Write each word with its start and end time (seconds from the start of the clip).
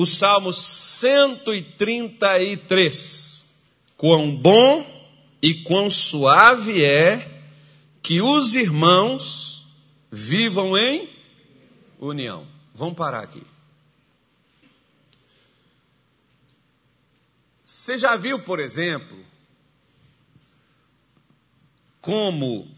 o 0.00 0.06
Salmo 0.06 0.50
133. 0.50 3.44
Quão 3.98 4.34
bom 4.34 4.88
e 5.42 5.62
quão 5.62 5.90
suave 5.90 6.82
é 6.82 7.42
que 8.02 8.22
os 8.22 8.54
irmãos 8.54 9.66
vivam 10.10 10.78
em 10.78 11.06
união. 11.98 12.46
Vamos 12.74 12.96
parar 12.96 13.20
aqui. 13.20 13.42
Você 17.62 17.98
já 17.98 18.16
viu, 18.16 18.38
por 18.38 18.58
exemplo, 18.58 19.22
como, 22.00 22.74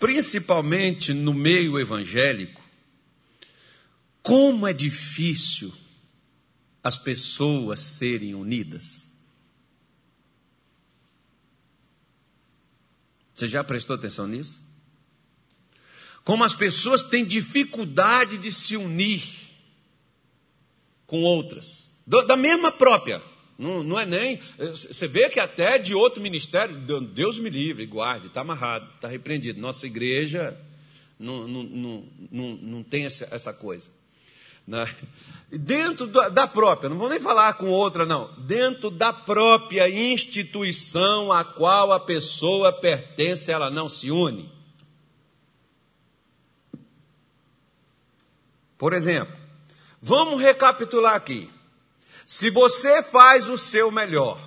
principalmente 0.00 1.14
no 1.14 1.32
meio 1.32 1.78
evangélico, 1.78 2.61
como 4.22 4.66
é 4.66 4.72
difícil 4.72 5.72
as 6.82 6.96
pessoas 6.96 7.80
serem 7.80 8.34
unidas? 8.34 9.08
Você 13.34 13.48
já 13.48 13.64
prestou 13.64 13.96
atenção 13.96 14.26
nisso? 14.26 14.62
Como 16.24 16.44
as 16.44 16.54
pessoas 16.54 17.02
têm 17.02 17.24
dificuldade 17.24 18.38
de 18.38 18.52
se 18.52 18.76
unir 18.76 19.22
com 21.06 21.22
outras, 21.22 21.90
da 22.06 22.36
mesma 22.36 22.70
própria. 22.70 23.20
Não, 23.58 23.82
não 23.82 23.98
é 23.98 24.06
nem. 24.06 24.40
Você 24.58 25.06
vê 25.06 25.28
que 25.28 25.38
até 25.38 25.78
de 25.78 25.94
outro 25.94 26.22
ministério, 26.22 26.80
Deus 27.00 27.38
me 27.38 27.50
livre, 27.50 27.84
guarde, 27.86 28.28
está 28.28 28.40
amarrado, 28.40 28.88
está 28.94 29.08
repreendido. 29.08 29.60
Nossa 29.60 29.86
igreja 29.86 30.58
não, 31.18 31.46
não, 31.46 31.62
não, 31.62 32.08
não, 32.30 32.56
não 32.56 32.82
tem 32.82 33.04
essa, 33.04 33.28
essa 33.30 33.52
coisa. 33.52 33.90
Né? 34.66 34.88
Dentro 35.50 36.06
da 36.06 36.46
própria, 36.46 36.88
não 36.88 36.96
vou 36.96 37.10
nem 37.10 37.20
falar 37.20 37.54
com 37.54 37.68
outra, 37.68 38.06
não. 38.06 38.32
Dentro 38.38 38.90
da 38.90 39.12
própria 39.12 39.88
instituição 39.88 41.30
a 41.30 41.44
qual 41.44 41.92
a 41.92 42.00
pessoa 42.00 42.72
pertence, 42.72 43.50
ela 43.50 43.70
não 43.70 43.88
se 43.88 44.10
une. 44.10 44.50
Por 48.78 48.92
exemplo, 48.92 49.36
vamos 50.00 50.40
recapitular 50.40 51.14
aqui. 51.14 51.50
Se 52.26 52.48
você 52.48 53.02
faz 53.02 53.48
o 53.48 53.58
seu 53.58 53.90
melhor, 53.90 54.40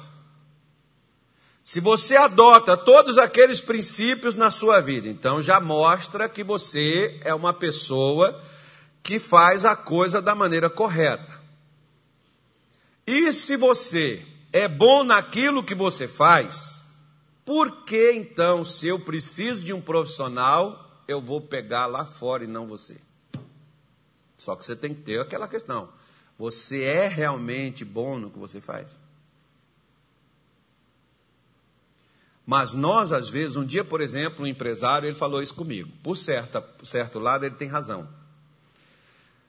se 1.64 1.80
você 1.80 2.16
adota 2.16 2.76
todos 2.76 3.18
aqueles 3.18 3.62
princípios 3.62 4.36
na 4.36 4.50
sua 4.50 4.80
vida, 4.80 5.08
então 5.08 5.42
já 5.42 5.60
mostra 5.60 6.28
que 6.28 6.44
você 6.44 7.20
é 7.24 7.34
uma 7.34 7.54
pessoa 7.54 8.40
que 9.06 9.20
faz 9.20 9.66
a 9.66 9.76
coisa 9.76 10.20
da 10.20 10.34
maneira 10.34 10.68
correta. 10.68 11.40
E 13.06 13.32
se 13.32 13.56
você 13.56 14.26
é 14.52 14.68
bom 14.68 15.04
naquilo 15.04 15.64
que 15.64 15.76
você 15.76 16.08
faz, 16.08 16.84
por 17.46 17.84
que 17.84 18.14
então, 18.14 18.66
se 18.66 18.88
eu 18.88 19.00
preciso 19.00 19.64
de 19.64 19.72
um 19.72 19.80
profissional, 19.80 21.04
eu 21.08 21.22
vou 21.22 21.40
pegar 21.40 21.86
lá 21.86 22.04
fora 22.04 22.46
e 22.46 22.48
não 22.48 22.66
você? 22.66 22.98
Só 24.40 24.56
que 24.56 24.66
você 24.66 24.76
tem 24.76 24.92
que 24.92 25.04
ter 25.04 25.20
aquela 25.20 25.48
questão. 25.48 25.88
Você 26.36 26.82
é 26.82 27.08
realmente 27.08 27.86
bom 27.86 28.18
no 28.18 28.32
que 28.32 28.40
você 28.40 28.60
faz? 28.60 29.00
Mas 32.44 32.74
nós, 32.74 33.12
às 33.12 33.30
vezes, 33.30 33.56
um 33.56 33.66
dia, 33.66 33.86
por 33.86 34.02
exemplo, 34.02 34.44
um 34.44 34.48
empresário, 34.48 35.08
ele 35.08 35.16
falou 35.16 35.44
isso 35.44 35.54
comigo. 35.54 35.92
Por 36.02 36.18
certo, 36.18 36.60
por 36.60 36.88
certo 36.88 37.20
lado, 37.20 37.46
ele 37.46 37.54
tem 37.54 37.68
razão. 37.68 38.25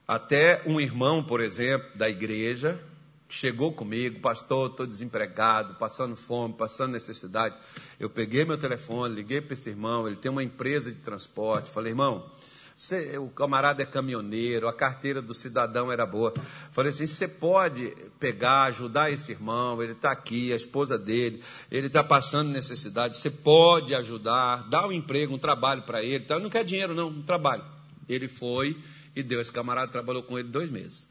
Até 0.06 0.62
um 0.66 0.80
irmão, 0.80 1.22
por 1.22 1.40
exemplo, 1.40 1.88
da 1.96 2.08
igreja, 2.08 2.80
chegou 3.28 3.72
comigo, 3.72 4.20
pastor, 4.20 4.70
estou 4.70 4.86
desempregado, 4.86 5.74
passando 5.74 6.14
fome, 6.14 6.54
passando 6.54 6.92
necessidade. 6.92 7.58
Eu 7.98 8.08
peguei 8.08 8.44
meu 8.44 8.56
telefone, 8.56 9.14
liguei 9.14 9.40
para 9.40 9.54
esse 9.54 9.68
irmão, 9.68 10.06
ele 10.06 10.16
tem 10.16 10.30
uma 10.30 10.44
empresa 10.44 10.92
de 10.92 10.98
transporte. 10.98 11.70
Falei, 11.70 11.92
irmão, 11.92 12.30
você, 12.76 13.16
o 13.16 13.28
camarada 13.28 13.82
é 13.82 13.86
caminhoneiro, 13.86 14.68
a 14.68 14.72
carteira 14.72 15.22
do 15.22 15.32
cidadão 15.32 15.90
era 15.90 16.04
boa. 16.04 16.34
Falei 16.70 16.90
assim: 16.90 17.06
você 17.06 17.26
pode 17.26 17.96
pegar, 18.20 18.64
ajudar 18.64 19.10
esse 19.10 19.32
irmão, 19.32 19.82
ele 19.82 19.92
está 19.92 20.10
aqui, 20.12 20.52
a 20.52 20.56
esposa 20.56 20.98
dele, 20.98 21.42
ele 21.70 21.86
está 21.86 22.04
passando 22.04 22.50
necessidade, 22.50 23.16
você 23.16 23.30
pode 23.30 23.94
ajudar, 23.94 24.68
dar 24.68 24.86
um 24.86 24.92
emprego, 24.92 25.34
um 25.34 25.38
trabalho 25.38 25.82
para 25.82 26.02
ele. 26.02 26.22
Então, 26.22 26.38
não 26.38 26.50
quer 26.50 26.64
dinheiro, 26.64 26.94
não, 26.94 27.08
um 27.08 27.22
trabalho. 27.22 27.64
Ele 28.06 28.28
foi 28.28 28.76
e 29.16 29.22
deu. 29.22 29.40
Esse 29.40 29.50
camarada 29.50 29.90
trabalhou 29.90 30.22
com 30.22 30.38
ele 30.38 30.48
dois 30.48 30.70
meses. 30.70 31.08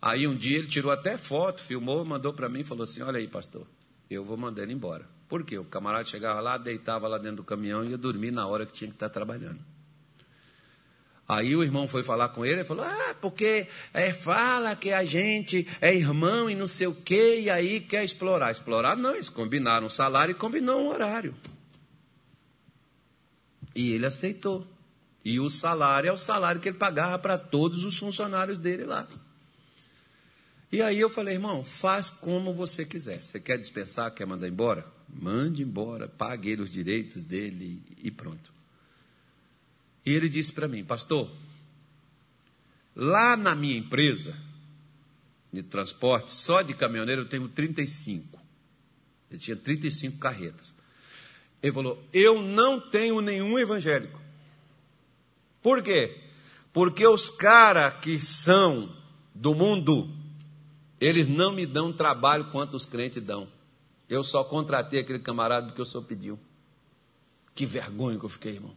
Aí 0.00 0.26
um 0.26 0.34
dia 0.34 0.58
ele 0.58 0.66
tirou 0.66 0.90
até 0.90 1.18
foto, 1.18 1.60
filmou, 1.60 2.04
mandou 2.04 2.32
para 2.32 2.48
mim 2.48 2.60
e 2.60 2.64
falou 2.64 2.84
assim: 2.84 3.02
Olha 3.02 3.18
aí, 3.18 3.28
pastor, 3.28 3.66
eu 4.10 4.24
vou 4.24 4.36
mandar 4.36 4.62
ele 4.62 4.72
embora. 4.72 5.06
Por 5.28 5.44
quê? 5.44 5.58
O 5.58 5.64
camarada 5.64 6.04
chegava 6.04 6.40
lá, 6.40 6.56
deitava 6.56 7.06
lá 7.06 7.18
dentro 7.18 7.38
do 7.38 7.44
caminhão 7.44 7.84
e 7.84 7.90
ia 7.90 7.98
dormir 7.98 8.30
na 8.30 8.46
hora 8.46 8.64
que 8.64 8.72
tinha 8.72 8.88
que 8.88 8.96
estar 8.96 9.10
trabalhando. 9.10 9.60
Aí 11.28 11.54
o 11.54 11.62
irmão 11.62 11.86
foi 11.86 12.02
falar 12.02 12.30
com 12.30 12.46
ele 12.46 12.62
e 12.62 12.64
falou: 12.64 12.84
Ah, 12.84 13.14
porque 13.20 13.66
é, 13.92 14.14
fala 14.14 14.74
que 14.74 14.92
a 14.92 15.04
gente 15.04 15.66
é 15.80 15.94
irmão 15.94 16.48
e 16.48 16.54
não 16.54 16.66
sei 16.66 16.86
o 16.86 16.94
quê, 16.94 17.40
e 17.40 17.50
aí 17.50 17.80
quer 17.80 18.02
explorar. 18.02 18.50
Explorar 18.50 18.96
não, 18.96 19.14
eles 19.14 19.28
combinaram 19.28 19.86
um 19.86 19.90
salário 19.90 20.32
e 20.32 20.34
combinou 20.34 20.80
um 20.80 20.88
horário. 20.88 21.34
E 23.74 23.92
ele 23.92 24.06
aceitou. 24.06 24.66
E 25.28 25.38
o 25.38 25.50
salário 25.50 26.08
é 26.08 26.12
o 26.12 26.16
salário 26.16 26.58
que 26.58 26.70
ele 26.70 26.78
pagava 26.78 27.18
para 27.18 27.36
todos 27.36 27.84
os 27.84 27.98
funcionários 27.98 28.58
dele 28.58 28.84
lá. 28.84 29.06
E 30.72 30.80
aí 30.80 30.98
eu 30.98 31.10
falei, 31.10 31.34
irmão, 31.34 31.62
faz 31.62 32.08
como 32.08 32.54
você 32.54 32.82
quiser. 32.82 33.20
Você 33.22 33.38
quer 33.38 33.58
dispensar, 33.58 34.10
quer 34.14 34.26
mandar 34.26 34.48
embora? 34.48 34.86
Mande 35.06 35.62
embora, 35.62 36.08
pague 36.08 36.48
ele 36.48 36.62
os 36.62 36.70
direitos 36.70 37.22
dele 37.22 37.82
e 38.02 38.10
pronto. 38.10 38.50
E 40.06 40.14
ele 40.14 40.30
disse 40.30 40.50
para 40.50 40.66
mim, 40.66 40.82
pastor, 40.82 41.30
lá 42.96 43.36
na 43.36 43.54
minha 43.54 43.76
empresa 43.76 44.34
de 45.52 45.62
transporte, 45.62 46.32
só 46.32 46.62
de 46.62 46.72
caminhoneiro 46.72 47.20
eu 47.20 47.28
tenho 47.28 47.46
35. 47.50 48.40
Eu 49.30 49.38
tinha 49.38 49.58
35 49.58 50.16
carretas. 50.16 50.74
Ele 51.62 51.72
falou: 51.72 52.02
Eu 52.14 52.40
não 52.40 52.80
tenho 52.80 53.20
nenhum 53.20 53.58
evangélico. 53.58 54.27
Por 55.62 55.82
quê? 55.82 56.18
Porque 56.72 57.06
os 57.06 57.28
caras 57.28 57.94
que 58.00 58.20
são 58.20 58.94
do 59.34 59.54
mundo, 59.54 60.08
eles 61.00 61.26
não 61.26 61.52
me 61.52 61.66
dão 61.66 61.92
trabalho 61.92 62.46
quanto 62.46 62.74
os 62.74 62.86
crentes 62.86 63.22
dão. 63.22 63.48
Eu 64.08 64.24
só 64.24 64.42
contratei 64.42 65.00
aquele 65.00 65.18
camarada 65.18 65.66
porque 65.66 65.82
o 65.82 65.84
senhor 65.84 66.04
pediu. 66.04 66.38
Que 67.54 67.66
vergonha 67.66 68.18
que 68.18 68.24
eu 68.24 68.28
fiquei, 68.28 68.54
irmão. 68.54 68.74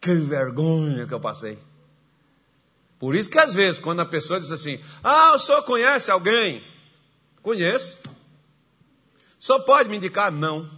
Que 0.00 0.14
vergonha 0.14 1.06
que 1.06 1.12
eu 1.12 1.20
passei. 1.20 1.58
Por 2.98 3.14
isso 3.14 3.30
que 3.30 3.38
às 3.38 3.54
vezes, 3.54 3.80
quando 3.80 4.00
a 4.00 4.06
pessoa 4.06 4.40
diz 4.40 4.50
assim, 4.50 4.80
ah, 5.02 5.34
o 5.34 5.38
senhor 5.38 5.62
conhece 5.62 6.10
alguém? 6.10 6.62
Conheço. 7.42 7.98
Só 9.38 9.58
pode 9.58 9.88
me 9.88 9.96
indicar? 9.96 10.30
Não. 10.30 10.68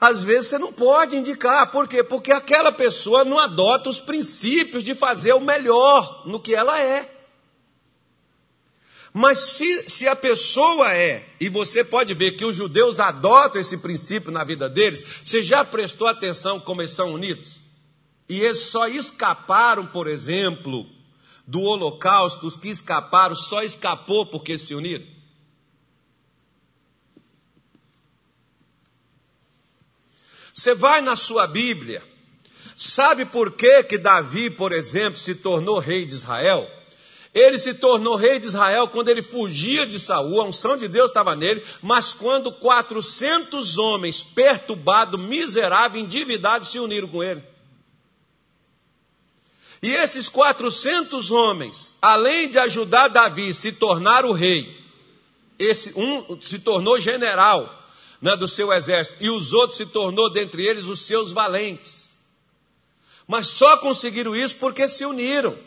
Às 0.00 0.22
vezes 0.22 0.50
você 0.50 0.58
não 0.58 0.72
pode 0.72 1.16
indicar, 1.16 1.70
por 1.72 1.88
quê? 1.88 2.04
Porque 2.04 2.30
aquela 2.30 2.70
pessoa 2.70 3.24
não 3.24 3.38
adota 3.38 3.90
os 3.90 3.98
princípios 3.98 4.84
de 4.84 4.94
fazer 4.94 5.32
o 5.32 5.40
melhor 5.40 6.22
no 6.24 6.38
que 6.38 6.54
ela 6.54 6.80
é. 6.80 7.16
Mas 9.12 9.38
se, 9.38 9.88
se 9.88 10.06
a 10.06 10.14
pessoa 10.14 10.94
é, 10.94 11.26
e 11.40 11.48
você 11.48 11.82
pode 11.82 12.14
ver 12.14 12.32
que 12.32 12.44
os 12.44 12.54
judeus 12.54 13.00
adotam 13.00 13.60
esse 13.60 13.78
princípio 13.78 14.30
na 14.30 14.44
vida 14.44 14.68
deles, 14.68 15.02
você 15.24 15.42
já 15.42 15.64
prestou 15.64 16.06
atenção 16.06 16.60
como 16.60 16.80
eles 16.80 16.92
são 16.92 17.12
unidos? 17.14 17.60
E 18.28 18.40
eles 18.40 18.60
só 18.60 18.86
escaparam, 18.86 19.86
por 19.86 20.06
exemplo, 20.06 20.86
do 21.44 21.60
holocausto, 21.62 22.46
os 22.46 22.58
que 22.58 22.68
escaparam 22.68 23.34
só 23.34 23.62
escapou 23.62 24.26
porque 24.26 24.56
se 24.56 24.74
uniram? 24.74 25.17
Você 30.58 30.74
vai 30.74 31.00
na 31.00 31.14
sua 31.14 31.46
Bíblia, 31.46 32.02
sabe 32.74 33.24
por 33.24 33.52
que 33.52 33.80
que 33.84 33.96
Davi, 33.96 34.50
por 34.50 34.72
exemplo, 34.72 35.16
se 35.16 35.36
tornou 35.36 35.78
rei 35.78 36.04
de 36.04 36.14
Israel? 36.14 36.68
Ele 37.32 37.56
se 37.56 37.74
tornou 37.74 38.16
rei 38.16 38.40
de 38.40 38.46
Israel 38.48 38.88
quando 38.88 39.08
ele 39.08 39.22
fugia 39.22 39.86
de 39.86 40.00
Saul, 40.00 40.40
a 40.40 40.44
unção 40.44 40.76
de 40.76 40.88
Deus 40.88 41.10
estava 41.10 41.36
nele, 41.36 41.64
mas 41.80 42.12
quando 42.12 42.50
400 42.50 43.78
homens 43.78 44.24
perturbados, 44.24 45.20
miseráveis, 45.20 46.02
endividados 46.02 46.72
se 46.72 46.80
uniram 46.80 47.06
com 47.06 47.22
ele. 47.22 47.44
E 49.80 49.94
esses 49.94 50.28
400 50.28 51.30
homens, 51.30 51.94
além 52.02 52.48
de 52.48 52.58
ajudar 52.58 53.06
Davi 53.06 53.50
a 53.50 53.52
se 53.52 53.70
tornar 53.70 54.24
o 54.24 54.32
rei, 54.32 54.76
esse 55.56 55.92
um 55.96 56.40
se 56.40 56.58
tornou 56.58 56.98
general, 56.98 57.78
né, 58.20 58.36
do 58.36 58.48
seu 58.48 58.72
exército, 58.72 59.16
e 59.20 59.30
os 59.30 59.52
outros 59.52 59.76
se 59.76 59.86
tornou 59.86 60.30
dentre 60.32 60.66
eles 60.66 60.84
os 60.84 61.02
seus 61.02 61.32
valentes. 61.32 62.18
Mas 63.26 63.46
só 63.48 63.76
conseguiram 63.76 64.34
isso 64.34 64.56
porque 64.56 64.88
se 64.88 65.04
uniram. 65.04 65.58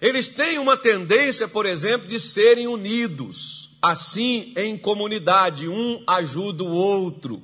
Eles 0.00 0.28
têm 0.28 0.58
uma 0.58 0.76
tendência, 0.76 1.46
por 1.46 1.66
exemplo, 1.66 2.08
de 2.08 2.18
serem 2.18 2.66
unidos, 2.66 3.70
assim 3.82 4.54
em 4.56 4.78
comunidade, 4.78 5.68
um 5.68 6.02
ajuda 6.06 6.64
o 6.64 6.72
outro. 6.72 7.42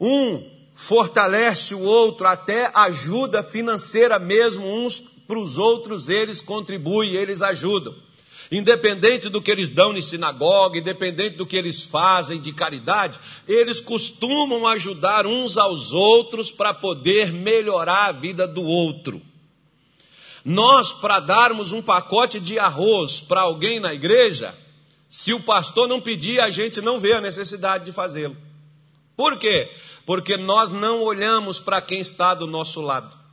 Um 0.00 0.48
fortalece 0.74 1.74
o 1.74 1.80
outro, 1.80 2.28
até 2.28 2.70
ajuda 2.74 3.42
financeira 3.42 4.18
mesmo, 4.18 4.66
uns 4.66 5.00
para 5.00 5.38
os 5.38 5.58
outros 5.58 6.08
eles 6.08 6.40
contribuem, 6.40 7.14
eles 7.14 7.42
ajudam. 7.42 7.96
Independente 8.50 9.28
do 9.28 9.42
que 9.42 9.50
eles 9.50 9.70
dão 9.70 9.96
em 9.96 10.00
sinagoga, 10.00 10.78
independente 10.78 11.36
do 11.36 11.46
que 11.46 11.56
eles 11.56 11.82
fazem 11.82 12.40
de 12.40 12.52
caridade, 12.52 13.18
eles 13.48 13.80
costumam 13.80 14.66
ajudar 14.66 15.26
uns 15.26 15.58
aos 15.58 15.92
outros 15.92 16.50
para 16.50 16.72
poder 16.72 17.32
melhorar 17.32 18.06
a 18.06 18.12
vida 18.12 18.46
do 18.46 18.62
outro. 18.62 19.20
Nós, 20.44 20.92
para 20.92 21.18
darmos 21.18 21.72
um 21.72 21.82
pacote 21.82 22.38
de 22.38 22.56
arroz 22.56 23.20
para 23.20 23.40
alguém 23.40 23.80
na 23.80 23.92
igreja, 23.92 24.54
se 25.10 25.32
o 25.32 25.40
pastor 25.40 25.88
não 25.88 26.00
pedir, 26.00 26.40
a 26.40 26.48
gente 26.48 26.80
não 26.80 27.00
vê 27.00 27.14
a 27.14 27.20
necessidade 27.20 27.84
de 27.84 27.90
fazê-lo. 27.90 28.36
Por 29.16 29.38
quê? 29.38 29.72
Porque 30.04 30.36
nós 30.36 30.70
não 30.70 31.02
olhamos 31.02 31.58
para 31.58 31.80
quem 31.80 31.98
está 31.98 32.32
do 32.32 32.46
nosso 32.46 32.80
lado. 32.80 33.25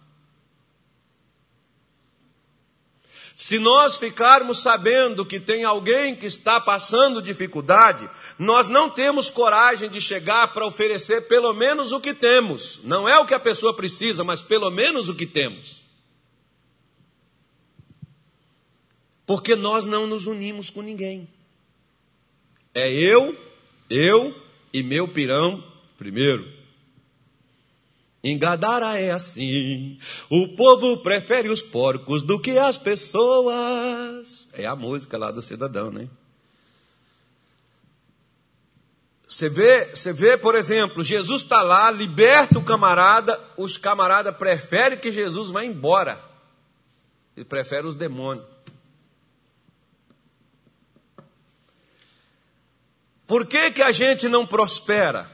Se 3.35 3.57
nós 3.57 3.97
ficarmos 3.97 4.59
sabendo 4.59 5.25
que 5.25 5.39
tem 5.39 5.63
alguém 5.63 6.15
que 6.15 6.27
está 6.27 6.59
passando 6.59 7.21
dificuldade, 7.21 8.07
nós 8.37 8.69
não 8.69 8.89
temos 8.89 9.31
coragem 9.31 9.89
de 9.89 9.99
chegar 9.99 10.53
para 10.53 10.65
oferecer 10.65 11.27
pelo 11.27 11.51
menos 11.51 11.91
o 11.91 11.99
que 11.99 12.13
temos. 12.13 12.79
Não 12.83 13.09
é 13.09 13.17
o 13.17 13.25
que 13.25 13.33
a 13.33 13.39
pessoa 13.39 13.73
precisa, 13.73 14.23
mas 14.23 14.41
pelo 14.41 14.69
menos 14.69 15.09
o 15.09 15.15
que 15.15 15.25
temos. 15.25 15.83
Porque 19.25 19.55
nós 19.55 19.85
não 19.85 20.05
nos 20.05 20.27
unimos 20.27 20.69
com 20.69 20.81
ninguém. 20.81 21.27
É 22.73 22.91
eu, 22.91 23.35
eu 23.89 24.35
e 24.71 24.83
meu 24.83 25.07
pirão 25.07 25.63
primeiro. 25.97 26.62
Em 28.23 28.37
Gadara 28.37 28.97
é 28.97 29.11
assim, 29.11 29.99
o 30.29 30.47
povo 30.55 30.97
prefere 30.99 31.49
os 31.49 31.61
porcos 31.61 32.23
do 32.23 32.39
que 32.39 32.57
as 32.57 32.77
pessoas. 32.77 34.49
É 34.53 34.65
a 34.65 34.77
música 34.77 35.17
lá 35.17 35.29
do 35.29 35.41
cidadão, 35.41 35.91
né? 35.91 36.07
Você 39.27 39.49
vê, 39.49 39.89
você 39.93 40.13
vê, 40.13 40.37
por 40.37 40.55
exemplo, 40.55 41.03
Jesus 41.03 41.41
está 41.41 41.61
lá, 41.63 41.91
liberta 41.91 42.59
o 42.59 42.63
camarada, 42.63 43.37
os 43.57 43.77
camaradas 43.77 44.37
preferem 44.37 44.99
que 44.99 45.11
Jesus 45.11 45.51
vá 45.51 45.65
embora. 45.65 46.23
Ele 47.35 47.43
prefere 47.43 47.87
os 47.87 47.95
demônios. 47.95 48.45
Por 53.27 53.45
que, 53.47 53.71
que 53.71 53.81
a 53.81 53.91
gente 53.91 54.29
não 54.29 54.45
prospera? 54.45 55.32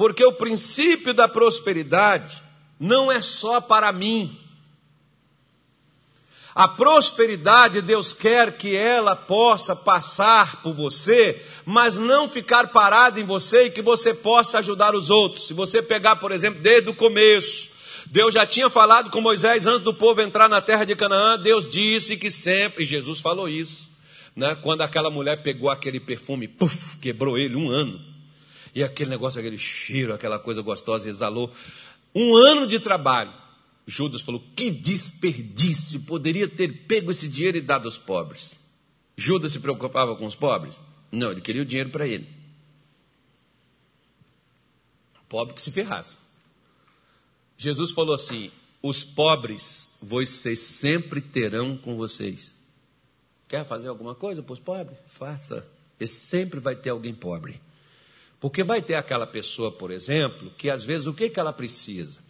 Porque 0.00 0.24
o 0.24 0.32
princípio 0.32 1.12
da 1.12 1.28
prosperidade 1.28 2.42
não 2.78 3.12
é 3.12 3.20
só 3.20 3.60
para 3.60 3.92
mim. 3.92 4.34
A 6.54 6.66
prosperidade, 6.66 7.82
Deus 7.82 8.14
quer 8.14 8.56
que 8.56 8.74
ela 8.74 9.14
possa 9.14 9.76
passar 9.76 10.62
por 10.62 10.72
você, 10.72 11.44
mas 11.66 11.98
não 11.98 12.26
ficar 12.26 12.68
parada 12.68 13.20
em 13.20 13.24
você 13.24 13.64
e 13.64 13.70
que 13.70 13.82
você 13.82 14.14
possa 14.14 14.60
ajudar 14.60 14.94
os 14.94 15.10
outros. 15.10 15.46
Se 15.46 15.52
você 15.52 15.82
pegar, 15.82 16.16
por 16.16 16.32
exemplo, 16.32 16.62
desde 16.62 16.88
o 16.88 16.96
começo, 16.96 17.68
Deus 18.06 18.32
já 18.32 18.46
tinha 18.46 18.70
falado 18.70 19.10
com 19.10 19.20
Moisés 19.20 19.66
antes 19.66 19.82
do 19.82 19.92
povo 19.92 20.22
entrar 20.22 20.48
na 20.48 20.62
terra 20.62 20.84
de 20.84 20.96
Canaã, 20.96 21.38
Deus 21.38 21.68
disse 21.68 22.16
que 22.16 22.30
sempre, 22.30 22.84
e 22.84 22.86
Jesus 22.86 23.20
falou 23.20 23.50
isso, 23.50 23.90
né? 24.34 24.54
quando 24.62 24.80
aquela 24.80 25.10
mulher 25.10 25.42
pegou 25.42 25.68
aquele 25.68 26.00
perfume, 26.00 26.48
puff, 26.48 26.96
quebrou 26.96 27.36
ele 27.36 27.54
um 27.54 27.68
ano. 27.68 28.08
E 28.74 28.82
aquele 28.82 29.10
negócio, 29.10 29.40
aquele 29.40 29.58
cheiro, 29.58 30.12
aquela 30.14 30.38
coisa 30.38 30.62
gostosa, 30.62 31.08
exalou. 31.08 31.52
Um 32.14 32.36
ano 32.36 32.66
de 32.66 32.78
trabalho. 32.80 33.32
Judas 33.86 34.22
falou: 34.22 34.42
que 34.54 34.70
desperdício, 34.70 36.00
poderia 36.00 36.48
ter 36.48 36.86
pego 36.86 37.10
esse 37.10 37.28
dinheiro 37.28 37.58
e 37.58 37.60
dado 37.60 37.86
aos 37.86 37.98
pobres. 37.98 38.58
Judas 39.16 39.52
se 39.52 39.60
preocupava 39.60 40.16
com 40.16 40.24
os 40.24 40.34
pobres? 40.34 40.80
Não, 41.10 41.32
ele 41.32 41.40
queria 41.40 41.62
o 41.62 41.66
dinheiro 41.66 41.90
para 41.90 42.06
ele. 42.06 42.28
Pobre 45.28 45.54
que 45.54 45.62
se 45.62 45.70
ferrasse. 45.70 46.16
Jesus 47.56 47.92
falou 47.92 48.14
assim: 48.14 48.50
os 48.82 49.04
pobres 49.04 49.88
vocês 50.00 50.58
sempre 50.60 51.20
terão 51.20 51.76
com 51.76 51.96
vocês. 51.96 52.56
Quer 53.46 53.66
fazer 53.66 53.88
alguma 53.88 54.14
coisa 54.14 54.42
para 54.42 54.52
os 54.52 54.60
pobres? 54.60 54.96
Faça. 55.08 55.66
E 55.98 56.06
sempre 56.06 56.60
vai 56.60 56.74
ter 56.76 56.90
alguém 56.90 57.14
pobre. 57.14 57.60
Porque 58.40 58.64
vai 58.64 58.80
ter 58.80 58.94
aquela 58.94 59.26
pessoa, 59.26 59.70
por 59.70 59.90
exemplo, 59.90 60.50
que 60.56 60.70
às 60.70 60.82
vezes 60.82 61.06
o 61.06 61.12
que, 61.12 61.28
que 61.28 61.38
ela 61.38 61.52
precisa? 61.52 62.20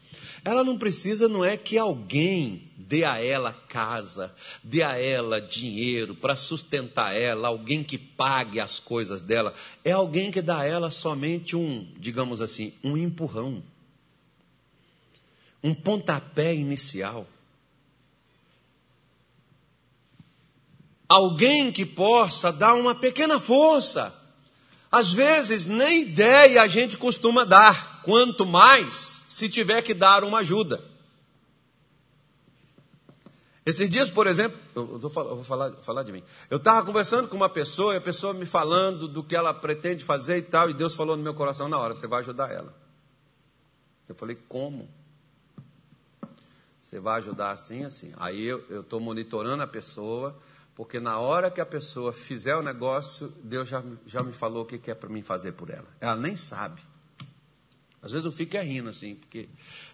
Ela 0.45 0.65
não 0.65 0.77
precisa, 0.77 1.29
não 1.29 1.45
é 1.45 1.57
que 1.57 1.79
alguém 1.79 2.69
dê 2.77 3.05
a 3.05 3.23
ela 3.23 3.53
casa, 3.53 4.35
dê 4.65 4.83
a 4.83 4.99
ela 4.99 5.41
dinheiro 5.41 6.15
para 6.15 6.35
sustentar 6.35 7.15
ela, 7.15 7.49
alguém 7.49 7.85
que 7.85 7.97
pague 7.97 8.59
as 8.59 8.81
coisas 8.81 9.23
dela. 9.23 9.55
É 9.85 9.93
alguém 9.93 10.31
que 10.31 10.43
dá 10.43 10.61
a 10.61 10.65
ela 10.65 10.91
somente 10.91 11.55
um, 11.55 11.87
digamos 11.97 12.41
assim, 12.41 12.73
um 12.83 12.97
empurrão, 12.97 13.63
um 15.63 15.75
pontapé 15.75 16.55
inicial. 16.55 17.27
Alguém 21.07 21.71
que 21.71 21.85
possa 21.85 22.51
dar 22.51 22.75
uma 22.75 22.95
pequena 22.95 23.39
força 23.39 24.20
às 24.91 25.13
vezes, 25.13 25.67
nem 25.67 26.03
ideia 26.03 26.63
a 26.63 26.67
gente 26.67 26.99
costuma 26.99 27.45
dar, 27.45 28.03
quanto 28.03 28.45
mais 28.45 29.25
se 29.29 29.49
tiver 29.49 29.83
que 29.83 29.95
dar 29.95 30.25
uma 30.25 30.39
ajuda. 30.39 30.83
Esses 33.65 33.89
dias, 33.89 34.11
por 34.11 34.27
exemplo, 34.27 34.59
eu, 34.75 34.95
eu 34.95 35.11
vou 35.11 35.45
falar, 35.45 35.73
falar 35.83 36.03
de 36.03 36.11
mim. 36.11 36.25
Eu 36.49 36.57
estava 36.57 36.85
conversando 36.85 37.29
com 37.29 37.37
uma 37.37 37.49
pessoa, 37.49 37.95
e 37.95 37.99
a 37.99 38.01
pessoa 38.01 38.35
me 38.35 38.47
falando 38.47 39.07
do 39.07 39.23
que 39.23 39.37
ela 39.37 39.55
pretende 39.55 40.03
fazer 40.03 40.39
e 40.39 40.43
tal, 40.43 40.69
e 40.69 40.75
Deus 40.75 40.95
falou 40.95 41.17
no 41.17 41.23
meu 41.23 41.35
coração 41.35 41.69
na 41.69 41.79
hora: 41.79 41.95
você 41.95 42.09
vai 42.09 42.21
ajudar 42.21 42.51
ela. 42.51 42.75
Eu 44.09 44.15
falei: 44.15 44.37
como? 44.49 44.89
Você 46.81 46.99
vai 46.99 47.19
ajudar 47.19 47.53
assim, 47.53 47.85
assim. 47.85 48.13
Aí 48.17 48.45
eu 48.45 48.81
estou 48.81 48.99
monitorando 48.99 49.63
a 49.63 49.67
pessoa, 49.67 50.37
porque 50.81 50.99
na 50.99 51.19
hora 51.19 51.51
que 51.51 51.61
a 51.61 51.67
pessoa 51.67 52.11
fizer 52.11 52.57
o 52.57 52.63
negócio, 52.63 53.29
Deus 53.45 53.69
já, 53.69 53.85
já 54.07 54.23
me 54.23 54.33
falou 54.33 54.63
o 54.63 54.65
que 54.65 54.91
é 54.91 54.95
para 54.95 55.11
mim 55.11 55.21
fazer 55.21 55.53
por 55.53 55.69
ela. 55.69 55.87
Ela 56.01 56.17
nem 56.17 56.35
sabe. 56.37 56.81
Às 58.01 58.13
vezes 58.13 58.25
eu 58.25 58.33
fico 58.33 58.57
é 58.57 58.63
rindo 58.63 58.89
assim, 58.89 59.15
porque 59.15 59.47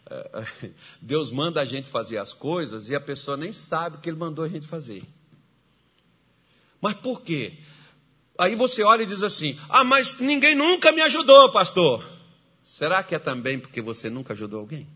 uh, 0.07 0.71
Deus 1.03 1.33
manda 1.33 1.61
a 1.61 1.65
gente 1.65 1.89
fazer 1.89 2.19
as 2.19 2.33
coisas 2.33 2.89
e 2.89 2.95
a 2.95 3.01
pessoa 3.01 3.37
nem 3.37 3.53
sabe 3.53 3.99
que 3.99 4.09
Ele 4.09 4.17
mandou 4.17 4.45
a 4.45 4.49
gente 4.49 4.65
fazer. 4.65 5.03
Mas 6.81 6.95
por 6.95 7.21
quê? 7.21 7.59
Aí 8.39 8.55
você 8.55 8.85
olha 8.85 9.03
e 9.03 9.07
diz 9.07 9.25
assim: 9.25 9.59
Ah, 9.69 9.83
mas 9.83 10.21
ninguém 10.21 10.55
nunca 10.55 10.93
me 10.93 11.03
ajudou, 11.03 11.51
pastor. 11.51 12.09
Será 12.63 13.03
que 13.03 13.13
é 13.13 13.19
também 13.19 13.59
porque 13.59 13.83
você 13.83 14.09
nunca 14.09 14.35
ajudou 14.35 14.61
alguém? 14.61 14.87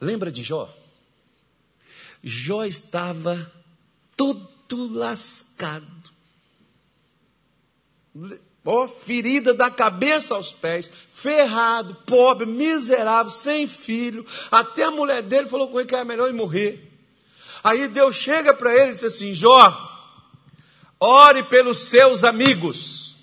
Lembra 0.00 0.32
de 0.32 0.42
Jó? 0.42 0.82
Jó 2.26 2.64
estava 2.64 3.52
todo 4.16 4.92
lascado. 4.94 5.86
Ó, 8.64 8.88
ferida 8.88 9.52
da 9.52 9.70
cabeça 9.70 10.34
aos 10.34 10.50
pés, 10.50 10.90
ferrado, 11.10 11.94
pobre, 12.06 12.46
miserável, 12.46 13.30
sem 13.30 13.66
filho. 13.66 14.24
Até 14.50 14.84
a 14.84 14.90
mulher 14.90 15.22
dele 15.22 15.48
falou 15.48 15.68
com 15.68 15.78
ele 15.78 15.86
que 15.86 15.94
era 15.94 16.04
melhor 16.04 16.28
ele 16.28 16.38
morrer. 16.38 16.90
Aí 17.62 17.88
Deus 17.88 18.16
chega 18.16 18.54
para 18.54 18.74
ele 18.74 18.92
e 18.92 18.94
diz 18.94 19.04
assim: 19.04 19.34
Jó, 19.34 19.92
ore 20.98 21.42
pelos 21.50 21.76
seus 21.76 22.24
amigos. 22.24 23.18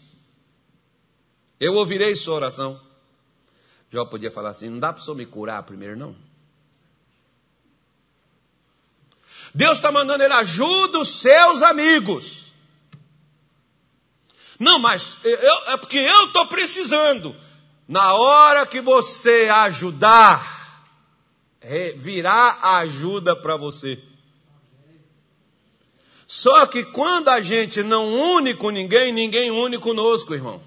Eu 1.59 1.73
ouvirei 1.73 2.13
sua 2.15 2.35
oração. 2.35 2.79
Jó 3.89 4.05
podia 4.05 4.29
falar 4.29 4.49
assim: 4.49 4.69
não 4.69 4.79
dá 4.79 4.93
para 4.93 5.01
o 5.01 5.03
senhor 5.03 5.15
me 5.15 5.25
curar 5.25 5.63
primeiro, 5.63 5.97
não? 5.97 6.15
Deus 9.53 9.77
está 9.77 9.91
mandando 9.91 10.23
ele 10.23 10.33
ajuda 10.33 10.99
os 10.99 11.09
seus 11.09 11.61
amigos. 11.61 12.53
Não, 14.57 14.79
mas 14.79 15.17
eu, 15.23 15.57
é 15.67 15.77
porque 15.77 15.97
eu 15.97 16.25
estou 16.25 16.47
precisando. 16.47 17.35
Na 17.87 18.13
hora 18.13 18.65
que 18.65 18.79
você 18.79 19.49
ajudar, 19.49 20.87
virá 21.97 22.57
a 22.61 22.77
ajuda 22.77 23.35
para 23.35 23.57
você. 23.57 23.99
Só 26.25 26.65
que 26.65 26.85
quando 26.85 27.27
a 27.27 27.41
gente 27.41 27.83
não 27.83 28.13
une 28.13 28.53
com 28.53 28.69
ninguém, 28.69 29.11
ninguém 29.11 29.51
une 29.51 29.77
conosco, 29.77 30.33
irmão. 30.33 30.61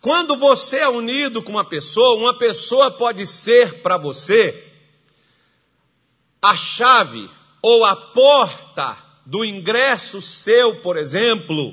Quando 0.00 0.36
você 0.36 0.78
é 0.78 0.88
unido 0.88 1.42
com 1.42 1.50
uma 1.50 1.64
pessoa, 1.64 2.16
uma 2.16 2.38
pessoa 2.38 2.90
pode 2.90 3.26
ser 3.26 3.82
para 3.82 3.96
você 3.96 4.69
a 6.40 6.56
chave 6.56 7.28
ou 7.62 7.84
a 7.84 7.94
porta 7.94 8.96
do 9.26 9.44
ingresso 9.44 10.20
seu, 10.20 10.76
por 10.76 10.96
exemplo, 10.96 11.72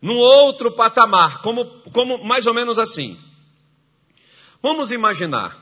num 0.00 0.16
outro 0.16 0.70
patamar, 0.70 1.42
como, 1.42 1.64
como 1.92 2.22
mais 2.24 2.46
ou 2.46 2.54
menos 2.54 2.78
assim. 2.78 3.18
Vamos 4.62 4.92
imaginar, 4.92 5.58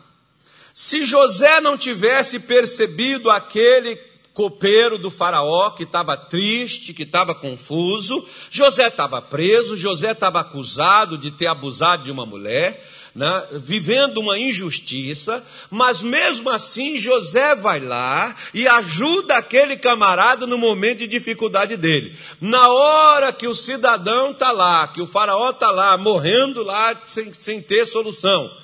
se 0.75 1.04
José 1.04 1.61
não 1.61 1.78
tivesse 1.78 2.40
percebido 2.40 3.30
aquele 3.30 3.97
copeiro 4.35 4.97
do 4.97 5.11
faraó 5.11 5.71
que 5.71 5.83
estava 5.83 6.16
triste, 6.16 6.95
que 6.95 7.02
estava 7.02 7.35
confuso, 7.35 8.25
José 8.50 8.87
estava 8.87 9.21
preso, 9.21 9.76
José 9.76 10.12
estava 10.12 10.38
acusado 10.38 11.18
de 11.18 11.33
ter 11.33 11.49
abusado 11.49 12.04
de 12.04 12.11
uma 12.12 12.25
mulher, 12.25 12.80
né, 13.18 13.48
vivendo 13.50 14.18
uma 14.18 14.38
injustiça, 14.38 15.44
mas 15.68 16.04
mesmo 16.04 16.48
assim 16.50 16.96
José 16.96 17.52
vai 17.56 17.80
lá 17.80 18.37
e 18.54 18.68
ajuda 18.68 19.37
aquele 19.37 19.76
camarada 19.76 20.46
no 20.46 20.56
momento 20.56 21.00
de 21.00 21.08
dificuldade 21.08 21.76
dele. 21.76 22.16
Na 22.40 22.68
hora 22.68 23.32
que 23.32 23.48
o 23.48 23.54
cidadão 23.56 24.30
está 24.30 24.52
lá, 24.52 24.87
que 24.87 25.00
o 25.00 25.06
faraó 25.06 25.50
está 25.50 25.72
lá, 25.72 25.98
morrendo 25.98 26.62
lá 26.62 27.02
sem, 27.06 27.34
sem 27.34 27.60
ter 27.60 27.87
solução. 27.87 28.56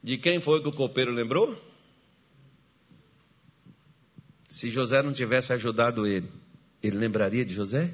De 0.00 0.16
quem 0.16 0.38
foi 0.38 0.62
que 0.62 0.68
o 0.68 0.72
copeiro 0.72 1.10
lembrou? 1.10 1.60
Se 4.48 4.70
José 4.70 5.02
não 5.02 5.12
tivesse 5.12 5.52
ajudado 5.52 6.06
ele, 6.06 6.30
ele 6.80 6.96
lembraria 6.96 7.44
de 7.44 7.52
José? 7.52 7.92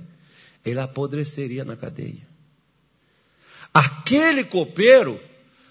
Ele 0.62 0.78
apodreceria 0.78 1.64
na 1.64 1.74
cadeia. 1.74 2.33
Aquele 3.74 4.44
copeiro 4.44 5.20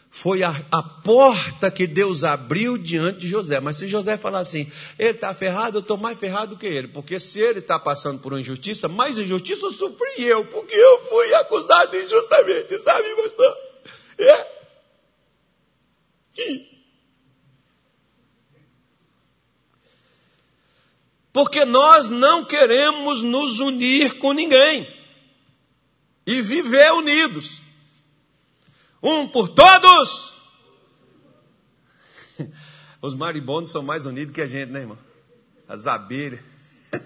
foi 0.10 0.44
a, 0.44 0.54
a, 0.72 0.84
porta 0.84 1.72
que 1.72 1.88
Deus 1.88 2.24
abriu 2.24 2.78
diante 2.78 3.20
de 3.20 3.28
José. 3.28 3.60
Mas 3.60 3.78
se 3.78 3.88
José 3.88 4.18
falar 4.18 4.42
assim, 4.42 4.72
ele 5.00 5.12
está 5.12 5.34
ferrado, 5.34 5.78
eu 5.78 5.82
estou 5.82 5.98
mais 5.98 6.20
ferrado 6.20 6.58
que 6.58 6.68
ele. 6.68 6.90
Porque 6.90 7.20
se 7.20 7.40
ele 7.40 7.60
está 7.60 7.80
passando 7.80 8.20
por 8.20 8.32
uma 8.32 8.40
injustiça, 8.40 8.88
mais 8.88 9.18
injustiça 9.18 9.72
sofri 9.72 10.24
eu, 10.24 10.46
porque 10.46 10.76
eu 10.76 11.00
fui 11.06 11.34
acusado 11.34 11.98
injustamente, 11.98 12.78
sabe, 12.80 13.10
pastor? 13.16 13.58
É. 14.20 14.48
Porque 21.32 21.66
nós 21.66 22.08
não 22.10 22.46
queremos 22.46 23.24
nos 23.24 23.60
unir 23.60 24.20
com 24.20 24.32
ninguém 24.32 24.88
e 26.28 26.40
viver 26.40 26.92
unidos. 26.92 27.63
Um 29.04 29.28
por 29.28 29.50
todos. 29.50 30.38
Os 33.02 33.14
maribondos 33.14 33.70
são 33.70 33.84
mais 33.84 34.06
unidos 34.06 34.34
que 34.34 34.40
a 34.40 34.46
gente, 34.46 34.72
né, 34.72 34.80
irmão? 34.80 34.98
As 35.68 35.86
abelhas. 35.88 36.40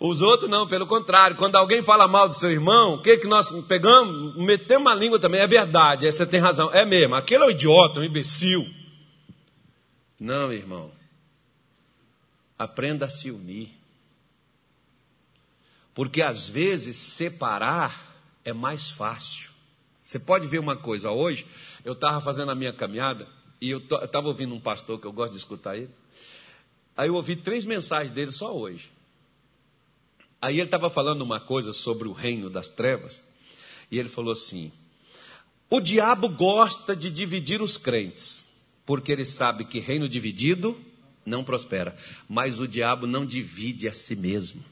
Os 0.00 0.20
outros 0.20 0.50
não, 0.50 0.66
pelo 0.66 0.84
contrário. 0.84 1.36
Quando 1.36 1.54
alguém 1.54 1.80
fala 1.80 2.08
mal 2.08 2.28
do 2.28 2.34
seu 2.34 2.50
irmão, 2.50 2.94
o 2.94 3.02
que, 3.02 3.18
que 3.18 3.28
nós 3.28 3.52
pegamos? 3.68 4.34
Metemos 4.36 4.82
uma 4.82 4.94
língua 4.94 5.20
também. 5.20 5.40
É 5.40 5.46
verdade, 5.46 6.10
você 6.10 6.26
tem 6.26 6.40
razão. 6.40 6.72
É 6.72 6.84
mesmo. 6.84 7.14
Aquele 7.14 7.44
é 7.44 7.46
um 7.46 7.50
idiota, 7.50 8.00
um 8.00 8.04
imbecil. 8.04 8.68
Não, 10.18 10.52
irmão. 10.52 10.90
Aprenda 12.58 13.06
a 13.06 13.10
se 13.10 13.30
unir. 13.30 13.70
Porque 15.94 16.20
às 16.20 16.48
vezes 16.48 16.96
separar 16.96 18.09
é 18.44 18.52
mais 18.52 18.90
fácil. 18.90 19.50
Você 20.02 20.18
pode 20.18 20.46
ver 20.46 20.58
uma 20.58 20.76
coisa, 20.76 21.10
hoje 21.10 21.46
eu 21.84 21.92
estava 21.92 22.20
fazendo 22.20 22.50
a 22.50 22.54
minha 22.54 22.72
caminhada 22.72 23.28
e 23.60 23.70
eu 23.70 23.78
estava 23.78 24.28
ouvindo 24.28 24.54
um 24.54 24.60
pastor 24.60 24.98
que 24.98 25.06
eu 25.06 25.12
gosto 25.12 25.32
de 25.32 25.38
escutar 25.38 25.76
ele. 25.76 25.90
Aí 26.96 27.08
eu 27.08 27.14
ouvi 27.14 27.36
três 27.36 27.64
mensagens 27.64 28.10
dele 28.10 28.32
só 28.32 28.56
hoje. 28.56 28.90
Aí 30.42 30.56
ele 30.56 30.64
estava 30.64 30.88
falando 30.88 31.22
uma 31.22 31.38
coisa 31.38 31.72
sobre 31.72 32.08
o 32.08 32.12
reino 32.12 32.48
das 32.48 32.70
trevas, 32.70 33.22
e 33.90 33.98
ele 33.98 34.08
falou 34.08 34.32
assim: 34.32 34.72
o 35.68 35.80
diabo 35.80 36.28
gosta 36.28 36.96
de 36.96 37.10
dividir 37.10 37.60
os 37.60 37.76
crentes, 37.76 38.48
porque 38.86 39.12
ele 39.12 39.24
sabe 39.24 39.64
que 39.64 39.78
reino 39.78 40.08
dividido 40.08 40.80
não 41.24 41.44
prospera, 41.44 41.94
mas 42.28 42.58
o 42.58 42.66
diabo 42.66 43.06
não 43.06 43.26
divide 43.26 43.86
a 43.86 43.92
si 43.92 44.16
mesmo. 44.16 44.64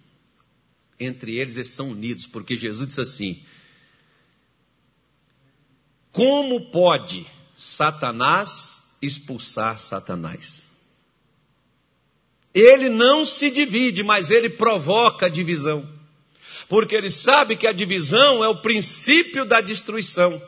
Entre 0.98 1.36
eles 1.36 1.56
eles 1.56 1.68
são 1.68 1.90
unidos, 1.90 2.26
porque 2.26 2.56
Jesus 2.56 2.88
disse 2.88 3.00
assim: 3.00 3.42
como 6.18 6.60
pode 6.60 7.24
Satanás 7.54 8.82
expulsar 9.00 9.78
Satanás? 9.78 10.72
Ele 12.52 12.88
não 12.88 13.24
se 13.24 13.52
divide, 13.52 14.02
mas 14.02 14.32
ele 14.32 14.50
provoca 14.50 15.30
divisão. 15.30 15.88
Porque 16.68 16.96
ele 16.96 17.08
sabe 17.08 17.54
que 17.54 17.68
a 17.68 17.72
divisão 17.72 18.42
é 18.42 18.48
o 18.48 18.60
princípio 18.60 19.44
da 19.44 19.60
destruição. 19.60 20.42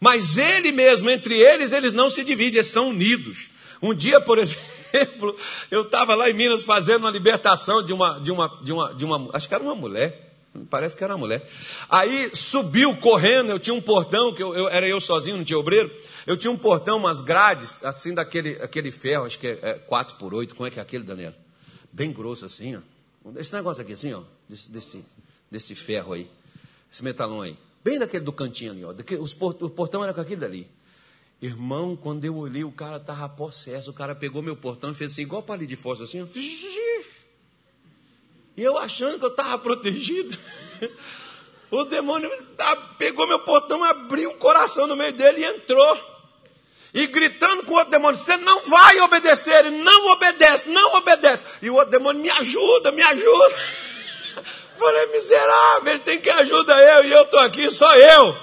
Mas 0.00 0.36
ele 0.36 0.72
mesmo, 0.72 1.08
entre 1.08 1.38
eles, 1.38 1.70
eles 1.70 1.92
não 1.92 2.10
se 2.10 2.24
dividem, 2.24 2.56
eles 2.56 2.66
são 2.66 2.88
unidos. 2.88 3.48
Um 3.80 3.94
dia, 3.94 4.20
por 4.20 4.38
exemplo, 4.42 5.36
eu 5.70 5.82
estava 5.82 6.16
lá 6.16 6.28
em 6.28 6.34
Minas 6.34 6.64
fazendo 6.64 7.04
uma 7.04 7.12
libertação 7.12 7.80
de 7.80 7.92
uma, 7.92 8.18
de 8.18 8.32
uma, 8.32 8.48
de 8.60 8.72
uma, 8.72 8.92
de 8.92 9.04
uma, 9.04 9.30
acho 9.34 9.46
que 9.46 9.54
era 9.54 9.62
uma 9.62 9.76
mulher. 9.76 10.29
Parece 10.68 10.96
que 10.96 11.04
era 11.04 11.16
mulher. 11.16 11.48
Aí 11.88 12.30
subiu 12.34 12.96
correndo, 12.96 13.50
eu 13.50 13.58
tinha 13.58 13.72
um 13.72 13.80
portão, 13.80 14.34
que 14.34 14.42
eu, 14.42 14.52
eu, 14.52 14.68
era 14.68 14.88
eu 14.88 15.00
sozinho, 15.00 15.36
não 15.36 15.44
tinha 15.44 15.58
obreiro. 15.58 15.90
Eu 16.26 16.36
tinha 16.36 16.50
um 16.50 16.56
portão, 16.56 16.98
umas 16.98 17.20
grades, 17.20 17.82
assim, 17.84 18.12
daquele 18.12 18.60
aquele 18.60 18.90
ferro, 18.90 19.26
acho 19.26 19.38
que 19.38 19.46
é, 19.46 19.58
é 19.62 19.74
4 19.74 20.16
por 20.16 20.34
8 20.34 20.54
como 20.56 20.66
é 20.66 20.70
que 20.70 20.80
é 20.80 20.82
aquele, 20.82 21.04
Daniela? 21.04 21.36
Bem 21.92 22.12
grosso 22.12 22.44
assim, 22.44 22.76
ó. 22.76 22.80
Esse 23.36 23.52
negócio 23.52 23.82
aqui 23.82 23.92
assim, 23.92 24.12
ó, 24.12 24.22
desse, 24.48 24.70
desse, 24.70 25.04
desse 25.50 25.74
ferro 25.74 26.14
aí, 26.14 26.28
esse 26.92 27.04
metalão 27.04 27.42
aí. 27.42 27.56
Bem 27.84 27.98
daquele 27.98 28.24
do 28.24 28.32
cantinho 28.32 28.72
ali, 28.72 28.84
ó. 28.84 28.92
Daquele, 28.92 29.20
os 29.20 29.32
port, 29.32 29.62
o 29.62 29.70
portão 29.70 30.02
era 30.02 30.12
com 30.12 30.20
aquele 30.20 30.40
dali. 30.40 30.68
Irmão, 31.40 31.96
quando 31.96 32.24
eu 32.24 32.36
olhei, 32.36 32.64
o 32.64 32.72
cara 32.72 32.96
estava 32.98 33.26
possesso. 33.28 33.90
O 33.90 33.94
cara 33.94 34.14
pegou 34.14 34.42
meu 34.42 34.54
portão 34.54 34.90
e 34.90 34.94
fez 34.94 35.12
assim, 35.12 35.22
igual 35.22 35.42
palito 35.42 35.68
de 35.68 35.76
fósforo, 35.76 36.04
assim, 36.04 36.20
ó. 36.20 36.26
E 38.60 38.62
eu 38.62 38.76
achando 38.76 39.18
que 39.18 39.24
eu 39.24 39.30
estava 39.30 39.56
protegido. 39.56 40.36
O 41.72 41.84
demônio 41.84 42.28
pegou 42.98 43.28
meu 43.28 43.38
portão, 43.38 43.84
abriu 43.84 44.30
o 44.30 44.38
coração 44.38 44.88
no 44.88 44.96
meio 44.96 45.12
dele 45.12 45.40
e 45.40 45.44
entrou. 45.44 45.96
E 46.92 47.06
gritando 47.06 47.62
com 47.62 47.74
o 47.74 47.76
outro 47.76 47.92
demônio: 47.92 48.18
Você 48.18 48.36
não 48.36 48.60
vai 48.62 49.00
obedecer. 49.00 49.54
Ele 49.54 49.78
não 49.78 50.08
obedece, 50.08 50.68
não 50.68 50.96
obedece. 50.96 51.44
E 51.62 51.70
o 51.70 51.76
outro 51.76 51.92
demônio: 51.92 52.20
Me 52.20 52.28
ajuda, 52.28 52.90
me 52.90 53.04
ajuda. 53.04 53.54
Falei: 54.76 55.06
Miserável, 55.12 55.92
ele 55.92 56.00
tem 56.00 56.20
que 56.20 56.28
ajuda 56.28 56.76
eu. 56.76 57.04
E 57.04 57.12
eu 57.12 57.22
estou 57.22 57.38
aqui, 57.38 57.70
só 57.70 57.94
eu. 57.94 58.36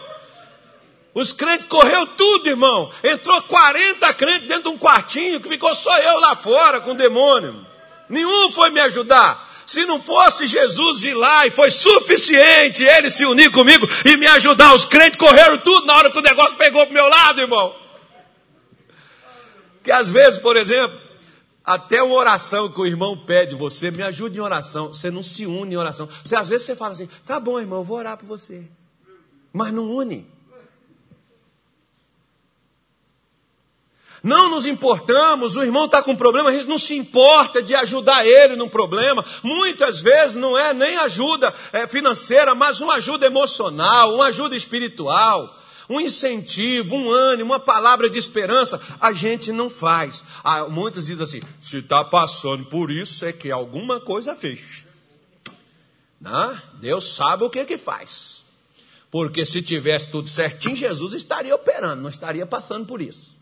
Os 1.14 1.34
crentes 1.34 1.68
correu 1.68 2.08
tudo, 2.08 2.48
irmão. 2.48 2.90
Entrou 3.04 3.42
40 3.42 4.14
crentes 4.14 4.48
dentro 4.48 4.64
de 4.64 4.70
um 4.70 4.78
quartinho 4.78 5.42
que 5.42 5.50
ficou 5.50 5.76
só 5.76 5.98
eu 5.98 6.18
lá 6.22 6.34
fora 6.34 6.80
com 6.80 6.92
o 6.92 6.96
demônio. 6.96 7.68
Nenhum 8.08 8.50
foi 8.54 8.70
me 8.70 8.80
ajudar. 8.80 9.57
Se 9.68 9.86
não 9.86 10.02
fosse 10.02 10.48
Jesus 10.48 11.04
ir 11.04 11.14
lá 11.14 11.46
e 11.46 11.52
foi 11.52 11.70
suficiente 11.70 12.86
ele 12.86 13.10
se 13.10 13.26
unir 13.26 13.52
comigo 13.52 13.86
e 14.06 14.16
me 14.16 14.26
ajudar, 14.26 14.74
os 14.74 14.86
crentes 14.86 15.20
correram 15.20 15.58
tudo 15.58 15.86
na 15.86 15.98
hora 15.98 16.10
que 16.10 16.18
o 16.18 16.22
negócio 16.22 16.56
pegou 16.56 16.86
pro 16.86 16.94
meu 16.94 17.10
lado, 17.10 17.42
irmão. 17.42 17.76
Que 19.84 19.92
às 19.92 20.10
vezes, 20.10 20.40
por 20.40 20.56
exemplo, 20.56 20.98
até 21.66 22.02
uma 22.02 22.16
oração 22.16 22.72
que 22.72 22.80
o 22.80 22.86
irmão 22.86 23.18
pede 23.18 23.56
você, 23.56 23.92
me 23.92 24.02
ajude 24.04 24.38
em 24.38 24.42
oração, 24.42 24.88
você 24.94 25.12
não 25.12 25.22
se 25.22 25.46
une 25.46 25.74
em 25.74 25.78
oração. 25.78 26.08
Você, 26.24 26.34
às 26.34 26.48
vezes 26.48 26.66
você 26.66 26.74
fala 26.74 26.94
assim, 26.94 27.10
tá 27.26 27.38
bom, 27.38 27.60
irmão, 27.60 27.80
eu 27.80 27.84
vou 27.84 27.98
orar 27.98 28.16
por 28.16 28.26
você. 28.26 28.64
Mas 29.52 29.74
não 29.74 29.92
une. 29.92 30.26
Não 34.24 34.50
nos 34.50 34.66
importamos, 34.66 35.56
o 35.56 35.64
irmão 35.64 35.86
está 35.86 36.02
com 36.02 36.16
problema, 36.16 36.50
a 36.50 36.54
gente 36.54 36.68
não 36.68 36.78
se 36.78 36.96
importa 36.96 37.62
de 37.62 37.76
ajudar 37.76 38.26
ele 38.26 38.56
num 38.56 38.70
problema. 38.70 39.24
Muitas 39.44 40.00
vezes 40.00 40.36
não 40.36 40.58
é 40.58 40.74
nem 40.74 40.98
ajuda 40.98 41.54
é, 41.72 41.86
financeira, 41.86 42.56
mas 42.56 42.82
uma 42.82 42.96
ajuda 42.96 43.26
emocional, 43.26 44.16
uma 44.16 44.26
ajuda 44.26 44.56
espiritual, 44.56 45.56
um 45.90 46.02
incentivo, 46.02 46.96
um 46.96 47.12
ânimo, 47.12 47.54
uma 47.54 47.60
palavra 47.60 48.10
de 48.10 48.18
esperança. 48.18 48.82
A 49.00 49.14
gente 49.14 49.52
não 49.52 49.70
faz. 49.70 50.26
Ah, 50.44 50.68
muitos 50.68 51.06
dizem 51.06 51.24
assim: 51.24 51.42
se 51.62 51.78
está 51.78 52.04
passando 52.04 52.66
por 52.66 52.90
isso, 52.90 53.24
é 53.24 53.32
que 53.32 53.52
alguma 53.52 54.00
coisa 54.00 54.36
fez. 54.36 54.86
Não, 56.20 56.60
Deus 56.74 57.14
sabe 57.14 57.44
o 57.44 57.50
que, 57.50 57.64
que 57.66 57.78
faz. 57.78 58.44
Porque 59.10 59.46
se 59.46 59.62
tivesse 59.62 60.10
tudo 60.10 60.28
certinho, 60.28 60.76
Jesus 60.76 61.14
estaria 61.14 61.56
operando, 61.56 62.02
não 62.02 62.10
estaria 62.10 62.46
passando 62.46 62.86
por 62.86 63.02
isso. 63.02 63.38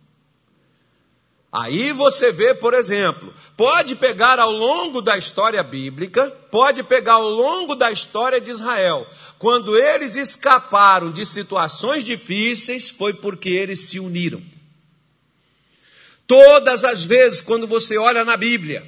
Aí 1.58 1.94
você 1.94 2.34
vê, 2.34 2.54
por 2.54 2.74
exemplo, 2.74 3.34
pode 3.56 3.96
pegar 3.96 4.40
ao 4.40 4.52
longo 4.52 5.02
da 5.02 5.18
história 5.18 5.64
bíblica, 5.64 6.30
pode 6.52 6.84
pegar 6.84 7.14
ao 7.14 7.30
longo 7.30 7.76
da 7.76 7.90
história 7.90 8.42
de 8.42 8.52
Israel. 8.52 9.08
Quando 9.40 9.78
eles 9.78 10.18
escaparam 10.18 11.10
de 11.10 11.26
situações 11.26 12.04
difíceis, 12.04 12.92
foi 12.92 13.14
porque 13.14 13.48
eles 13.48 13.88
se 13.88 14.02
uniram. 14.02 14.44
Todas 16.28 16.84
as 16.84 17.06
vezes, 17.06 17.42
quando 17.42 17.66
você 17.66 17.98
olha 17.98 18.26
na 18.26 18.36
Bíblia, 18.36 18.86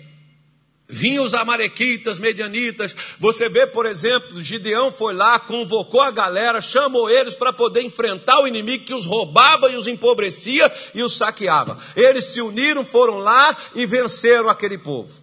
Vinham 0.89 1.25
os 1.25 1.33
amalequitas, 1.33 2.17
medianitas. 2.17 2.95
Você 3.19 3.49
vê, 3.49 3.67
por 3.67 3.85
exemplo, 3.85 4.41
Gideão 4.41 4.89
foi 4.89 5.13
lá, 5.13 5.37
convocou 5.37 5.99
a 5.99 6.11
galera, 6.11 6.61
chamou 6.61 7.09
eles 7.09 7.33
para 7.33 7.51
poder 7.51 7.81
enfrentar 7.81 8.39
o 8.39 8.47
inimigo 8.47 8.85
que 8.85 8.93
os 8.93 9.05
roubava 9.05 9.69
e 9.69 9.75
os 9.75 9.87
empobrecia 9.87 10.71
e 10.95 11.03
os 11.03 11.17
saqueava. 11.17 11.77
Eles 11.93 12.25
se 12.25 12.41
uniram, 12.41 12.85
foram 12.85 13.17
lá 13.17 13.55
e 13.75 13.85
venceram 13.85 14.47
aquele 14.47 14.77
povo. 14.77 15.13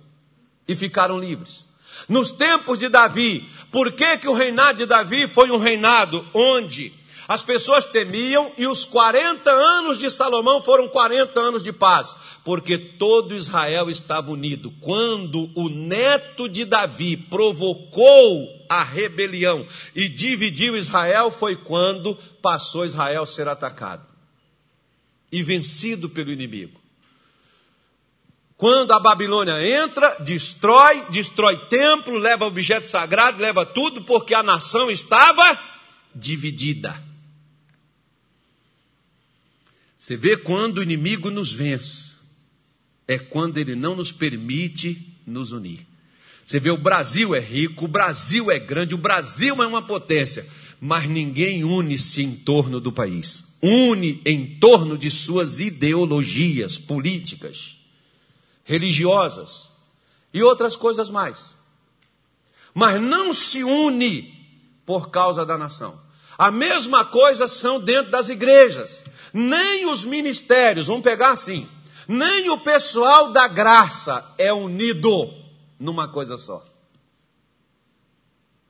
E 0.68 0.75
ficaram 0.75 1.18
livres. 1.18 1.66
Nos 2.06 2.30
tempos 2.30 2.78
de 2.78 2.90
Davi, 2.90 3.49
por 3.73 3.92
que, 3.92 4.18
que 4.18 4.28
o 4.28 4.35
reinado 4.35 4.78
de 4.78 4.87
Davi 4.87 5.26
foi 5.26 5.50
um 5.50 5.56
reinado 5.56 6.26
onde 6.35 6.92
as 7.26 7.43
pessoas 7.43 7.87
temiam 7.87 8.52
e 8.59 8.66
os 8.66 8.85
40 8.85 9.50
anos 9.50 9.99
de 9.99 10.11
Salomão 10.11 10.61
foram 10.61 10.88
40 10.88 11.40
anos 11.40 11.62
de 11.62 11.73
paz, 11.73 12.16
porque 12.45 12.76
todo 12.76 13.35
Israel 13.35 13.88
estava 13.88 14.31
unido. 14.31 14.71
Quando 14.81 15.50
o 15.54 15.69
neto 15.69 16.49
de 16.49 16.64
Davi 16.64 17.16
provocou 17.16 18.66
a 18.69 18.83
rebelião 18.83 19.66
e 19.95 20.09
dividiu 20.09 20.76
Israel, 20.76 21.31
foi 21.31 21.57
quando 21.57 22.14
passou 22.43 22.85
Israel 22.85 23.23
a 23.23 23.26
ser 23.26 23.49
atacado 23.49 24.07
e 25.33 25.43
vencido 25.43 26.09
pelo 26.11 26.31
inimigo. 26.31 26.81
Quando 28.57 28.93
a 28.93 29.00
Babilônia 29.00 29.66
entra, 29.66 30.16
destrói, 30.21 31.07
destrói 31.11 31.57
templo, 31.69 32.19
leva 32.19 32.47
objeto 32.47 32.87
sagrado, 32.87 33.40
leva 33.40 33.66
tudo, 33.66 34.02
porque 34.02 34.33
a 34.33 34.43
nação 34.43 34.90
estava 34.90 35.59
dividida. 36.14 37.13
Você 40.04 40.18
vê 40.18 40.37
quando 40.37 40.76
o 40.76 40.82
inimigo 40.82 41.30
nos 41.30 41.50
vence, 41.50 42.12
é 43.08 43.18
quando 43.18 43.56
ele 43.56 43.75
não 43.75 43.96
nos 43.96 44.12
permite 44.12 45.16
nos 45.26 45.50
unir. 45.50 45.80
Você 46.44 46.61
vê, 46.61 46.70
o 46.70 46.76
Brasil 46.76 47.34
é 47.34 47.40
rico, 47.40 47.87
o 47.87 47.88
Brasil 47.88 48.50
é 48.50 48.58
grande, 48.58 48.94
o 48.94 48.99
Brasil 48.99 49.62
é 49.62 49.66
uma 49.66 49.80
potência, 49.80 50.46
mas 50.78 51.08
ninguém 51.08 51.64
une-se 51.64 52.23
em 52.23 52.37
torno 52.37 52.82
do 52.82 52.92
país. 52.92 53.56
Une 53.62 54.20
em 54.26 54.58
torno 54.58 54.99
de 54.99 55.11
suas 55.11 55.58
ideologias 55.58 56.76
políticas, 56.76 57.78
religiosas 58.62 59.70
e 60.34 60.42
outras 60.42 60.76
coisas 60.76 61.08
mais. 61.08 61.56
Mas 62.75 63.00
não 63.00 63.32
se 63.32 63.64
une 63.64 64.34
por 64.84 65.08
causa 65.08 65.46
da 65.46 65.56
nação. 65.56 65.99
A 66.37 66.50
mesma 66.50 67.06
coisa 67.06 67.49
são 67.49 67.80
dentro 67.80 68.11
das 68.11 68.28
igrejas 68.28 69.02
nem 69.34 69.86
os 69.86 70.04
ministérios, 70.04 70.86
vamos 70.86 71.02
pegar 71.02 71.32
assim, 71.32 71.68
nem 72.06 72.48
o 72.50 72.58
pessoal 72.58 73.32
da 73.32 73.48
graça 73.48 74.32
é 74.38 74.52
unido 74.52 75.34
numa 75.76 76.06
coisa 76.06 76.36
só. 76.36 76.64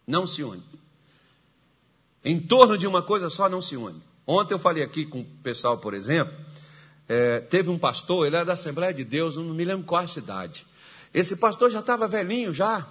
Não 0.06 0.26
se 0.26 0.42
une. 0.42 0.62
Em 2.25 2.40
torno 2.40 2.78
de 2.78 2.87
uma 2.87 3.02
coisa 3.02 3.28
só 3.28 3.47
não 3.47 3.61
se 3.61 3.76
une. 3.76 4.02
Ontem 4.26 4.54
eu 4.54 4.59
falei 4.59 4.83
aqui 4.83 5.04
com 5.04 5.21
o 5.21 5.25
pessoal, 5.42 5.76
por 5.76 5.92
exemplo, 5.92 6.35
é, 7.06 7.40
teve 7.40 7.68
um 7.68 7.78
pastor, 7.78 8.26
ele 8.26 8.37
era 8.37 8.47
da 8.47 8.54
Assembleia 8.54 8.94
de 8.94 9.04
Deus, 9.04 9.37
não 9.37 9.44
me 9.44 9.64
lembro 9.66 9.85
qual 9.85 10.02
a 10.02 10.06
cidade. 10.06 10.64
Esse 11.12 11.37
pastor 11.37 11.71
já 11.71 11.80
estava 11.80 12.09
velhinho 12.09 12.54
já, 12.54 12.88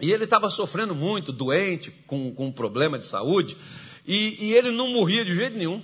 e 0.00 0.12
ele 0.12 0.24
estava 0.24 0.48
sofrendo 0.48 0.94
muito, 0.94 1.32
doente, 1.32 1.90
com, 2.06 2.32
com 2.32 2.46
um 2.46 2.52
problema 2.52 3.00
de 3.00 3.06
saúde, 3.06 3.56
e, 4.06 4.36
e 4.46 4.52
ele 4.54 4.70
não 4.70 4.92
morria 4.92 5.24
de 5.24 5.34
jeito 5.34 5.58
nenhum. 5.58 5.82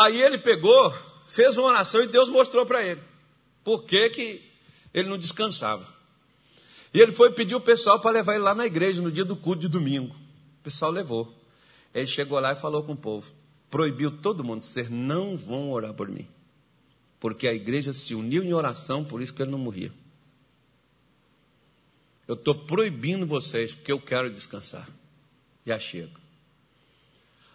Aí 0.00 0.22
ele 0.22 0.38
pegou, 0.38 0.94
fez 1.26 1.58
uma 1.58 1.68
oração 1.68 2.02
e 2.02 2.06
Deus 2.06 2.28
mostrou 2.28 2.64
para 2.64 2.82
ele 2.82 3.00
por 3.62 3.84
que, 3.84 4.08
que 4.10 4.50
ele 4.94 5.08
não 5.08 5.18
descansava. 5.18 5.86
E 6.92 6.98
ele 6.98 7.12
foi 7.12 7.32
pedir 7.32 7.54
o 7.54 7.60
pessoal 7.60 8.00
para 8.00 8.10
levar 8.10 8.34
ele 8.34 8.42
lá 8.42 8.54
na 8.54 8.66
igreja 8.66 9.02
no 9.02 9.12
dia 9.12 9.24
do 9.24 9.36
culto 9.36 9.60
de 9.60 9.68
domingo. 9.68 10.14
O 10.14 10.62
pessoal 10.62 10.90
levou. 10.90 11.32
Ele 11.94 12.06
chegou 12.06 12.38
lá 12.40 12.52
e 12.52 12.56
falou 12.56 12.82
com 12.82 12.92
o 12.92 12.96
povo. 12.96 13.30
Proibiu 13.70 14.10
todo 14.10 14.42
mundo, 14.42 14.62
vocês 14.62 14.90
não 14.90 15.36
vão 15.36 15.70
orar 15.70 15.94
por 15.94 16.08
mim. 16.08 16.26
Porque 17.20 17.46
a 17.46 17.54
igreja 17.54 17.92
se 17.92 18.14
uniu 18.14 18.42
em 18.42 18.52
oração, 18.52 19.04
por 19.04 19.22
isso 19.22 19.32
que 19.34 19.42
ele 19.42 19.50
não 19.50 19.58
morria. 19.58 19.92
Eu 22.26 22.34
estou 22.34 22.54
proibindo 22.54 23.26
vocês, 23.26 23.74
porque 23.74 23.92
eu 23.92 24.00
quero 24.00 24.30
descansar. 24.30 24.88
Já 25.64 25.78
chego. 25.78 26.18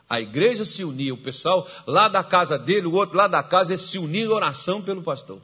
A 0.08 0.22
igreja 0.22 0.64
se 0.66 0.84
unia, 0.84 1.14
o 1.14 1.18
pessoal 1.18 1.68
lá 1.88 2.08
da 2.08 2.24
casa 2.24 2.60
dele, 2.60 2.86
o 2.86 2.94
outro 2.94 3.18
lá 3.18 3.28
da 3.28 3.42
casa, 3.42 3.72
eles 3.72 3.82
se 3.82 3.98
uniam 3.98 4.26
em 4.26 4.34
oração 4.34 4.82
pelo 4.82 5.02
pastor. 5.02 5.42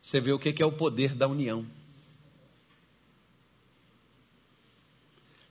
Você 0.00 0.20
vê 0.20 0.32
o 0.32 0.38
que 0.38 0.62
é 0.62 0.66
o 0.66 0.72
poder 0.72 1.14
da 1.14 1.26
união. 1.26 1.66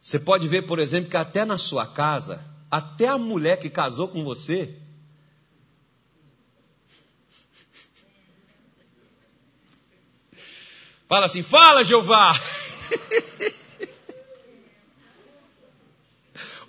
Você 0.01 0.17
pode 0.17 0.47
ver, 0.47 0.63
por 0.63 0.79
exemplo, 0.79 1.09
que 1.09 1.17
até 1.17 1.45
na 1.45 1.57
sua 1.57 1.85
casa, 1.85 2.43
até 2.71 3.07
a 3.07 3.17
mulher 3.17 3.59
que 3.59 3.69
casou 3.69 4.07
com 4.07 4.23
você, 4.23 4.75
fala 11.07 11.25
assim: 11.25 11.43
fala, 11.43 11.83
Jeová. 11.83 12.33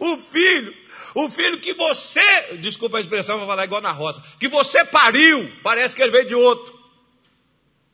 O 0.01 0.17
filho, 0.17 0.75
o 1.15 1.29
filho 1.29 1.61
que 1.61 1.75
você, 1.75 2.57
desculpa 2.57 2.97
a 2.97 3.01
expressão, 3.01 3.37
vou 3.37 3.47
falar 3.47 3.65
igual 3.65 3.83
na 3.83 3.93
roça, 3.93 4.23
que 4.41 4.49
você 4.49 4.83
pariu, 4.83 5.53
parece 5.63 5.95
que 5.95 6.03
ele 6.03 6.11
veio 6.11 6.27
de 6.27 6.35
outro. 6.35 6.81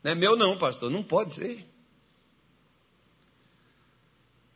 Não 0.05 0.13
é 0.13 0.15
meu, 0.15 0.37
não, 0.37 0.57
pastor, 0.57 0.89
não 0.89 1.03
pode 1.03 1.35
ser. 1.35 1.67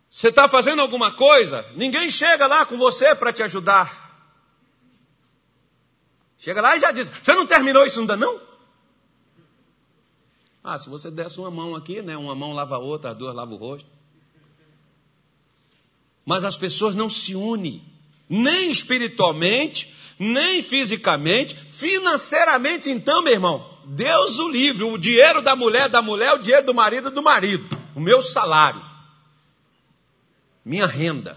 Você 0.08 0.28
está 0.28 0.48
fazendo 0.48 0.80
alguma 0.80 1.16
coisa, 1.16 1.66
ninguém 1.74 2.08
chega 2.08 2.46
lá 2.46 2.64
com 2.64 2.78
você 2.78 3.16
para 3.16 3.32
te 3.32 3.42
ajudar. 3.42 4.08
Chega 6.38 6.60
lá 6.60 6.76
e 6.76 6.80
já 6.80 6.92
diz: 6.92 7.08
Você 7.08 7.34
não 7.34 7.46
terminou 7.46 7.84
isso 7.84 8.00
ainda 8.00 8.16
não? 8.16 8.40
Ah, 10.62 10.78
se 10.78 10.88
você 10.88 11.10
desse 11.10 11.38
uma 11.40 11.50
mão 11.50 11.74
aqui, 11.74 12.00
né? 12.00 12.16
Uma 12.16 12.34
mão 12.34 12.52
lava 12.52 12.76
a 12.76 12.78
outra, 12.78 13.10
as 13.10 13.16
duas 13.16 13.34
lava 13.34 13.52
o 13.52 13.56
rosto. 13.56 13.88
Mas 16.31 16.45
as 16.45 16.57
pessoas 16.57 16.95
não 16.95 17.11
se 17.11 17.35
unem, 17.35 17.83
nem 18.29 18.71
espiritualmente, 18.71 19.93
nem 20.16 20.62
fisicamente, 20.62 21.57
financeiramente, 21.57 22.88
então, 22.88 23.21
meu 23.21 23.33
irmão, 23.33 23.69
Deus 23.85 24.38
o 24.38 24.49
livre, 24.49 24.85
o 24.85 24.97
dinheiro 24.97 25.43
da 25.43 25.57
mulher 25.57 25.88
da 25.88 26.01
mulher, 26.01 26.33
o 26.35 26.38
dinheiro 26.38 26.64
do 26.64 26.73
marido 26.73 27.11
do 27.11 27.21
marido, 27.21 27.77
o 27.97 28.01
meu 28.01 28.23
salário, 28.23 28.81
minha 30.64 30.87
renda. 30.87 31.37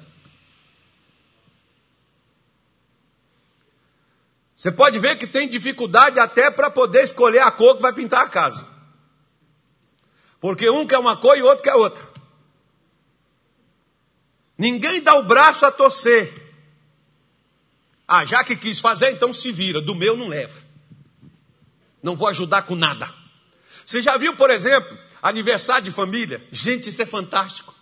Você 4.56 4.72
pode 4.72 5.00
ver 5.00 5.18
que 5.18 5.26
tem 5.26 5.50
dificuldade 5.50 6.20
até 6.20 6.52
para 6.52 6.70
poder 6.70 7.02
escolher 7.02 7.40
a 7.40 7.50
cor 7.50 7.78
que 7.78 7.82
vai 7.82 7.94
pintar 7.94 8.26
a 8.26 8.30
casa. 8.30 8.68
Porque 10.40 10.70
um 10.70 10.86
quer 10.86 11.00
uma 11.00 11.18
cor 11.18 11.36
e 11.36 11.42
outro 11.42 11.64
quer 11.64 11.74
outra. 11.74 12.12
Ninguém 14.63 15.02
dá 15.02 15.15
o 15.15 15.23
braço 15.23 15.65
a 15.65 15.71
torcer. 15.71 16.34
Ah, 18.08 18.23
já 18.23 18.45
que 18.45 18.56
quis 18.56 18.80
fazer, 18.80 19.12
então 19.12 19.34
se 19.34 19.52
vira. 19.52 19.82
Do 19.82 19.93
meu 19.93 20.15
não 20.15 20.30
leva. 20.30 20.58
Não 22.02 22.15
vou 22.15 22.30
ajudar 22.30 22.62
com 22.62 22.73
nada. 22.73 23.13
Você 23.84 23.99
já 23.99 24.15
viu, 24.15 24.38
por 24.38 24.49
exemplo, 24.49 24.97
aniversário 25.21 25.84
de 25.84 25.91
família? 25.91 26.47
Gente, 26.49 26.88
isso 26.88 27.02
é 27.02 27.06
fantástico. 27.06 27.76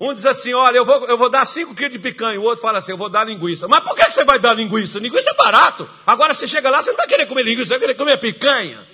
Um 0.00 0.12
diz 0.12 0.26
assim: 0.26 0.54
olha, 0.54 0.78
eu 0.78 0.84
vou, 0.84 1.06
eu 1.06 1.16
vou 1.16 1.30
dar 1.30 1.44
5 1.44 1.72
quilos 1.76 1.92
de 1.92 2.00
picanha. 2.00 2.40
O 2.40 2.42
outro 2.42 2.62
fala 2.62 2.78
assim: 2.78 2.90
eu 2.90 2.98
vou 2.98 3.08
dar 3.08 3.22
linguiça. 3.22 3.68
Mas 3.68 3.84
por 3.84 3.94
que 3.94 4.10
você 4.10 4.24
vai 4.24 4.40
dar 4.40 4.54
linguiça? 4.54 4.98
Linguiça 4.98 5.30
é 5.30 5.34
barato. 5.34 5.88
Agora 6.04 6.34
você 6.34 6.48
chega 6.48 6.68
lá, 6.68 6.82
você 6.82 6.90
não 6.90 6.96
vai 6.96 7.06
querer 7.06 7.26
comer 7.26 7.44
linguiça, 7.44 7.66
você 7.66 7.74
vai 7.74 7.80
querer 7.80 7.94
comer 7.94 8.18
picanha. 8.18 8.84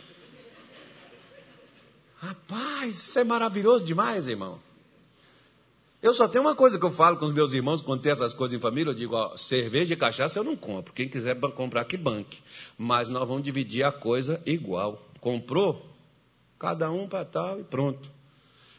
Rapaz, 2.18 2.98
isso 2.98 3.18
é 3.18 3.24
maravilhoso 3.24 3.83
demais, 3.83 4.29
irmão. 4.29 4.65
Eu 6.03 6.13
só 6.13 6.29
tenho 6.29 6.45
uma 6.45 6.55
coisa 6.55 6.79
que 6.79 6.85
eu 6.85 6.91
falo 6.91 7.17
com 7.17 7.25
os 7.25 7.33
meus 7.33 7.53
irmãos 7.53 7.83
quando 7.83 8.03
tem 8.03 8.13
essas 8.13 8.35
coisas 8.35 8.57
em 8.57 8.61
família, 8.61 8.91
eu 8.91 8.95
digo, 8.95 9.17
ó, 9.17 9.37
cerveja 9.37 9.95
e 9.95 9.97
cachaça 9.97 10.39
eu 10.39 10.45
não 10.45 10.55
compro. 10.55 10.93
Quem 10.93 11.09
quiser 11.09 11.39
comprar 11.41 11.85
que 11.85 11.97
banque. 11.97 12.39
Mas 12.77 13.09
nós 13.09 13.27
vamos 13.27 13.43
dividir 13.43 13.83
a 13.83 13.91
coisa 13.91 14.41
igual. 14.45 15.09
Comprou? 15.21 15.91
Cada 16.59 16.91
um 16.91 17.09
para 17.09 17.25
tal 17.25 17.61
e 17.61 17.65
pronto. 17.65 18.11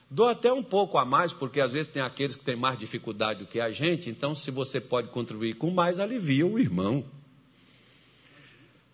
Dou 0.10 0.26
até 0.26 0.54
um 0.54 0.64
pouco 0.64 0.98
a 0.98 1.04
mais, 1.04 1.34
porque 1.34 1.60
às 1.60 1.74
vezes 1.74 1.92
tem 1.92 2.02
aqueles 2.02 2.36
que 2.36 2.46
têm 2.46 2.56
mais 2.56 2.78
dificuldade 2.78 3.40
do 3.40 3.46
que 3.46 3.60
a 3.60 3.72
gente, 3.72 4.10
então 4.10 4.34
se 4.34 4.50
você 4.50 4.80
pode 4.80 5.10
contribuir 5.10 5.56
com 5.56 5.70
mais, 5.70 6.00
alivia 6.00 6.46
o 6.46 6.58
irmão. 6.58 7.04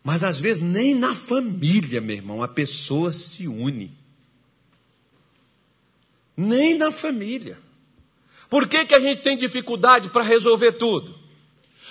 Mas 0.04 0.24
às 0.24 0.40
vezes 0.40 0.62
nem 0.62 0.96
na 0.96 1.14
família, 1.14 2.02
meu 2.02 2.16
irmão, 2.16 2.42
a 2.42 2.48
pessoa 2.48 3.14
se 3.14 3.48
une. 3.48 3.96
Nem 6.36 6.76
na 6.76 6.92
família. 6.92 7.60
Por 8.54 8.68
que, 8.68 8.86
que 8.86 8.94
a 8.94 9.00
gente 9.00 9.24
tem 9.24 9.36
dificuldade 9.36 10.10
para 10.10 10.22
resolver 10.22 10.74
tudo? 10.74 11.18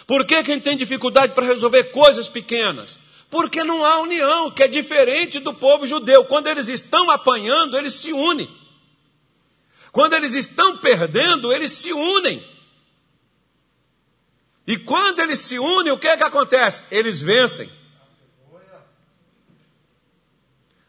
Por 0.07 0.25
que, 0.25 0.44
que 0.44 0.53
a 0.53 0.55
gente 0.55 0.62
tem 0.62 0.77
dificuldade 0.77 1.35
para 1.35 1.44
resolver 1.44 1.90
coisas 1.90 2.29
pequenas? 2.29 3.01
Porque 3.29 3.64
não 3.64 3.85
há 3.85 3.98
união, 3.98 4.48
que 4.48 4.62
é 4.62 4.68
diferente 4.68 5.40
do 5.40 5.53
povo 5.53 5.88
judeu. 5.88 6.25
Quando 6.25 6.46
eles 6.46 6.68
estão 6.68 7.11
apanhando, 7.11 7.77
eles 7.77 7.94
se 7.94 8.12
unem. 8.12 8.48
Quando 9.90 10.12
eles 10.12 10.37
estão 10.37 10.79
perdendo, 10.79 11.53
eles 11.53 11.72
se 11.72 11.92
unem. 11.92 12.48
E 14.64 14.79
quando 14.79 15.18
eles 15.18 15.40
se 15.40 15.59
unem, 15.59 15.92
o 15.92 15.98
que 15.98 16.07
é 16.07 16.16
que 16.16 16.22
acontece? 16.22 16.85
Eles 16.92 17.20
vencem. 17.20 17.68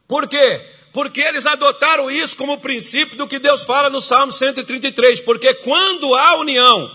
Por 0.07 0.27
quê? 0.29 0.63
Porque 0.93 1.21
eles 1.21 1.47
adotaram 1.47 2.09
isso 2.09 2.37
como 2.37 2.59
princípio 2.59 3.17
do 3.17 3.27
que 3.27 3.39
Deus 3.39 3.63
fala 3.63 3.89
no 3.89 3.99
Salmo 3.99 4.31
133. 4.31 5.19
Porque 5.21 5.55
quando 5.55 6.13
há 6.13 6.37
união, 6.37 6.89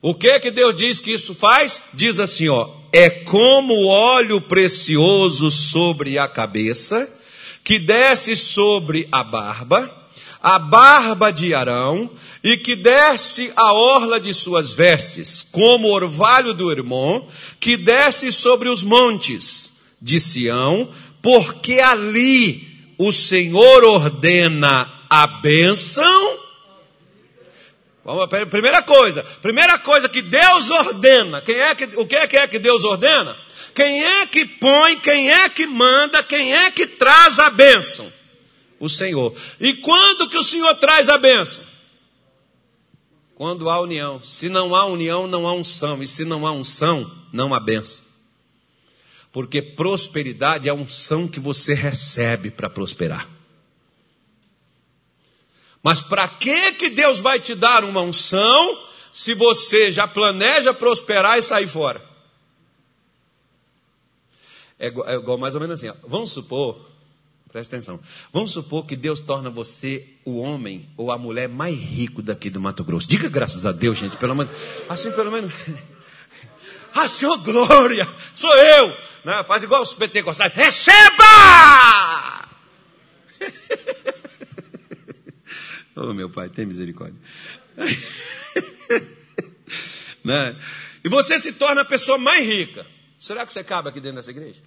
o 0.00 0.14
que 0.14 0.40
que 0.40 0.50
Deus 0.50 0.74
diz 0.74 1.00
que 1.00 1.12
isso 1.12 1.34
faz? 1.34 1.82
Diz 1.92 2.18
assim, 2.18 2.48
ó, 2.48 2.70
é 2.90 3.10
como 3.10 3.86
óleo 3.86 4.40
precioso 4.40 5.50
sobre 5.50 6.18
a 6.18 6.26
cabeça, 6.26 7.06
que 7.62 7.78
desce 7.78 8.34
sobre 8.34 9.06
a 9.12 9.22
barba, 9.22 9.94
a 10.42 10.58
barba 10.58 11.30
de 11.30 11.54
Arão, 11.54 12.10
e 12.42 12.56
que 12.56 12.74
desce 12.74 13.52
a 13.54 13.74
orla 13.74 14.18
de 14.18 14.32
suas 14.32 14.72
vestes, 14.72 15.46
como 15.52 15.92
orvalho 15.92 16.54
do 16.54 16.72
irmão, 16.72 17.28
que 17.60 17.76
desce 17.76 18.32
sobre 18.32 18.70
os 18.70 18.82
montes 18.82 19.72
de 20.00 20.18
Sião, 20.18 20.88
porque 21.20 21.80
ali 21.80 22.69
o 23.00 23.10
Senhor 23.10 23.82
ordena 23.82 24.92
a 25.08 25.26
bênção. 25.26 26.38
Primeira 28.50 28.82
coisa, 28.82 29.22
primeira 29.40 29.78
coisa 29.78 30.06
que 30.06 30.20
Deus 30.20 30.68
ordena, 30.68 31.40
quem 31.40 31.56
é 31.56 31.74
que, 31.74 31.84
o 31.96 32.06
que 32.06 32.14
é 32.14 32.26
que 32.26 32.36
é 32.36 32.46
que 32.46 32.58
Deus 32.58 32.84
ordena? 32.84 33.34
Quem 33.74 34.04
é 34.04 34.26
que 34.26 34.44
põe, 34.44 34.98
quem 34.98 35.32
é 35.32 35.48
que 35.48 35.66
manda, 35.66 36.22
quem 36.22 36.54
é 36.54 36.70
que 36.70 36.86
traz 36.86 37.38
a 37.38 37.48
bênção? 37.48 38.12
O 38.78 38.86
Senhor. 38.86 39.34
E 39.58 39.74
quando 39.76 40.28
que 40.28 40.36
o 40.36 40.42
Senhor 40.42 40.74
traz 40.74 41.08
a 41.08 41.16
bênção? 41.16 41.64
Quando 43.34 43.70
há 43.70 43.80
união. 43.80 44.20
Se 44.20 44.50
não 44.50 44.74
há 44.74 44.84
união, 44.84 45.26
não 45.26 45.48
há 45.48 45.54
unção. 45.54 46.02
E 46.02 46.06
se 46.06 46.26
não 46.26 46.46
há 46.46 46.52
unção, 46.52 47.10
não 47.32 47.54
há 47.54 47.60
bênção. 47.60 48.09
Porque 49.32 49.62
prosperidade 49.62 50.68
é 50.68 50.72
a 50.72 50.74
unção 50.74 51.28
que 51.28 51.38
você 51.38 51.74
recebe 51.74 52.50
para 52.50 52.68
prosperar. 52.68 53.28
Mas 55.82 56.00
para 56.00 56.28
que 56.28 56.72
que 56.72 56.90
Deus 56.90 57.20
vai 57.20 57.40
te 57.40 57.54
dar 57.54 57.84
uma 57.84 58.00
unção 58.00 58.84
se 59.12 59.34
você 59.34 59.90
já 59.90 60.06
planeja 60.06 60.74
prosperar 60.74 61.38
e 61.38 61.42
sair 61.42 61.66
fora? 61.66 62.04
É 64.78 64.88
igual, 64.88 65.08
é 65.08 65.14
igual 65.14 65.38
mais 65.38 65.54
ou 65.54 65.60
menos 65.60 65.78
assim. 65.78 65.88
Ó. 65.88 65.94
Vamos 66.08 66.32
supor, 66.32 66.90
presta 67.52 67.76
atenção. 67.76 68.00
Vamos 68.32 68.50
supor 68.50 68.84
que 68.84 68.96
Deus 68.96 69.20
torna 69.20 69.48
você 69.48 70.06
o 70.24 70.38
homem 70.38 70.88
ou 70.96 71.12
a 71.12 71.18
mulher 71.18 71.48
mais 71.48 71.78
rico 71.78 72.20
daqui 72.22 72.50
do 72.50 72.60
Mato 72.60 72.82
Grosso. 72.82 73.08
Diga 73.08 73.28
graças 73.28 73.64
a 73.64 73.72
Deus, 73.72 73.98
gente, 73.98 74.16
pelo 74.16 74.34
menos. 74.34 74.52
Assim, 74.88 75.10
pelo 75.12 75.30
menos. 75.30 75.52
ah, 76.94 77.08
Senhor, 77.08 77.38
glória! 77.38 78.06
Sou 78.34 78.54
eu! 78.54 78.88
Né? 79.24 79.42
Faz 79.44 79.62
igual 79.62 79.82
os 79.82 79.94
pentecostais. 79.94 80.52
Receba! 80.52 82.48
oh, 85.96 86.12
meu 86.12 86.30
pai, 86.30 86.48
tem 86.48 86.66
misericórdia. 86.66 87.18
né? 90.24 90.58
E 91.04 91.08
você 91.08 91.38
se 91.38 91.52
torna 91.52 91.82
a 91.82 91.84
pessoa 91.84 92.18
mais 92.18 92.44
rica. 92.44 92.86
Será 93.18 93.46
que 93.46 93.52
você 93.52 93.62
cabe 93.62 93.88
aqui 93.88 94.00
dentro 94.00 94.16
dessa 94.16 94.30
igreja? 94.30 94.62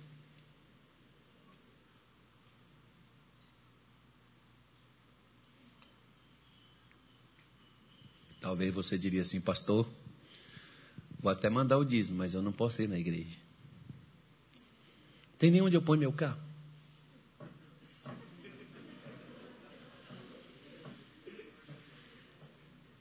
Talvez 8.39 8.73
você 8.73 8.97
diria 8.97 9.21
assim, 9.21 9.39
pastor, 9.39 9.87
vou 11.23 11.31
até 11.31 11.49
mandar 11.49 11.77
o 11.77 11.85
dízimo, 11.85 12.17
mas 12.17 12.33
eu 12.33 12.41
não 12.41 12.51
posso 12.51 12.81
ir 12.81 12.89
na 12.89 12.99
igreja. 12.99 13.37
Tem 15.39 15.49
nem 15.49 15.61
onde 15.61 15.75
eu 15.77 15.81
ponho 15.81 16.01
meu 16.01 16.11
carro. 16.11 16.37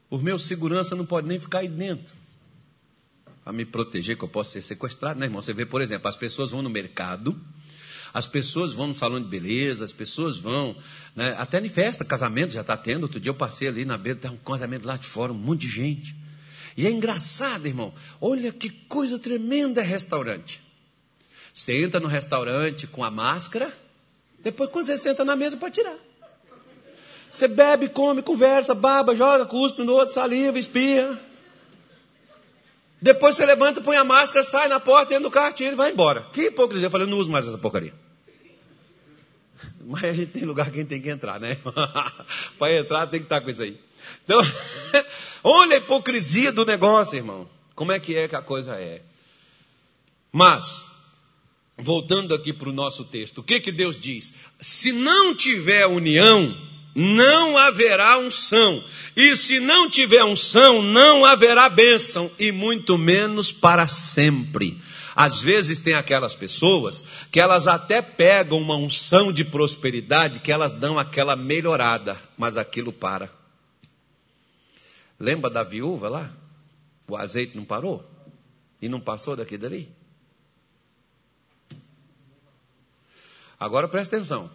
O 0.08 0.18
meu 0.18 0.38
segurança 0.38 0.94
não 0.94 1.04
pode 1.04 1.26
nem 1.26 1.40
ficar 1.40 1.60
aí 1.60 1.68
dentro. 1.68 2.14
Para 3.42 3.52
me 3.52 3.64
proteger, 3.64 4.16
que 4.16 4.22
eu 4.22 4.28
posso 4.28 4.52
ser 4.52 4.62
sequestrado, 4.62 5.18
né, 5.18 5.26
irmão? 5.26 5.42
Você 5.42 5.52
vê, 5.52 5.66
por 5.66 5.80
exemplo, 5.80 6.06
as 6.06 6.14
pessoas 6.14 6.52
vão 6.52 6.62
no 6.62 6.70
mercado, 6.70 7.40
as 8.14 8.26
pessoas 8.26 8.72
vão 8.72 8.86
no 8.86 8.94
salão 8.94 9.20
de 9.20 9.26
beleza, 9.26 9.84
as 9.84 9.92
pessoas 9.92 10.36
vão, 10.36 10.76
né, 11.16 11.34
até 11.38 11.58
em 11.58 11.68
festa, 11.68 12.04
casamento 12.04 12.52
já 12.52 12.60
está 12.60 12.76
tendo. 12.76 13.04
Outro 13.04 13.18
dia 13.18 13.30
eu 13.30 13.34
passei 13.34 13.66
ali 13.66 13.84
na 13.84 13.98
beira, 13.98 14.18
tem 14.18 14.30
um 14.30 14.36
casamento 14.36 14.86
lá 14.86 14.96
de 14.96 15.06
fora, 15.06 15.32
um 15.32 15.36
monte 15.36 15.62
de 15.62 15.68
gente. 15.68 16.21
E 16.76 16.86
é 16.86 16.90
engraçado, 16.90 17.66
irmão. 17.66 17.92
Olha 18.20 18.52
que 18.52 18.70
coisa 18.70 19.18
tremenda 19.18 19.80
é 19.80 19.84
restaurante. 19.84 20.62
Você 21.52 21.82
entra 21.82 22.00
no 22.00 22.08
restaurante 22.08 22.86
com 22.86 23.04
a 23.04 23.10
máscara, 23.10 23.72
depois 24.38 24.70
quando 24.70 24.86
você 24.86 24.96
senta 24.96 25.24
na 25.24 25.36
mesa 25.36 25.56
pode 25.56 25.74
tirar. 25.74 25.96
Você 27.30 27.48
bebe, 27.48 27.88
come, 27.88 28.22
conversa, 28.22 28.74
baba, 28.74 29.14
joga, 29.14 29.46
cuspe 29.46 29.82
no 29.82 29.92
outro, 29.92 30.14
saliva, 30.14 30.58
espirra. 30.58 31.20
Depois 33.00 33.34
você 33.34 33.44
levanta, 33.44 33.80
põe 33.80 33.96
a 33.96 34.04
máscara, 34.04 34.44
sai 34.44 34.68
na 34.68 34.78
porta, 34.78 35.14
entra 35.14 35.24
no 35.24 35.30
carro, 35.30 35.54
tira 35.54 35.72
e 35.72 35.74
vai 35.74 35.90
embora. 35.90 36.22
Que 36.32 36.42
hipocrisia. 36.42 36.86
Eu 36.86 36.90
falei, 36.90 37.06
eu 37.06 37.10
não 37.10 37.18
uso 37.18 37.32
mais 37.32 37.48
essa 37.48 37.58
porcaria. 37.58 37.92
Mas 39.84 40.04
a 40.04 40.12
gente 40.12 40.30
tem 40.30 40.44
lugar 40.44 40.70
que 40.70 40.76
a 40.76 40.80
gente 40.82 40.88
tem 40.88 41.00
que 41.02 41.08
entrar, 41.08 41.40
né? 41.40 41.56
Para 42.58 42.72
entrar 42.72 43.06
tem 43.06 43.18
que 43.18 43.26
estar 43.26 43.40
com 43.40 43.50
isso 43.50 43.62
aí. 43.62 43.80
Então, 44.24 44.40
olha 45.42 45.76
a 45.76 45.78
hipocrisia 45.78 46.52
do 46.52 46.64
negócio, 46.64 47.16
irmão. 47.16 47.48
Como 47.74 47.92
é 47.92 47.98
que 47.98 48.16
é 48.16 48.28
que 48.28 48.36
a 48.36 48.42
coisa 48.42 48.74
é? 48.76 49.02
Mas, 50.30 50.84
voltando 51.76 52.34
aqui 52.34 52.52
para 52.52 52.68
o 52.68 52.72
nosso 52.72 53.04
texto, 53.04 53.38
o 53.38 53.42
que, 53.42 53.60
que 53.60 53.72
Deus 53.72 53.98
diz? 53.98 54.32
Se 54.60 54.92
não 54.92 55.34
tiver 55.34 55.86
união, 55.86 56.56
não 56.94 57.56
haverá 57.56 58.18
unção. 58.18 58.84
E 59.16 59.34
se 59.36 59.60
não 59.60 59.88
tiver 59.88 60.24
unção, 60.24 60.82
não 60.82 61.24
haverá 61.24 61.68
bênção, 61.68 62.30
e 62.38 62.52
muito 62.52 62.96
menos 62.98 63.50
para 63.50 63.88
sempre. 63.88 64.78
Às 65.14 65.42
vezes 65.42 65.78
tem 65.78 65.94
aquelas 65.94 66.34
pessoas 66.34 67.04
que 67.30 67.38
elas 67.38 67.66
até 67.66 68.00
pegam 68.00 68.58
uma 68.58 68.76
unção 68.76 69.32
de 69.32 69.44
prosperidade, 69.44 70.40
que 70.40 70.50
elas 70.50 70.72
dão 70.72 70.98
aquela 70.98 71.36
melhorada, 71.36 72.20
mas 72.36 72.56
aquilo 72.56 72.92
para. 72.92 73.30
Lembra 75.22 75.48
da 75.48 75.62
viúva 75.62 76.08
lá? 76.08 76.36
O 77.06 77.16
azeite 77.16 77.56
não 77.56 77.64
parou? 77.64 78.04
E 78.80 78.88
não 78.88 79.00
passou 79.00 79.36
daqui 79.36 79.56
dali? 79.56 79.88
Agora 83.56 83.86
presta 83.86 84.16
atenção. 84.16 84.50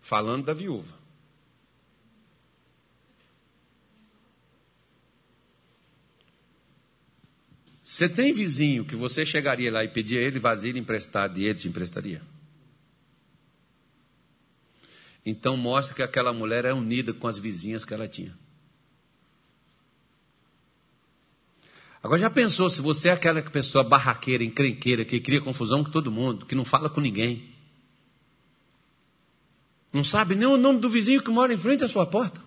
Falando 0.00 0.44
da 0.44 0.54
viúva. 0.54 0.96
Você 7.82 8.08
tem 8.08 8.32
vizinho 8.32 8.84
que 8.84 8.94
você 8.94 9.26
chegaria 9.26 9.72
lá 9.72 9.82
e 9.82 9.88
pedia 9.88 10.20
ele 10.20 10.38
vasilha 10.38 10.78
emprestada 10.78 11.40
e 11.40 11.46
ele 11.46 11.58
te 11.58 11.66
emprestaria? 11.66 12.22
Então 15.26 15.56
mostra 15.56 15.96
que 15.96 16.02
aquela 16.02 16.32
mulher 16.32 16.64
é 16.64 16.72
unida 16.72 17.12
com 17.12 17.26
as 17.26 17.40
vizinhas 17.40 17.84
que 17.84 17.92
ela 17.92 18.06
tinha. 18.06 18.40
Agora 22.02 22.18
já 22.18 22.30
pensou 22.30 22.68
se 22.68 22.80
você 22.80 23.08
é 23.08 23.12
aquela 23.12 23.40
pessoa 23.42 23.84
barraqueira, 23.84 24.42
encrenqueira, 24.42 25.04
que 25.04 25.20
cria 25.20 25.40
confusão 25.40 25.84
com 25.84 25.90
todo 25.90 26.10
mundo, 26.10 26.44
que 26.44 26.54
não 26.54 26.64
fala 26.64 26.90
com 26.90 27.00
ninguém, 27.00 27.52
não 29.92 30.02
sabe 30.02 30.34
nem 30.34 30.48
o 30.48 30.56
nome 30.56 30.80
do 30.80 30.88
vizinho 30.88 31.22
que 31.22 31.30
mora 31.30 31.52
em 31.52 31.58
frente 31.58 31.84
à 31.84 31.88
sua 31.88 32.06
porta. 32.06 32.40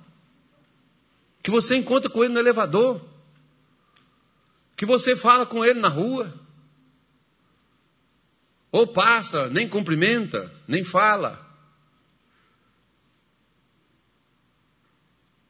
Que 1.44 1.52
você 1.52 1.76
encontra 1.76 2.10
com 2.10 2.24
ele 2.24 2.34
no 2.34 2.40
elevador. 2.40 3.00
Que 4.76 4.86
você 4.86 5.16
fala 5.16 5.46
com 5.46 5.64
ele 5.64 5.80
na 5.80 5.88
rua. 5.88 6.34
Ou 8.72 8.88
passa, 8.88 9.48
nem 9.48 9.70
cumprimenta, 9.70 10.52
nem 10.68 10.84
fala. 10.84 11.45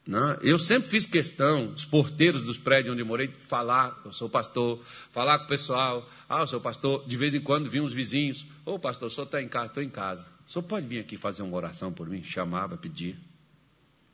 Não, 0.07 0.33
eu 0.35 0.59
sempre 0.59 0.87
fiz 0.87 1.07
questão, 1.07 1.71
os 1.71 1.83
porteiros 1.83 2.43
dos 2.43 2.59
prédios 2.59 2.93
onde 2.93 3.01
eu 3.01 3.05
morei, 3.07 3.27
falar, 3.27 3.99
eu 4.05 4.13
sou 4.13 4.29
pastor, 4.29 4.79
falar 5.09 5.39
com 5.39 5.45
o 5.45 5.47
pessoal, 5.47 6.07
ah, 6.29 6.41
eu 6.41 6.47
sou 6.47 6.61
pastor, 6.61 7.03
de 7.07 7.17
vez 7.17 7.33
em 7.33 7.41
quando 7.41 7.69
vinham 7.71 7.83
os 7.83 7.91
vizinhos, 7.91 8.45
ô 8.63 8.73
oh, 8.73 8.79
pastor, 8.79 9.07
o 9.07 9.09
senhor 9.09 9.25
está 9.25 9.41
em 9.41 9.47
casa, 9.47 9.67
estou 9.67 9.81
em 9.81 9.89
casa. 9.89 10.27
O 10.47 10.51
senhor 10.51 10.63
pode 10.63 10.85
vir 10.85 10.99
aqui 10.99 11.17
fazer 11.17 11.41
uma 11.41 11.57
oração 11.57 11.91
por 11.91 12.07
mim? 12.07 12.21
Chamava, 12.21 12.77
pedia. 12.77 13.17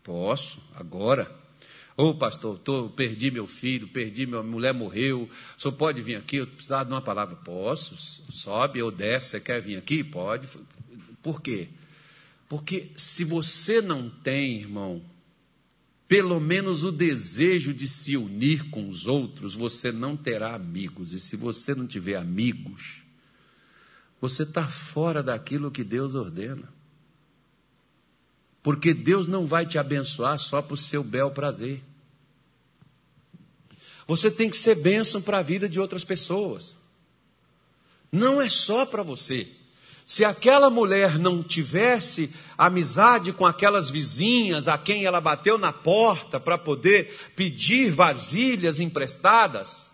Posso, 0.01 0.61
agora. 0.73 1.29
Ô 1.97 2.05
oh, 2.05 2.15
pastor, 2.15 2.57
tô, 2.57 2.89
perdi 2.89 3.29
meu 3.29 3.45
filho, 3.45 3.85
perdi 3.89 4.25
minha 4.25 4.41
mulher 4.41 4.73
morreu. 4.73 5.29
O 5.57 5.61
senhor 5.61 5.73
pode 5.73 6.01
vir 6.01 6.15
aqui? 6.15 6.37
Eu 6.37 6.47
precisava 6.47 6.85
de 6.85 6.91
uma 6.91 7.01
palavra. 7.01 7.35
Posso, 7.35 7.97
sobe 8.31 8.81
ou 8.81 8.89
desce, 8.89 9.31
você 9.31 9.39
quer 9.41 9.59
vir 9.59 9.75
aqui? 9.75 10.05
Pode. 10.05 10.47
Por 11.21 11.41
quê? 11.41 11.67
Porque 12.47 12.91
se 12.95 13.25
você 13.25 13.81
não 13.81 14.09
tem, 14.09 14.61
irmão, 14.61 15.01
pelo 16.11 16.41
menos 16.41 16.83
o 16.83 16.91
desejo 16.91 17.73
de 17.73 17.87
se 17.87 18.17
unir 18.17 18.69
com 18.69 18.85
os 18.85 19.07
outros, 19.07 19.55
você 19.55 19.93
não 19.93 20.17
terá 20.17 20.53
amigos. 20.53 21.13
E 21.13 21.21
se 21.21 21.37
você 21.37 21.73
não 21.73 21.87
tiver 21.87 22.17
amigos, 22.17 23.01
você 24.19 24.43
está 24.43 24.67
fora 24.67 25.23
daquilo 25.23 25.71
que 25.71 25.85
Deus 25.85 26.13
ordena. 26.13 26.67
Porque 28.61 28.93
Deus 28.93 29.25
não 29.25 29.45
vai 29.45 29.65
te 29.65 29.77
abençoar 29.77 30.37
só 30.37 30.61
para 30.61 30.73
o 30.73 30.77
seu 30.77 31.01
bel 31.01 31.31
prazer. 31.31 31.81
Você 34.05 34.29
tem 34.29 34.49
que 34.49 34.57
ser 34.57 34.75
bênção 34.75 35.21
para 35.21 35.37
a 35.37 35.41
vida 35.41 35.69
de 35.69 35.79
outras 35.79 36.03
pessoas. 36.03 36.75
Não 38.11 38.41
é 38.41 38.49
só 38.49 38.85
para 38.85 39.01
você. 39.01 39.47
Se 40.05 40.25
aquela 40.25 40.69
mulher 40.69 41.17
não 41.17 41.41
tivesse 41.41 42.33
amizade 42.57 43.31
com 43.31 43.45
aquelas 43.45 43.89
vizinhas 43.89 44.67
a 44.67 44.77
quem 44.77 45.05
ela 45.05 45.21
bateu 45.21 45.57
na 45.57 45.71
porta 45.71 46.39
para 46.39 46.57
poder 46.57 47.31
pedir 47.35 47.91
vasilhas 47.91 48.79
emprestadas, 48.79 49.89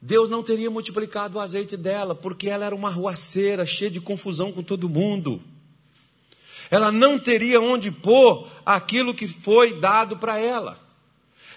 Deus 0.00 0.28
não 0.28 0.42
teria 0.42 0.70
multiplicado 0.70 1.38
o 1.38 1.40
azeite 1.40 1.78
dela, 1.78 2.14
porque 2.14 2.48
ela 2.48 2.66
era 2.66 2.74
uma 2.74 2.90
ruaceira, 2.90 3.64
cheia 3.64 3.90
de 3.90 4.02
confusão 4.02 4.52
com 4.52 4.62
todo 4.62 4.86
mundo. 4.86 5.42
Ela 6.70 6.92
não 6.92 7.18
teria 7.18 7.58
onde 7.60 7.90
pôr 7.90 8.46
aquilo 8.66 9.14
que 9.14 9.26
foi 9.26 9.80
dado 9.80 10.18
para 10.18 10.38
ela. 10.38 10.83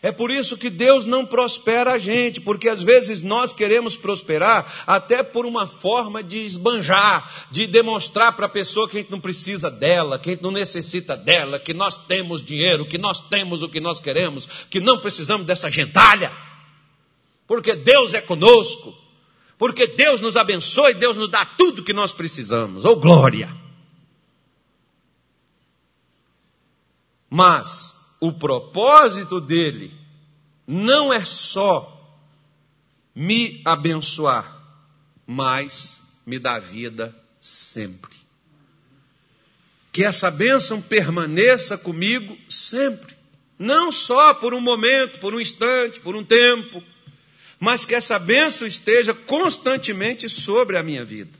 É 0.01 0.11
por 0.11 0.29
isso 0.29 0.57
que 0.57 0.69
Deus 0.69 1.05
não 1.05 1.25
prospera 1.25 1.93
a 1.93 1.97
gente, 1.97 2.39
porque 2.39 2.69
às 2.69 2.83
vezes 2.83 3.21
nós 3.21 3.53
queremos 3.53 3.97
prosperar 3.97 4.83
até 4.85 5.23
por 5.23 5.45
uma 5.45 5.65
forma 5.65 6.21
de 6.21 6.39
esbanjar, 6.39 7.47
de 7.49 7.65
demonstrar 7.65 8.35
para 8.35 8.45
a 8.45 8.49
pessoa 8.49 8.87
que 8.87 8.97
a 8.97 9.01
gente 9.01 9.11
não 9.11 9.19
precisa 9.19 9.71
dela, 9.71 10.19
que 10.19 10.29
a 10.29 10.33
gente 10.33 10.43
não 10.43 10.51
necessita 10.51 11.17
dela, 11.17 11.59
que 11.59 11.73
nós 11.73 11.97
temos 12.05 12.43
dinheiro, 12.43 12.87
que 12.87 12.97
nós 12.97 13.21
temos 13.21 13.63
o 13.63 13.69
que 13.69 13.79
nós 13.79 13.99
queremos, 13.99 14.47
que 14.69 14.79
não 14.79 14.99
precisamos 14.99 15.47
dessa 15.47 15.71
gentalha, 15.71 16.31
porque 17.47 17.75
Deus 17.75 18.13
é 18.13 18.21
conosco, 18.21 18.95
porque 19.57 19.87
Deus 19.87 20.21
nos 20.21 20.37
abençoa 20.37 20.91
e 20.91 20.93
Deus 20.93 21.17
nos 21.17 21.29
dá 21.29 21.43
tudo 21.43 21.83
que 21.83 21.93
nós 21.93 22.13
precisamos. 22.13 22.85
Oh 22.85 22.95
glória! 22.95 23.49
Mas 27.29 27.96
o 28.19 28.31
propósito 28.31 29.39
dele 29.39 29.93
não 30.65 31.13
é 31.13 31.23
só 31.23 31.93
me 33.15 33.61
abençoar, 33.65 34.61
mas 35.25 36.01
me 36.25 36.37
dar 36.37 36.59
vida 36.59 37.15
sempre. 37.39 38.15
Que 39.91 40.03
essa 40.03 40.29
bênção 40.29 40.81
permaneça 40.81 41.77
comigo 41.77 42.37
sempre. 42.49 43.15
Não 43.57 43.91
só 43.91 44.33
por 44.33 44.53
um 44.53 44.61
momento, 44.61 45.19
por 45.19 45.33
um 45.33 45.39
instante, 45.39 45.99
por 45.99 46.15
um 46.15 46.23
tempo, 46.23 46.83
mas 47.59 47.85
que 47.85 47.95
essa 47.95 48.19
bênção 48.19 48.67
esteja 48.67 49.13
constantemente 49.13 50.29
sobre 50.29 50.77
a 50.77 50.83
minha 50.83 51.03
vida. 51.03 51.31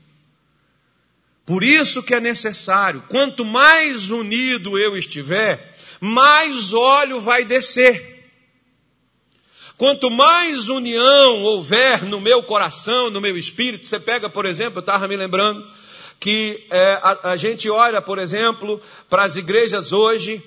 Por 1.46 1.62
isso 1.62 2.02
que 2.02 2.12
é 2.12 2.20
necessário, 2.20 3.02
quanto 3.08 3.44
mais 3.44 4.10
unido 4.10 4.76
eu 4.76 4.96
estiver, 4.96 5.77
mais 6.00 6.72
óleo 6.72 7.20
vai 7.20 7.44
descer. 7.44 8.16
Quanto 9.76 10.10
mais 10.10 10.68
união 10.68 11.42
houver 11.42 12.02
no 12.02 12.20
meu 12.20 12.42
coração, 12.42 13.10
no 13.10 13.20
meu 13.20 13.36
espírito, 13.36 13.86
você 13.86 14.00
pega, 14.00 14.28
por 14.28 14.44
exemplo, 14.44 14.78
eu 14.78 14.80
estava 14.80 15.06
me 15.06 15.16
lembrando 15.16 15.64
que 16.18 16.66
é, 16.70 16.98
a, 17.00 17.30
a 17.30 17.36
gente 17.36 17.70
olha, 17.70 18.02
por 18.02 18.18
exemplo, 18.18 18.80
para 19.08 19.22
as 19.22 19.36
igrejas 19.36 19.92
hoje 19.92 20.42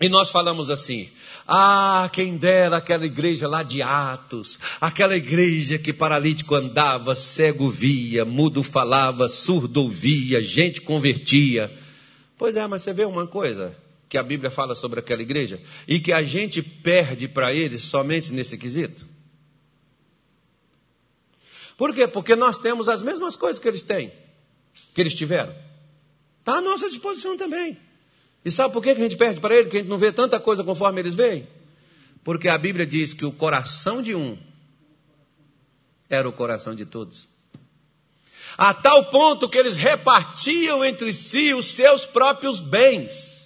e 0.00 0.08
nós 0.08 0.30
falamos 0.30 0.70
assim: 0.70 1.10
ah, 1.46 2.08
quem 2.12 2.36
dera 2.36 2.76
aquela 2.76 3.04
igreja 3.04 3.48
lá 3.48 3.62
de 3.62 3.82
Atos, 3.82 4.58
aquela 4.80 5.16
igreja 5.16 5.78
que 5.78 5.92
paralítico 5.92 6.54
andava, 6.54 7.14
cego 7.14 7.68
via, 7.68 8.24
mudo 8.24 8.62
falava, 8.62 9.28
surdo 9.28 9.82
ouvia, 9.82 10.42
gente 10.42 10.80
convertia. 10.80 11.72
Pois 12.38 12.56
é, 12.56 12.66
mas 12.66 12.82
você 12.82 12.92
vê 12.92 13.04
uma 13.04 13.26
coisa: 13.26 13.76
que 14.12 14.18
a 14.18 14.22
Bíblia 14.22 14.50
fala 14.50 14.74
sobre 14.74 15.00
aquela 15.00 15.22
igreja 15.22 15.58
e 15.88 15.98
que 15.98 16.12
a 16.12 16.22
gente 16.22 16.60
perde 16.60 17.26
para 17.26 17.54
eles 17.54 17.80
somente 17.80 18.30
nesse 18.30 18.58
quesito? 18.58 19.08
Por 21.78 21.94
quê? 21.94 22.06
Porque 22.06 22.36
nós 22.36 22.58
temos 22.58 22.90
as 22.90 23.02
mesmas 23.02 23.36
coisas 23.36 23.58
que 23.58 23.66
eles 23.66 23.80
têm, 23.80 24.12
que 24.92 25.00
eles 25.00 25.14
tiveram. 25.14 25.54
Está 26.40 26.58
à 26.58 26.60
nossa 26.60 26.90
disposição 26.90 27.38
também. 27.38 27.78
E 28.44 28.50
sabe 28.50 28.74
por 28.74 28.82
que 28.82 28.90
a 28.90 28.94
gente 28.94 29.16
perde 29.16 29.40
para 29.40 29.56
eles? 29.56 29.70
Que 29.70 29.78
a 29.78 29.80
gente 29.80 29.88
não 29.88 29.96
vê 29.96 30.12
tanta 30.12 30.38
coisa 30.38 30.62
conforme 30.62 31.00
eles 31.00 31.14
veem? 31.14 31.48
Porque 32.22 32.50
a 32.50 32.58
Bíblia 32.58 32.84
diz 32.84 33.14
que 33.14 33.24
o 33.24 33.32
coração 33.32 34.02
de 34.02 34.14
um 34.14 34.36
era 36.10 36.28
o 36.28 36.32
coração 36.34 36.74
de 36.74 36.84
todos. 36.84 37.30
A 38.58 38.74
tal 38.74 39.06
ponto 39.06 39.48
que 39.48 39.56
eles 39.56 39.74
repartiam 39.74 40.84
entre 40.84 41.14
si 41.14 41.54
os 41.54 41.64
seus 41.64 42.04
próprios 42.04 42.60
bens. 42.60 43.41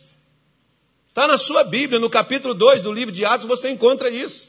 Está 1.17 1.27
na 1.27 1.39
sua 1.39 1.65
Bíblia, 1.65 1.99
no 1.99 2.11
capítulo 2.11 2.53
2 2.53 2.83
do 2.83 2.93
livro 2.93 3.11
de 3.11 3.25
Atos, 3.25 3.47
você 3.47 3.71
encontra 3.71 4.11
isso. 4.11 4.47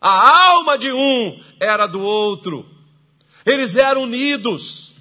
A 0.00 0.48
alma 0.52 0.78
de 0.78 0.90
um 0.90 1.38
era 1.60 1.86
do 1.86 2.00
outro. 2.00 2.66
Eles 3.44 3.76
eram 3.76 4.04
unidos. 4.04 4.94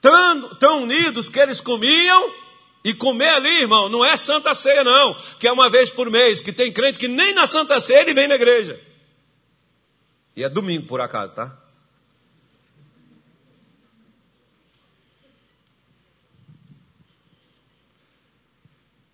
Tão, 0.00 0.54
tão 0.54 0.82
unidos 0.84 1.28
que 1.28 1.38
eles 1.38 1.60
comiam 1.60 2.32
e 2.82 2.94
comer 2.94 3.28
ali, 3.28 3.60
irmão, 3.60 3.90
não 3.90 4.02
é 4.02 4.16
Santa 4.16 4.54
Ceia, 4.54 4.82
não, 4.82 5.14
que 5.38 5.46
é 5.46 5.52
uma 5.52 5.68
vez 5.68 5.90
por 5.90 6.10
mês, 6.10 6.40
que 6.40 6.50
tem 6.50 6.72
crente 6.72 6.98
que 6.98 7.08
nem 7.08 7.34
na 7.34 7.46
Santa 7.46 7.78
Ceia 7.78 8.00
ele 8.00 8.14
vem 8.14 8.26
na 8.26 8.36
igreja. 8.36 8.80
E 10.34 10.42
é 10.42 10.48
domingo, 10.48 10.86
por 10.86 11.02
acaso, 11.02 11.34
tá? 11.34 11.54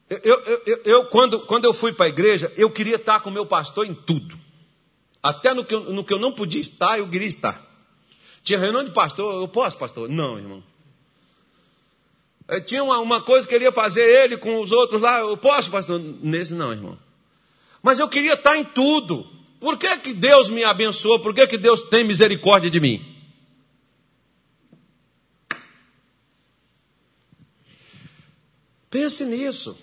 Eu, 0.09 0.19
eu, 0.19 0.63
eu, 0.67 0.83
eu, 0.85 1.05
quando, 1.07 1.41
quando 1.41 1.65
eu 1.65 1.75
fui 1.75 1.93
para 1.93 2.07
a 2.07 2.09
igreja, 2.09 2.53
eu 2.57 2.71
queria 2.71 2.97
estar 2.97 3.21
com 3.21 3.29
o 3.29 3.33
meu 3.33 3.45
pastor 3.45 3.87
em 3.87 3.95
tudo. 3.95 4.39
Até 5.23 5.53
no 5.53 5.65
que, 5.65 5.75
eu, 5.75 5.93
no 5.93 6.05
que 6.05 6.13
eu 6.13 6.19
não 6.19 6.33
podia 6.33 6.61
estar, 6.61 6.99
eu 6.99 7.09
queria 7.09 7.27
estar. 7.27 7.61
Tinha 8.43 8.59
reunião 8.59 8.85
de 8.85 8.93
pastor, 8.93 9.43
eu 9.43 9.49
posso, 9.49 9.77
pastor? 9.77 10.09
Não, 10.09 10.39
irmão. 10.39 10.63
Eu 12.47 12.65
tinha 12.65 12.85
uma, 12.85 13.01
uma 13.01 13.21
coisa 13.21 13.47
que 13.47 13.53
eu 13.53 13.59
queria 13.59 13.73
fazer 13.73 14.03
ele 14.03 14.37
com 14.37 14.61
os 14.61 14.71
outros 14.71 15.03
lá, 15.03 15.19
eu 15.19 15.37
posso, 15.37 15.69
pastor? 15.69 15.99
Nesse 15.99 16.55
não, 16.55 16.71
irmão. 16.71 16.97
Mas 17.83 17.99
eu 17.99 18.09
queria 18.09 18.35
estar 18.35 18.57
em 18.57 18.65
tudo. 18.65 19.27
Por 19.59 19.77
que, 19.77 19.99
que 19.99 20.15
Deus 20.15 20.49
me 20.49 20.63
abençoou? 20.63 21.19
Por 21.19 21.35
que, 21.35 21.45
que 21.49 21.59
Deus 21.59 21.83
tem 21.83 22.05
misericórdia 22.05 22.71
de 22.71 22.79
mim? 22.79 23.05
Pense 28.89 29.25
nisso. 29.25 29.77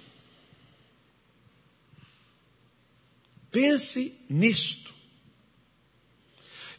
Pense 3.53 4.19
nisto. 4.27 4.91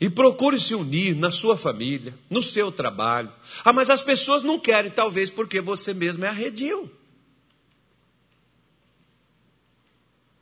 E 0.00 0.10
procure 0.10 0.58
se 0.58 0.74
unir 0.74 1.14
na 1.14 1.30
sua 1.30 1.56
família, 1.56 2.12
no 2.28 2.42
seu 2.42 2.72
trabalho. 2.72 3.32
Ah, 3.64 3.72
mas 3.72 3.88
as 3.88 4.02
pessoas 4.02 4.42
não 4.42 4.58
querem, 4.58 4.90
talvez 4.90 5.30
porque 5.30 5.60
você 5.60 5.94
mesmo 5.94 6.24
é 6.24 6.28
arredio. 6.28 6.90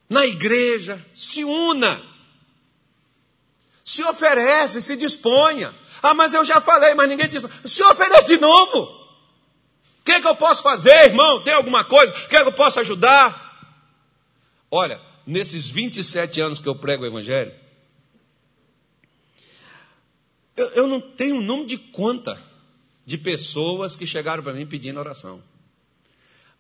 Na 0.09 0.25
igreja, 0.25 1.05
se 1.13 1.45
una. 1.45 2.03
Se 3.85 4.03
oferece, 4.03 4.81
se 4.81 4.97
disponha. 4.97 5.75
Ah, 6.03 6.15
mas 6.15 6.33
eu 6.33 6.47
já 6.47 6.63
falei, 6.63 6.95
mas 6.95 7.11
ninguém 7.11 7.29
diz. 7.29 7.43
Se 7.63 7.83
oferece 7.83 8.27
de 8.27 8.39
novo. 8.39 8.85
O 10.01 10.05
que, 10.05 10.13
é 10.13 10.21
que 10.21 10.27
eu 10.27 10.35
posso 10.35 10.63
fazer, 10.63 11.09
irmão? 11.09 11.45
Tem 11.45 11.53
alguma 11.53 11.85
coisa? 11.85 12.11
O 12.11 12.17
que, 12.17 12.29
que 12.29 12.37
eu 12.37 12.55
posso 12.55 12.81
ajudar? 12.81 13.77
Olha, 14.71 15.12
nesses 15.27 15.71
27 15.71 16.41
anos 16.41 16.59
que 16.59 16.69
eu 16.69 16.75
prego 16.75 17.05
o 17.05 17.07
Evangelho, 17.07 17.53
eu, 20.57 20.67
eu 20.71 20.87
não 20.87 21.01
tenho 21.01 21.41
nome 21.41 21.67
de 21.67 21.79
conta 21.79 22.41
de 23.05 23.19
pessoas 23.19 23.97
que 23.97 24.07
chegaram 24.07 24.43
para 24.43 24.53
mim 24.53 24.67
pedindo 24.67 25.01
oração. 25.01 25.43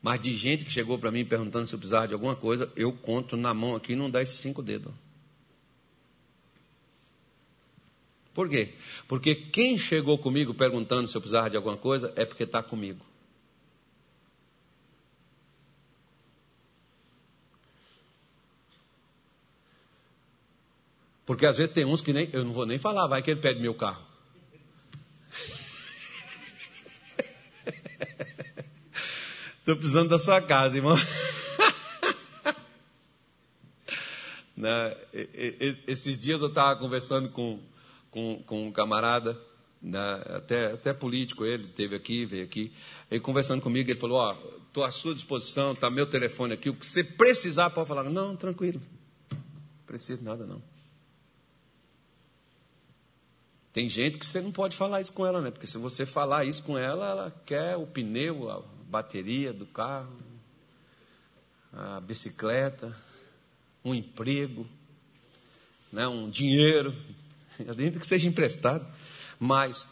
Mas 0.01 0.21
de 0.21 0.37
gente 0.37 0.65
que 0.65 0.71
chegou 0.71 0.99
para 0.99 1.13
mim 1.13 1.25
perguntando 1.25 1.67
se 1.67 1.75
eu 1.75 1.79
precisava 1.79 2.09
de 2.09 2.15
alguma 2.15 2.35
coisa, 2.35 2.71
eu 2.75 2.93
conto 2.93 3.37
na 3.37 3.55
mão 3.55 3.77
aqui 3.77 3.95
não 3.95 4.11
dá 4.11 4.21
esses 4.21 4.39
cinco 4.41 4.63
dedos. 4.63 4.93
Por 8.35 8.49
quê? 8.49 8.71
Porque 9.07 9.35
quem 9.35 9.77
chegou 9.79 10.19
comigo 10.19 10.55
perguntando 10.55 11.07
se 11.07 11.17
eu 11.17 11.21
precisava 11.21 11.51
de 11.51 11.57
alguma 11.57 11.77
coisa 11.77 12.13
é 12.17 12.25
porque 12.25 12.45
está 12.45 12.63
comigo. 12.63 13.05
Porque 21.25 21.47
às 21.47 21.59
vezes 21.59 21.73
tem 21.73 21.85
uns 21.85 22.01
que 22.01 22.13
nem, 22.13 22.29
eu 22.33 22.45
não 22.45 22.53
vou 22.53 22.67
nem 22.67 22.79
falar, 22.79 23.07
vai 23.07 23.23
que 23.23 23.31
ele 23.31 23.41
pede 23.41 23.61
meu 23.61 23.75
carro. 23.75 24.03
Estou 29.61 29.77
precisando 29.77 30.09
da 30.09 30.19
sua 30.19 30.41
casa, 30.41 30.77
irmão. 30.77 30.97
Né? 34.55 34.97
Esses 35.89 36.17
dias 36.17 36.41
eu 36.41 36.47
estava 36.47 36.79
conversando 36.79 37.29
com, 37.31 37.59
com, 38.13 38.41
com 38.47 38.69
um 38.69 38.71
camarada, 38.71 39.37
né? 39.83 40.23
até, 40.27 40.67
até 40.67 40.93
político, 40.93 41.45
ele 41.45 41.67
teve 41.67 41.97
aqui, 41.97 42.25
veio 42.25 42.45
aqui, 42.45 42.73
ele 43.11 43.19
conversando 43.19 43.61
comigo, 43.61 43.91
ele 43.91 43.99
falou, 43.99 44.19
ó, 44.19 44.37
oh, 44.37 44.59
estou 44.69 44.85
à 44.85 44.93
sua 44.93 45.17
disposição, 45.17 45.73
está 45.73 45.91
meu 45.91 46.07
telefone 46.07 46.55
aqui, 46.55 46.71
o 46.71 46.75
que 46.75 46.87
você 46.87 47.03
precisar 47.03 47.71
pode 47.71 47.89
falar. 47.89 48.05
Não, 48.05 48.37
tranquilo, 48.37 48.81
preciso 49.85 50.21
de 50.21 50.25
nada 50.25 50.47
não. 50.47 50.63
Tem 53.73 53.89
gente 53.89 54.19
que 54.19 54.27
você 54.27 54.41
não 54.41 54.53
pode 54.53 54.77
falar 54.77 55.01
isso 55.01 55.13
com 55.13 55.27
ela, 55.27 55.41
né? 55.41 55.51
Porque 55.51 55.67
se 55.67 55.79
você 55.79 56.05
falar 56.05 56.45
isso 56.45 56.63
com 56.63 56.77
ela, 56.77 57.09
ela 57.09 57.43
quer 57.47 57.77
o 57.77 57.87
pneu, 57.87 58.51
a 58.51 58.63
bateria 58.87 59.53
do 59.53 59.65
carro, 59.65 60.13
a 61.73 62.01
bicicleta, 62.01 62.95
um 63.83 63.95
emprego, 63.95 64.67
né? 65.91 66.07
um 66.07 66.29
dinheiro, 66.29 66.95
ainda 67.59 67.99
que 67.99 68.07
seja 68.07 68.29
emprestado. 68.29 68.87
Mas 69.41 69.89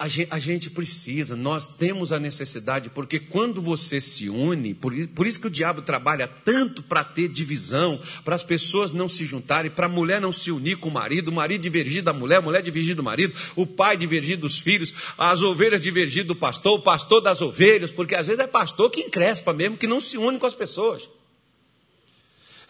a 0.00 0.08
gente, 0.08 0.28
a 0.32 0.38
gente, 0.38 0.70
precisa, 0.70 1.36
nós 1.36 1.66
temos 1.66 2.10
a 2.10 2.18
necessidade, 2.18 2.88
porque 2.88 3.20
quando 3.20 3.60
você 3.60 4.00
se 4.00 4.30
une, 4.30 4.72
por, 4.72 4.94
por 5.08 5.26
isso 5.26 5.38
que 5.38 5.46
o 5.46 5.50
diabo 5.50 5.82
trabalha 5.82 6.26
tanto 6.26 6.82
para 6.82 7.04
ter 7.04 7.28
divisão, 7.28 8.00
para 8.24 8.34
as 8.34 8.42
pessoas 8.42 8.92
não 8.92 9.06
se 9.06 9.26
juntarem, 9.26 9.70
para 9.70 9.84
a 9.84 9.90
mulher 9.90 10.18
não 10.18 10.32
se 10.32 10.50
unir 10.50 10.78
com 10.78 10.88
o 10.88 10.90
marido, 10.92 11.28
o 11.28 11.34
marido 11.34 11.60
divergir 11.60 12.02
da 12.02 12.14
mulher, 12.14 12.36
a 12.36 12.40
mulher 12.40 12.62
divergir 12.62 12.96
do 12.96 13.02
marido, 13.02 13.34
o 13.54 13.66
pai 13.66 13.94
divergir 13.94 14.38
dos 14.38 14.58
filhos, 14.58 14.94
as 15.18 15.42
ovelhas 15.42 15.82
divergir 15.82 16.24
do 16.24 16.34
pastor, 16.34 16.78
o 16.78 16.82
pastor 16.82 17.20
das 17.20 17.42
ovelhas, 17.42 17.92
porque 17.92 18.14
às 18.14 18.26
vezes 18.26 18.42
é 18.42 18.46
pastor 18.46 18.90
que 18.90 19.02
encrespa 19.02 19.52
mesmo, 19.52 19.76
que 19.76 19.86
não 19.86 20.00
se 20.00 20.16
une 20.16 20.38
com 20.38 20.46
as 20.46 20.54
pessoas. 20.54 21.10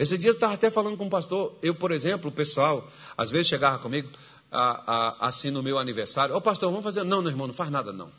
Esses 0.01 0.19
dias 0.19 0.35
eu 0.35 0.39
estava 0.39 0.55
até 0.55 0.69
falando 0.69 0.97
com 0.97 1.05
um 1.05 1.09
pastor, 1.09 1.57
eu, 1.63 1.77
por 1.77 1.93
exemplo, 1.93 2.29
o 2.29 2.33
pessoal, 2.33 2.91
às 3.17 3.31
vezes 3.31 3.47
chegava 3.47 3.79
comigo, 3.79 4.09
assim 5.21 5.51
no 5.51 5.63
meu 5.63 5.79
aniversário. 5.79 6.35
Ô 6.35 6.39
oh, 6.39 6.41
pastor, 6.41 6.71
vamos 6.71 6.85
fazer. 6.85 7.05
Não, 7.05 7.23
meu 7.23 7.31
irmão, 7.31 7.47
não 7.47 7.55
faz 7.55 7.71
nada 7.71 7.93
não. 7.93 8.11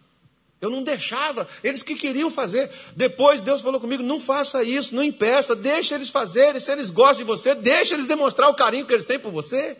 Eu 0.61 0.69
não 0.69 0.83
deixava, 0.83 1.47
eles 1.63 1.81
que 1.81 1.95
queriam 1.95 2.29
fazer. 2.29 2.69
Depois 2.95 3.41
Deus 3.41 3.61
falou 3.61 3.81
comigo: 3.81 4.03
não 4.03 4.19
faça 4.19 4.63
isso, 4.63 4.93
não 4.93 5.01
impeça, 5.01 5.55
deixa 5.55 5.95
eles 5.95 6.09
fazerem. 6.09 6.61
Se 6.61 6.71
eles 6.71 6.91
gostam 6.91 7.17
de 7.17 7.23
você, 7.23 7.55
deixa 7.55 7.95
eles 7.95 8.05
demonstrar 8.05 8.47
o 8.47 8.53
carinho 8.53 8.85
que 8.85 8.93
eles 8.93 9.05
têm 9.05 9.19
por 9.19 9.31
você. 9.31 9.75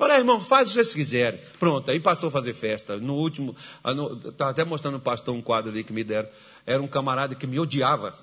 Olha, 0.00 0.14
irmão, 0.14 0.40
faz 0.40 0.68
o 0.68 0.70
que 0.70 0.74
vocês 0.74 0.94
quiserem. 0.94 1.40
Pronto, 1.58 1.90
aí 1.90 2.00
passou 2.00 2.28
a 2.28 2.32
fazer 2.32 2.54
festa. 2.54 2.96
No 2.96 3.14
último, 3.14 3.54
estava 4.26 4.50
até 4.50 4.64
mostrando 4.64 4.96
o 4.96 5.00
pastor 5.00 5.34
um 5.34 5.42
quadro 5.42 5.70
ali 5.70 5.84
que 5.84 5.92
me 5.92 6.02
deram. 6.02 6.28
Era 6.66 6.82
um 6.82 6.88
camarada 6.88 7.34
que 7.34 7.46
me 7.46 7.60
odiava. 7.60 8.18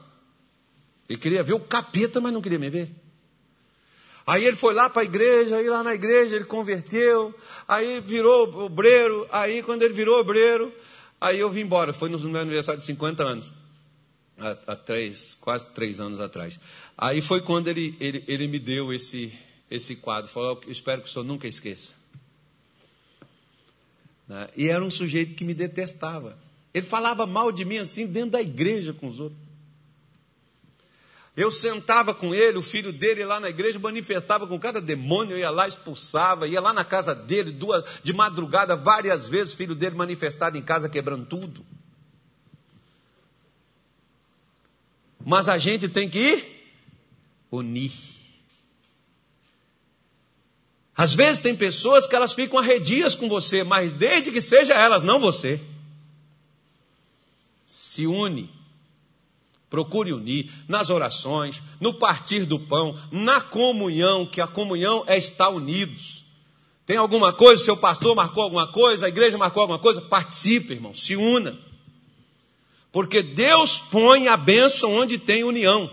Ele 1.07 1.19
queria 1.19 1.43
ver 1.43 1.53
o 1.53 1.59
capeta, 1.59 2.19
mas 2.19 2.33
não 2.33 2.41
queria 2.41 2.59
me 2.59 2.69
ver. 2.69 2.91
Aí 4.27 4.43
ele 4.43 4.57
foi 4.57 4.73
lá 4.73 4.89
para 4.89 5.03
a 5.03 5.05
igreja, 5.05 5.55
aí 5.55 5.69
lá 5.69 5.81
na 5.81 5.95
igreja 5.95 6.35
ele 6.35 6.43
converteu, 6.43 7.33
aí 7.65 8.01
virou 8.01 8.65
obreiro, 8.65 9.25
aí 9.31 9.63
quando 9.63 9.83
ele 9.83 9.93
virou 9.93 10.19
obreiro, 10.19 10.69
aí 11.19 11.39
eu 11.39 11.49
vim 11.49 11.61
embora, 11.61 11.93
foi 11.93 12.09
no 12.09 12.19
meu 12.19 12.41
aniversário 12.41 12.77
de 12.77 12.85
50 12.85 13.23
anos, 13.23 13.53
há, 14.37 14.57
há 14.67 14.75
três, 14.75 15.33
quase 15.39 15.65
três 15.67 16.01
anos 16.01 16.19
atrás. 16.19 16.59
Aí 16.97 17.21
foi 17.21 17.41
quando 17.41 17.69
ele, 17.69 17.95
ele, 18.01 18.21
ele 18.27 18.49
me 18.49 18.59
deu 18.59 18.91
esse, 18.91 19.31
esse 19.71 19.95
quadro, 19.95 20.29
falou, 20.29 20.59
espero 20.67 21.01
que 21.01 21.07
o 21.07 21.11
senhor 21.11 21.23
nunca 21.23 21.47
esqueça. 21.47 21.93
Né? 24.27 24.45
E 24.57 24.67
era 24.67 24.83
um 24.83 24.91
sujeito 24.91 25.35
que 25.35 25.45
me 25.45 25.53
detestava. 25.53 26.37
Ele 26.73 26.85
falava 26.85 27.25
mal 27.25 27.49
de 27.49 27.63
mim 27.63 27.77
assim 27.77 28.05
dentro 28.05 28.31
da 28.31 28.41
igreja 28.41 28.91
com 28.91 29.07
os 29.07 29.21
outros. 29.21 29.46
Eu 31.38 31.52
sentava 31.52 32.15
com 32.15 32.34
ele, 32.34 32.58
o 32.58 32.63
filho 32.63 32.91
dele 32.91 33.23
lá 33.23 33.39
na 33.39 33.47
igreja 33.47 33.78
manifestava 33.78 34.47
com 34.47 34.58
cada 34.58 34.82
demônio, 34.82 35.38
ia 35.38 35.52
lá, 35.52 35.67
expulsava, 35.67 36.47
ia 36.47 36.60
lá 36.60 36.73
na 36.73 36.84
casa 36.84 37.13
dele, 37.13 37.52
duas, 37.52 37.86
de 38.02 38.12
madrugada, 38.12 38.76
várias 38.76 39.30
vezes, 39.30 39.54
filho 39.54 39.76
dele 39.76 39.95
manifestado 39.95 40.58
em 40.58 40.63
casa, 40.63 40.89
quebrando 40.89 41.28
tudo. 41.28 41.63
Mas 45.23 45.47
a 45.47 45.60
gente 45.60 45.88
tem 45.88 46.10
que 46.10 46.17
ir 46.17 46.71
unir. 47.52 47.93
Às 50.95 51.13
vezes 51.13 51.39
tem 51.39 51.56
pessoas 51.56 52.08
que 52.08 52.15
elas 52.15 52.34
ficam 52.34 52.58
arredias 52.58 53.13
com 53.13 53.30
você, 53.30 53.63
mas 53.63 53.91
desde 53.91 54.32
que 54.32 54.41
seja 54.41 54.73
elas, 54.73 55.04
não 55.04 55.19
você. 55.19 55.62
Se 57.67 58.08
une 58.08 58.57
Procure 59.69 60.13
unir 60.13 60.49
nas 60.67 60.89
orações, 60.89 61.62
no 61.80 61.93
partir 61.93 62.45
do 62.45 62.60
pão, 62.60 62.97
na 63.12 63.41
comunhão, 63.41 64.25
que 64.25 64.39
a 64.39 64.47
comunhão 64.47 65.03
é 65.08 65.17
estar 65.17 65.49
unidos. 65.49 66.25
Tem 66.86 66.95
alguma 66.95 67.34
coisa, 67.34 67.62
seu 67.62 67.75
pastor 67.75 68.15
marcou 68.15 68.43
alguma 68.43 68.67
coisa, 68.67 69.06
a 69.06 69.10
igreja 69.10 69.38
marcou 69.38 69.62
alguma 69.62 69.80
coisa? 69.80 70.01
Participe, 70.01 70.73
irmão, 70.73 70.95
se 70.95 71.17
una. 71.17 71.60
Porque 72.93 73.21
Deus 73.21 73.80
põe 73.80 74.30
a 74.30 74.38
bênção 74.38 74.95
onde 74.95 75.17
tem 75.17 75.43
união. 75.43 75.91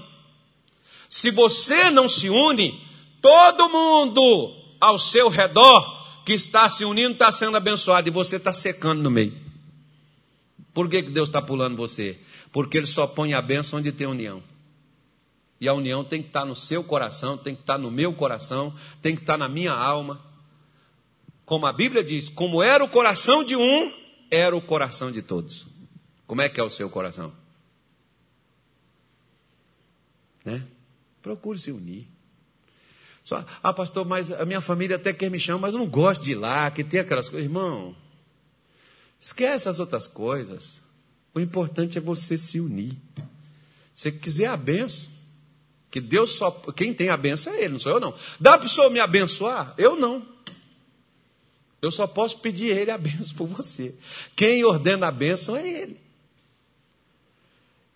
Se 1.09 1.33
você 1.33 1.91
não 1.91 2.09
se 2.09 2.31
une, 2.31 2.81
todo 3.21 3.69
mundo 3.69 4.55
ao 4.81 4.99
seu 4.99 5.29
redor 5.29 6.05
que 6.25 6.33
está 6.33 6.69
se 6.69 6.85
unindo 6.85 7.13
está 7.13 7.33
sendo 7.33 7.57
abençoado 7.57 8.09
e 8.09 8.13
você 8.13 8.37
está 8.37 8.53
secando 8.53 9.03
no 9.03 9.11
meio. 9.11 9.37
Por 10.73 10.89
que, 10.89 11.03
que 11.03 11.11
Deus 11.11 11.29
está 11.29 11.43
pulando 11.43 11.77
você? 11.77 12.19
Porque 12.55 12.79
ele 12.79 12.87
só 12.87 13.05
põe 13.05 13.35
a 13.35 13.43
bênção 13.43 13.81
onde 13.81 13.91
tem 13.91 14.07
união. 14.07 14.41
E 15.61 15.67
a 15.67 15.75
união 15.75 16.05
tem 16.05 16.23
que 16.23 16.29
estar 16.29 16.45
no 16.45 16.55
seu 16.55 16.85
coração, 16.85 17.37
tem 17.37 17.53
que 17.53 17.63
estar 17.63 17.77
no 17.77 17.91
meu 17.91 18.15
coração, 18.15 18.73
tem 19.03 19.17
que 19.17 19.23
estar 19.23 19.37
na 19.37 19.49
minha 19.49 19.73
alma. 19.73 20.25
Como 21.45 21.67
a 21.67 21.73
Bíblia 21.73 22.05
diz, 22.05 22.29
como 22.29 22.63
era 22.63 22.85
o 22.85 22.89
coração 22.89 23.43
de 23.43 23.57
um, 23.57 23.93
era 24.31 24.55
o 24.55 24.63
coração 24.63 25.11
de 25.11 25.21
todos. 25.21 25.67
Como 26.29 26.43
é 26.43 26.49
que 26.49 26.61
é 26.61 26.63
o 26.63 26.71
seu 26.71 26.89
coração? 26.89 27.33
Né? 30.45 30.65
Procure 31.21 31.59
se 31.59 31.73
unir. 31.73 32.07
Só, 33.25 33.45
ah, 33.65 33.73
pastor, 33.73 34.07
mas 34.07 34.31
a 34.31 34.45
minha 34.45 34.61
família 34.61 34.95
até 34.95 35.13
quer 35.13 35.29
me 35.29 35.41
chamar, 35.41 35.59
mas 35.59 35.73
eu 35.73 35.81
não 35.81 35.89
gosto 35.89 36.23
de 36.23 36.33
ir 36.33 36.37
lá, 36.37 36.71
que 36.71 36.85
tem 36.85 37.01
aquelas 37.01 37.29
coisas. 37.29 37.47
Irmão, 37.47 37.97
esquece 39.19 39.69
as 39.69 39.81
outras 39.81 40.07
coisas. 40.07 40.84
O 41.35 41.41
importante 41.41 41.99
é 41.99 42.01
você 42.01 42.39
se 42.39 42.61
unir. 42.61 42.97
Se 43.93 44.13
quiser 44.13 44.47
a 44.47 44.57
benção, 44.57 45.11
que 45.91 46.01
Deus 46.01 46.33
só. 46.33 46.51
Quem 46.51 46.95
tem 46.95 47.09
a 47.09 47.17
benção 47.17 47.53
é 47.53 47.63
Ele, 47.63 47.75
não 47.75 47.79
sou 47.79 47.93
eu, 47.93 48.01
não. 48.01 48.15
Dá 48.39 48.57
para 48.57 48.67
o 48.67 48.69
Senhor 48.69 48.91
me 48.91 49.01
abençoar? 49.01 49.75
Eu 49.77 49.97
não. 49.97 50.27
Eu 51.83 51.91
só 51.91 52.07
posso 52.07 52.39
pedir 52.39 52.73
a 52.73 52.81
Ele 52.81 52.91
a 52.91 52.99
benção 52.99 53.37
por 53.37 53.47
você. 53.47 53.95
Quem 54.35 54.65
ordena 54.65 55.09
a 55.09 55.11
benção 55.11 55.57
é 55.57 55.69
Ele. 55.69 56.01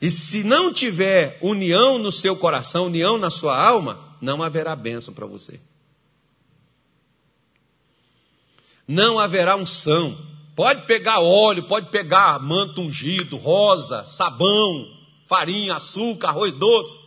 E 0.01 0.11
se 0.11 0.45
não 0.45 0.73
tiver 0.73 1.39
união 1.43 1.99
no 1.99 2.13
seu 2.13 2.37
coração, 2.37 2.87
união 2.87 3.19
na 3.19 3.31
sua 3.31 3.61
alma, 3.61 4.17
não 4.21 4.43
haverá 4.43 4.77
bênção 4.77 5.13
para 5.13 5.27
você. 5.27 5.59
Não 8.87 9.19
haverá 9.19 9.57
unção. 9.57 10.25
Pode 10.59 10.87
pegar 10.87 11.21
óleo, 11.21 11.69
pode 11.69 11.89
pegar 11.89 12.41
manto 12.41 12.81
ungido, 12.81 13.37
rosa, 13.37 14.05
sabão, 14.05 14.93
farinha, 15.25 15.77
açúcar, 15.77 16.31
arroz 16.31 16.53
doce. 16.53 17.01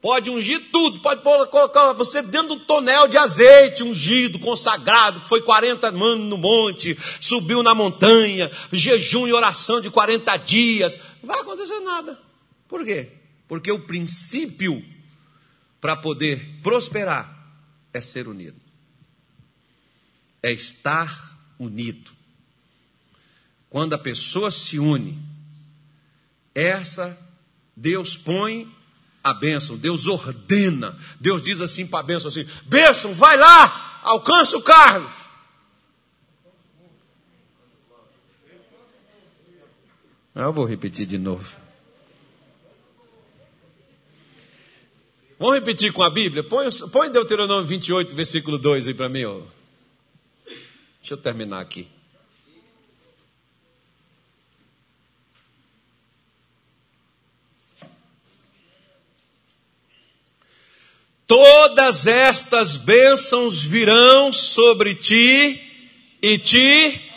Pode 0.00 0.30
ungir 0.30 0.70
tudo, 0.70 1.00
pode 1.00 1.20
colocar 1.20 1.92
você 1.94 2.22
dentro 2.22 2.50
do 2.50 2.60
tonel 2.60 3.08
de 3.08 3.18
azeite 3.18 3.82
ungido, 3.82 4.38
consagrado, 4.38 5.22
que 5.22 5.28
foi 5.28 5.42
40 5.42 5.88
anos 5.88 6.24
no 6.28 6.38
monte, 6.38 6.96
subiu 7.20 7.60
na 7.60 7.74
montanha, 7.74 8.48
jejum 8.70 9.26
e 9.26 9.32
oração 9.32 9.80
de 9.80 9.90
40 9.90 10.36
dias. 10.36 11.00
Não 11.20 11.26
vai 11.26 11.40
acontecer 11.40 11.80
nada. 11.80 12.16
Por 12.68 12.84
quê? 12.84 13.14
Porque 13.48 13.72
o 13.72 13.80
princípio 13.80 14.80
para 15.80 15.96
poder 15.96 16.60
prosperar 16.62 17.36
é 17.92 18.00
ser 18.00 18.28
unido. 18.28 18.60
É 20.40 20.52
estar 20.52 21.31
unido. 21.62 22.10
Quando 23.70 23.94
a 23.94 23.98
pessoa 23.98 24.50
se 24.50 24.78
une, 24.78 25.18
essa 26.54 27.18
Deus 27.76 28.16
põe 28.16 28.70
a 29.24 29.32
bênção, 29.32 29.76
Deus 29.76 30.06
ordena, 30.06 30.98
Deus 31.20 31.42
diz 31.42 31.60
assim 31.60 31.86
para 31.86 32.00
a 32.00 32.02
bênção 32.02 32.28
assim: 32.28 32.46
bênção, 32.66 33.14
vai 33.14 33.36
lá, 33.36 34.00
alcança 34.02 34.56
o 34.56 34.62
Carlos. 34.62 35.12
Eu 40.34 40.52
vou 40.52 40.64
repetir 40.64 41.06
de 41.06 41.18
novo. 41.18 41.56
Vamos 45.38 45.56
repetir 45.56 45.92
com 45.92 46.02
a 46.02 46.10
Bíblia? 46.10 46.44
Põe, 46.44 46.68
põe 46.90 47.10
Deuteronômio 47.10 47.66
28, 47.66 48.14
versículo 48.14 48.58
2 48.58 48.86
aí 48.86 48.94
para 48.94 49.08
mim. 49.08 49.24
Ó. 49.24 49.42
Deixa 51.02 51.14
eu 51.14 51.18
terminar 51.18 51.60
aqui. 51.60 51.88
Todas 61.26 62.06
estas 62.06 62.76
bênçãos 62.76 63.62
virão 63.64 64.32
sobre 64.32 64.94
ti 64.94 65.60
e 66.22 66.38
te. 66.38 67.10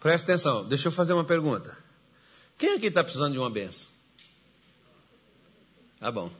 Presta 0.00 0.32
atenção, 0.32 0.64
deixa 0.64 0.88
eu 0.88 0.92
fazer 0.92 1.12
uma 1.12 1.24
pergunta. 1.24 1.76
Quem 2.56 2.74
aqui 2.74 2.86
está 2.86 3.04
precisando 3.04 3.32
de 3.32 3.38
uma 3.38 3.50
benção? 3.50 3.90
Tá 6.00 6.10
bom. 6.10 6.30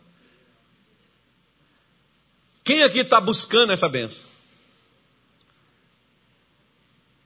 Quem 2.63 2.83
aqui 2.83 3.01
está 3.01 3.21
buscando 3.21 3.73
essa 3.73 3.89
benção? 3.89 4.34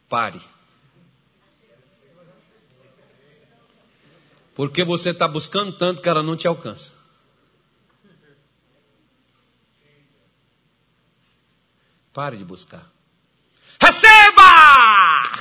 Pare. 0.09 0.41
Porque 4.55 4.83
você 4.83 5.11
está 5.11 5.29
buscando 5.29 5.73
tanto 5.77 6.03
que 6.03 6.09
ela 6.09 6.23
não 6.23 6.37
te 6.37 6.49
alcança. 6.49 6.93
Pare 12.13 12.37
de 12.37 12.45
buscar. 12.45 12.91
Receba! 13.81 15.39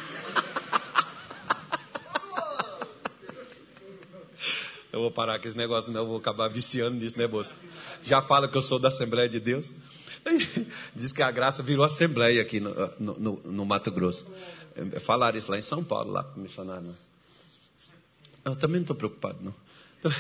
Eu 4.92 5.02
vou 5.02 5.12
parar 5.12 5.40
com 5.40 5.48
esse 5.48 5.58
negócio, 5.58 5.92
não, 5.92 6.02
eu 6.02 6.08
vou 6.08 6.18
acabar 6.18 6.48
viciando 6.48 6.98
nisso, 6.98 7.18
né, 7.18 7.28
moça? 7.28 7.54
Já 8.04 8.22
fala 8.22 8.48
que 8.48 8.58
eu 8.58 8.62
sou 8.62 8.80
da 8.80 8.88
Assembleia 8.88 9.28
de 9.28 9.40
Deus. 9.40 9.74
Diz 10.96 11.12
que 11.12 11.22
a 11.22 11.32
graça 11.32 11.62
virou 11.64 11.86
Assembleia 11.86 12.42
aqui 12.42 12.60
no, 12.60 12.74
no, 13.00 13.42
no, 13.46 13.66
Mato 13.66 13.92
Grosso. 13.92 14.26
Falaram 15.00 15.38
isso 15.38 15.52
lá 15.52 15.58
em 15.58 15.62
São 15.62 15.84
Paulo, 15.84 16.12
lá 16.12 16.24
para 16.24 16.42
missionário. 16.42 16.88
Né? 16.88 16.94
Eu 18.46 18.56
também 18.56 18.78
não 18.78 18.84
estou 18.84 18.96
preocupado, 18.96 19.40
não. 19.42 19.54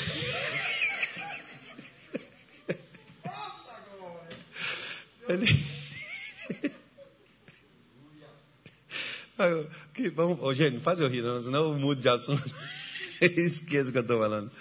Ele... 5.30 5.46
Que, 9.94 10.10
vamos, 10.10 10.58
gente, 10.58 10.76
não 10.76 10.82
faz 10.82 11.00
eu 11.00 11.08
rir, 11.08 11.22
não, 11.22 11.40
senão 11.40 11.66
eu 11.66 11.78
mudo 11.78 12.02
de 12.02 12.10
assunto. 12.10 12.44
Esqueça 13.22 13.90
o 13.90 13.92
que 13.92 14.00
eu 14.00 14.02
estou 14.02 14.20
falando. 14.20 14.52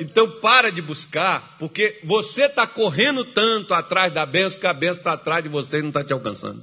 Então 0.00 0.30
para 0.40 0.70
de 0.70 0.82
buscar, 0.82 1.56
porque 1.58 2.00
você 2.02 2.44
está 2.46 2.66
correndo 2.66 3.24
tanto 3.24 3.72
atrás 3.74 4.12
da 4.12 4.26
benção 4.26 4.60
que 4.60 4.66
a 4.66 4.72
benção 4.72 4.98
está 4.98 5.12
atrás 5.12 5.42
de 5.42 5.48
você 5.48 5.78
e 5.78 5.82
não 5.82 5.88
está 5.88 6.02
te 6.02 6.12
alcançando. 6.12 6.62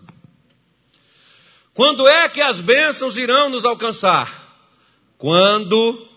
Quando 1.73 2.07
é 2.07 2.27
que 2.27 2.41
as 2.41 2.59
bênçãos 2.59 3.17
irão 3.17 3.49
nos 3.49 3.63
alcançar? 3.63 4.59
Quando 5.17 6.07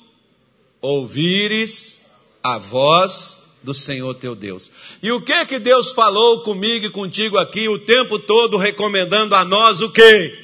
ouvires 0.80 2.00
a 2.42 2.58
voz 2.58 3.40
do 3.62 3.72
Senhor 3.72 4.14
teu 4.14 4.34
Deus. 4.34 4.70
E 5.02 5.10
o 5.10 5.22
que 5.22 5.46
que 5.46 5.58
Deus 5.58 5.92
falou 5.92 6.42
comigo 6.42 6.84
e 6.84 6.90
contigo 6.90 7.38
aqui 7.38 7.68
o 7.68 7.78
tempo 7.78 8.18
todo 8.18 8.58
recomendando 8.58 9.34
a 9.34 9.44
nós 9.44 9.80
o 9.80 9.90
quê? 9.90 10.38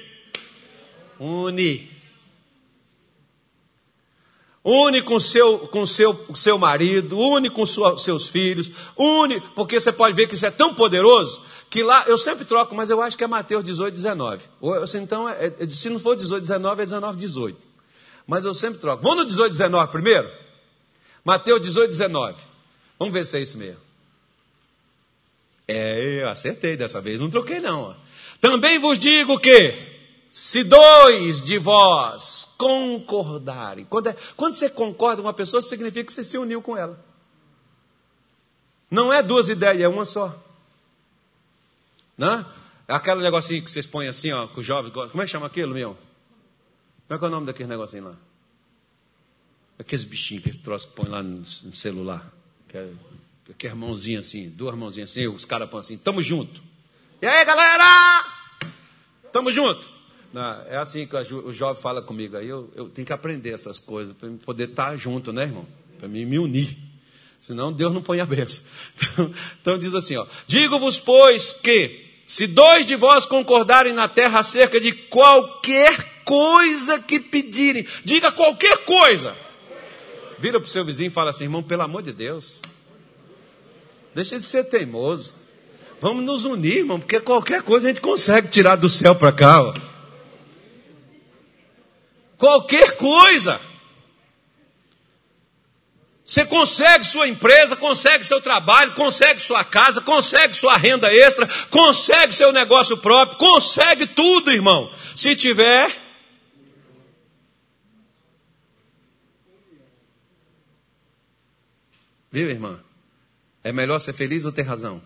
Une 1.18 1.89
Une 4.62 5.00
com 5.00 5.18
seu, 5.18 5.58
com 5.58 5.86
seu, 5.86 6.26
seu 6.34 6.58
marido, 6.58 7.18
une 7.18 7.48
com 7.48 7.64
sua, 7.64 7.96
seus 7.96 8.28
filhos, 8.28 8.70
une, 8.96 9.40
porque 9.54 9.80
você 9.80 9.90
pode 9.90 10.14
ver 10.14 10.26
que 10.26 10.34
isso 10.34 10.44
é 10.44 10.50
tão 10.50 10.74
poderoso 10.74 11.42
que 11.70 11.82
lá, 11.82 12.04
eu 12.08 12.18
sempre 12.18 12.44
troco, 12.44 12.74
mas 12.74 12.90
eu 12.90 13.00
acho 13.00 13.16
que 13.16 13.22
é 13.22 13.26
Mateus 13.28 13.64
18, 13.64 13.94
19. 13.94 14.44
Ou, 14.60 14.74
assim, 14.74 14.98
então, 14.98 15.28
é, 15.28 15.52
é, 15.58 15.68
se 15.68 15.88
não 15.88 16.00
for 16.00 16.16
18, 16.16 16.42
19, 16.42 16.82
é 16.82 16.84
19, 16.84 17.16
18. 17.16 17.58
Mas 18.26 18.44
eu 18.44 18.52
sempre 18.52 18.80
troco. 18.80 19.02
Vamos 19.02 19.18
no 19.18 19.26
18, 19.26 19.52
19 19.52 19.92
primeiro? 19.92 20.28
Mateus 21.24 21.60
18, 21.60 21.88
19. 21.90 22.36
Vamos 22.98 23.14
ver 23.14 23.24
se 23.24 23.38
é 23.38 23.40
isso 23.40 23.56
mesmo. 23.56 23.80
É, 25.66 26.22
eu 26.22 26.28
acertei 26.28 26.76
dessa 26.76 27.00
vez, 27.00 27.20
não 27.20 27.30
troquei 27.30 27.60
não. 27.60 27.96
Também 28.40 28.78
vos 28.78 28.98
digo 28.98 29.38
que 29.38 29.89
se 30.30 30.62
dois 30.62 31.44
de 31.44 31.58
vós 31.58 32.54
concordarem, 32.56 33.84
quando, 33.84 34.08
é, 34.08 34.16
quando 34.36 34.54
você 34.54 34.70
concorda 34.70 35.22
com 35.22 35.26
uma 35.26 35.34
pessoa, 35.34 35.60
significa 35.60 36.04
que 36.04 36.12
você 36.12 36.22
se 36.22 36.38
uniu 36.38 36.62
com 36.62 36.76
ela. 36.76 37.04
Não 38.90 39.12
é 39.12 39.22
duas 39.22 39.48
ideias, 39.48 39.82
é 39.82 39.88
uma 39.88 40.04
só. 40.04 40.36
Né? 42.16 42.46
É 42.86 42.94
aquele 42.94 43.22
negocinho 43.22 43.62
que 43.62 43.70
vocês 43.70 43.86
põem 43.86 44.08
assim, 44.08 44.30
ó, 44.32 44.46
com 44.46 44.60
o 44.60 44.62
jovem. 44.62 44.92
Como 44.92 45.22
é 45.22 45.24
que 45.24 45.30
chama 45.30 45.46
aquilo, 45.46 45.74
meu? 45.74 45.96
Como 47.06 47.16
é 47.16 47.18
que 47.18 47.24
é 47.24 47.28
o 47.28 47.30
nome 47.30 47.46
daquele 47.46 47.68
negocinho 47.68 48.04
lá? 48.04 48.16
Aqueles 49.78 50.04
bichinhos 50.04 50.44
que 50.44 50.50
esse 50.50 50.58
que 50.58 50.94
põe 50.94 51.08
lá 51.08 51.22
no, 51.22 51.38
no 51.38 51.72
celular. 51.72 52.30
Que 52.68 52.78
é, 52.78 52.92
que 53.58 53.66
é 53.66 53.72
assim, 54.18 54.48
duas 54.50 54.76
mãozinhas 54.76 55.10
assim, 55.10 55.26
os 55.26 55.44
caras 55.44 55.68
põem 55.68 55.80
assim, 55.80 55.98
tamo 55.98 56.22
junto. 56.22 56.62
E 57.20 57.26
aí, 57.26 57.44
galera? 57.44 58.26
Tamo 59.32 59.50
junto. 59.50 59.99
Não, 60.32 60.62
é 60.68 60.76
assim 60.76 61.06
que 61.06 61.16
o 61.16 61.52
jovem 61.52 61.82
fala 61.82 62.00
comigo. 62.00 62.36
Aí 62.36 62.48
eu, 62.48 62.70
eu 62.74 62.88
tenho 62.88 63.06
que 63.06 63.12
aprender 63.12 63.50
essas 63.50 63.78
coisas 63.78 64.14
para 64.16 64.28
poder 64.44 64.68
estar 64.68 64.96
junto, 64.96 65.32
né, 65.32 65.42
irmão? 65.42 65.66
Para 65.98 66.08
me, 66.08 66.24
me 66.24 66.38
unir. 66.38 66.76
Senão 67.40 67.72
Deus 67.72 67.92
não 67.92 68.02
põe 68.02 68.20
a 68.20 68.26
benção. 68.26 68.62
Então, 68.96 69.32
então 69.60 69.78
diz 69.78 69.94
assim: 69.94 70.16
ó, 70.16 70.26
Digo-vos, 70.46 71.00
pois, 71.00 71.52
que 71.52 72.10
se 72.26 72.46
dois 72.46 72.86
de 72.86 72.94
vós 72.94 73.26
concordarem 73.26 73.92
na 73.92 74.06
terra 74.08 74.38
acerca 74.38 74.78
de 74.78 74.92
qualquer 74.92 76.22
coisa 76.24 76.98
que 77.00 77.18
pedirem, 77.18 77.84
diga 78.04 78.30
qualquer 78.30 78.84
coisa. 78.84 79.34
Vira 80.38 80.60
para 80.60 80.66
o 80.66 80.70
seu 80.70 80.84
vizinho 80.84 81.08
e 81.08 81.10
fala 81.10 81.30
assim, 81.30 81.44
irmão, 81.44 81.62
pelo 81.62 81.82
amor 81.82 82.02
de 82.02 82.12
Deus, 82.12 82.62
deixa 84.14 84.38
de 84.38 84.46
ser 84.46 84.64
teimoso. 84.64 85.34
Vamos 86.00 86.24
nos 86.24 86.44
unir, 86.44 86.78
irmão, 86.78 87.00
porque 87.00 87.18
qualquer 87.18 87.62
coisa 87.62 87.88
a 87.88 87.90
gente 87.90 88.00
consegue 88.00 88.48
tirar 88.48 88.76
do 88.76 88.88
céu 88.88 89.14
para 89.14 89.32
cá. 89.32 89.62
Ó. 89.62 89.74
Qualquer 92.40 92.96
coisa. 92.96 93.60
Você 96.24 96.46
consegue 96.46 97.04
sua 97.04 97.28
empresa, 97.28 97.76
consegue 97.76 98.24
seu 98.24 98.40
trabalho, 98.40 98.94
consegue 98.94 99.42
sua 99.42 99.62
casa, 99.62 100.00
consegue 100.00 100.56
sua 100.56 100.74
renda 100.76 101.12
extra, 101.12 101.46
consegue 101.68 102.34
seu 102.34 102.50
negócio 102.50 102.96
próprio, 102.96 103.36
consegue 103.36 104.06
tudo, 104.06 104.50
irmão. 104.50 104.90
Se 105.14 105.36
tiver. 105.36 105.94
Viu, 112.32 112.48
irmã? 112.48 112.80
É 113.62 113.70
melhor 113.70 113.98
ser 113.98 114.14
feliz 114.14 114.46
ou 114.46 114.52
ter 114.52 114.62
razão? 114.62 115.02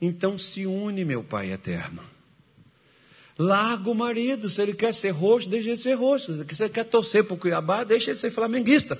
Então 0.00 0.36
se 0.36 0.66
une, 0.66 1.04
meu 1.04 1.22
Pai 1.22 1.52
eterno. 1.52 2.11
Larga 3.42 3.90
o 3.90 3.94
marido. 3.94 4.48
Se 4.48 4.62
ele 4.62 4.72
quer 4.72 4.94
ser 4.94 5.10
roxo, 5.10 5.48
deixa 5.48 5.68
ele 5.68 5.76
ser 5.76 5.94
roxo. 5.94 6.32
Se 6.32 6.62
ele 6.62 6.70
quer 6.70 6.84
torcer 6.84 7.24
para 7.24 7.34
o 7.34 7.36
Cuiabá, 7.36 7.82
deixa 7.82 8.12
ele 8.12 8.18
ser 8.18 8.30
flamenguista. 8.30 8.96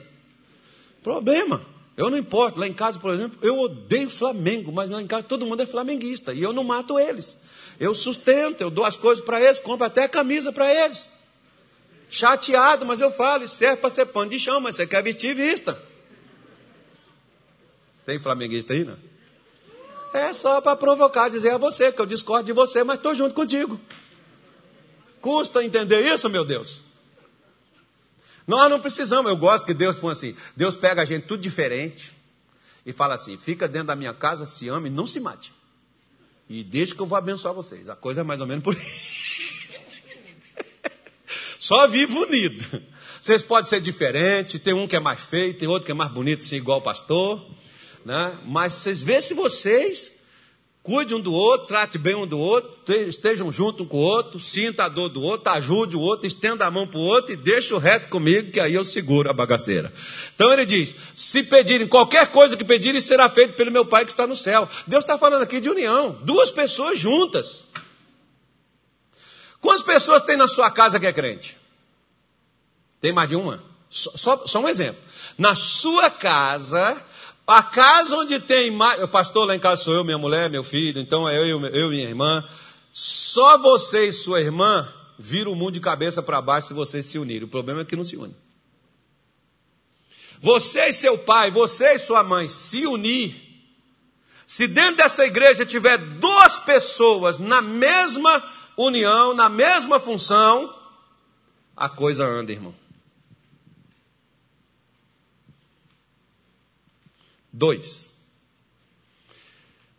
Problema. 1.00 1.64
Eu 1.96 2.10
não 2.10 2.18
importo. 2.18 2.58
Lá 2.58 2.66
em 2.66 2.74
casa, 2.74 2.98
por 2.98 3.14
exemplo, 3.14 3.38
eu 3.40 3.56
odeio 3.56 4.10
Flamengo, 4.10 4.72
mas 4.72 4.90
lá 4.90 5.00
em 5.00 5.06
casa 5.06 5.22
todo 5.22 5.46
mundo 5.46 5.62
é 5.62 5.66
flamenguista. 5.66 6.34
E 6.34 6.42
eu 6.42 6.52
não 6.52 6.64
mato 6.64 6.98
eles. 6.98 7.38
Eu 7.78 7.94
sustento, 7.94 8.60
eu 8.60 8.68
dou 8.68 8.84
as 8.84 8.96
coisas 8.96 9.24
para 9.24 9.40
eles, 9.40 9.60
compro 9.60 9.86
até 9.86 10.08
camisa 10.08 10.52
para 10.52 10.74
eles. 10.74 11.08
Chateado, 12.10 12.84
mas 12.84 13.00
eu 13.00 13.12
falo, 13.12 13.44
isso 13.44 13.54
serve 13.54 13.76
para 13.76 13.90
ser 13.90 14.06
pano 14.06 14.30
de 14.30 14.40
chão, 14.40 14.60
mas 14.60 14.74
você 14.74 14.88
quer 14.88 15.04
vestir 15.04 15.36
vista. 15.36 15.80
Tem 18.04 18.18
flamenguista 18.18 18.72
aí, 18.72 18.84
não? 18.84 18.96
É 20.12 20.32
só 20.32 20.60
para 20.60 20.76
provocar, 20.76 21.28
dizer 21.28 21.50
a 21.50 21.58
você 21.58 21.92
que 21.92 22.00
eu 22.00 22.06
discordo 22.06 22.44
de 22.44 22.52
você, 22.52 22.82
mas 22.82 22.96
estou 22.96 23.14
junto 23.14 23.34
contigo. 23.34 23.80
Custa 25.22 25.64
entender 25.64 26.00
isso, 26.00 26.28
meu 26.28 26.44
Deus? 26.44 26.82
Nós 28.46 28.68
não 28.68 28.80
precisamos, 28.80 29.30
eu 29.30 29.36
gosto 29.36 29.64
que 29.64 29.72
Deus 29.72 29.96
põe 29.96 30.12
assim: 30.12 30.36
Deus 30.56 30.76
pega 30.76 31.00
a 31.00 31.04
gente 31.04 31.26
tudo 31.26 31.40
diferente 31.40 32.12
e 32.84 32.92
fala 32.92 33.14
assim: 33.14 33.36
fica 33.36 33.68
dentro 33.68 33.86
da 33.86 33.96
minha 33.96 34.12
casa, 34.12 34.44
se 34.44 34.68
ame 34.68 34.90
não 34.90 35.06
se 35.06 35.20
mate. 35.20 35.52
E 36.48 36.64
deixa 36.64 36.94
que 36.94 37.00
eu 37.00 37.06
vou 37.06 37.16
abençoar 37.16 37.54
vocês. 37.54 37.88
A 37.88 37.94
coisa 37.94 38.22
é 38.22 38.24
mais 38.24 38.40
ou 38.40 38.46
menos 38.46 38.64
por 38.64 38.76
só 41.58 41.86
vivo 41.86 42.24
unido. 42.24 42.82
Vocês 43.20 43.44
podem 43.44 43.70
ser 43.70 43.80
diferentes, 43.80 44.60
tem 44.60 44.74
um 44.74 44.88
que 44.88 44.96
é 44.96 45.00
mais 45.00 45.20
feio, 45.20 45.54
tem 45.54 45.68
outro 45.68 45.86
que 45.86 45.92
é 45.92 45.94
mais 45.94 46.10
bonito, 46.10 46.40
assim, 46.40 46.56
igual 46.56 46.80
o 46.80 46.82
pastor. 46.82 47.48
Né? 48.04 48.40
Mas 48.44 48.74
vocês 48.74 49.00
vê 49.00 49.22
se 49.22 49.34
vocês 49.34 50.12
Cuide 50.82 51.14
um 51.14 51.20
do 51.20 51.32
outro, 51.32 51.68
trate 51.68 51.96
bem 51.96 52.16
um 52.16 52.26
do 52.26 52.40
outro, 52.40 52.92
estejam 52.92 53.52
junto 53.52 53.84
um 53.84 53.86
com 53.86 53.98
o 53.98 54.00
outro, 54.00 54.40
sinta 54.40 54.84
a 54.84 54.88
dor 54.88 55.10
do 55.10 55.22
outro, 55.22 55.52
ajude 55.52 55.94
o 55.94 56.00
outro, 56.00 56.26
estenda 56.26 56.66
a 56.66 56.70
mão 56.72 56.88
para 56.88 56.98
o 56.98 57.02
outro 57.02 57.32
e 57.32 57.36
deixe 57.36 57.72
o 57.72 57.78
resto 57.78 58.08
comigo, 58.08 58.50
que 58.50 58.58
aí 58.58 58.74
eu 58.74 58.84
seguro 58.84 59.30
a 59.30 59.32
bagaceira. 59.32 59.92
Então 60.34 60.52
ele 60.52 60.66
diz: 60.66 60.96
se 61.14 61.44
pedirem 61.44 61.86
qualquer 61.86 62.26
coisa 62.32 62.56
que 62.56 62.64
pedirem, 62.64 63.00
será 63.00 63.28
feito 63.28 63.54
pelo 63.54 63.70
meu 63.70 63.86
Pai 63.86 64.04
que 64.04 64.10
está 64.10 64.26
no 64.26 64.34
céu. 64.34 64.68
Deus 64.84 65.04
está 65.04 65.16
falando 65.16 65.42
aqui 65.42 65.60
de 65.60 65.70
união, 65.70 66.18
duas 66.24 66.50
pessoas 66.50 66.98
juntas. 66.98 67.64
Quantas 69.60 69.84
pessoas 69.84 70.22
tem 70.22 70.36
na 70.36 70.48
sua 70.48 70.68
casa 70.68 70.98
que 70.98 71.06
é 71.06 71.12
crente? 71.12 71.56
Tem 73.00 73.12
mais 73.12 73.28
de 73.28 73.36
uma? 73.36 73.62
Só, 73.88 74.10
só, 74.16 74.46
só 74.48 74.58
um 74.58 74.68
exemplo. 74.68 75.00
Na 75.38 75.54
sua 75.54 76.10
casa, 76.10 77.00
a 77.46 77.62
casa 77.62 78.16
onde 78.16 78.38
tem 78.40 78.70
mais. 78.70 79.02
O 79.02 79.08
pastor 79.08 79.46
lá 79.46 79.54
em 79.54 79.60
casa 79.60 79.82
sou 79.82 79.94
eu, 79.94 80.04
minha 80.04 80.18
mulher, 80.18 80.48
meu 80.48 80.62
filho, 80.62 81.00
então 81.00 81.28
é 81.28 81.36
eu, 81.36 81.46
eu 81.66 81.88
e 81.88 81.90
minha 81.90 82.08
irmã. 82.08 82.44
Só 82.92 83.58
você 83.58 84.06
e 84.06 84.12
sua 84.12 84.40
irmã 84.40 84.92
viram 85.18 85.52
o 85.52 85.56
mundo 85.56 85.72
de 85.72 85.80
cabeça 85.80 86.22
para 86.22 86.40
baixo 86.40 86.68
se 86.68 86.74
vocês 86.74 87.06
se 87.06 87.18
unirem. 87.18 87.44
O 87.44 87.50
problema 87.50 87.80
é 87.80 87.84
que 87.84 87.96
não 87.96 88.04
se 88.04 88.16
unem. 88.16 88.36
Você 90.40 90.88
e 90.88 90.92
seu 90.92 91.16
pai, 91.18 91.50
você 91.50 91.94
e 91.94 91.98
sua 91.98 92.22
mãe 92.22 92.48
se 92.48 92.86
unir. 92.86 93.40
Se 94.46 94.66
dentro 94.66 94.96
dessa 94.96 95.24
igreja 95.24 95.64
tiver 95.64 95.96
duas 95.96 96.58
pessoas 96.58 97.38
na 97.38 97.62
mesma 97.62 98.42
união, 98.76 99.34
na 99.34 99.48
mesma 99.48 99.98
função, 99.98 100.74
a 101.76 101.88
coisa 101.88 102.26
anda, 102.26 102.52
irmão. 102.52 102.74
Dois. 107.52 108.12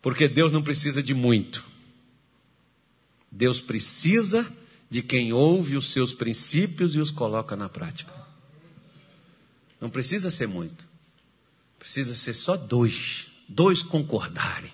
Porque 0.02 0.28
Deus 0.28 0.50
não 0.50 0.62
precisa 0.62 1.02
de 1.02 1.14
muito. 1.14 1.64
Deus 3.30 3.60
precisa 3.60 4.46
de 4.90 5.02
quem 5.02 5.32
ouve 5.32 5.76
os 5.76 5.92
seus 5.92 6.12
princípios 6.12 6.94
e 6.94 7.00
os 7.00 7.10
coloca 7.10 7.56
na 7.56 7.68
prática. 7.68 8.12
Não 9.80 9.88
precisa 9.90 10.30
ser 10.30 10.46
muito. 10.46 10.84
Precisa 11.78 12.14
ser 12.14 12.34
só 12.34 12.56
dois. 12.56 13.28
Dois 13.48 13.82
concordarem. 13.82 14.72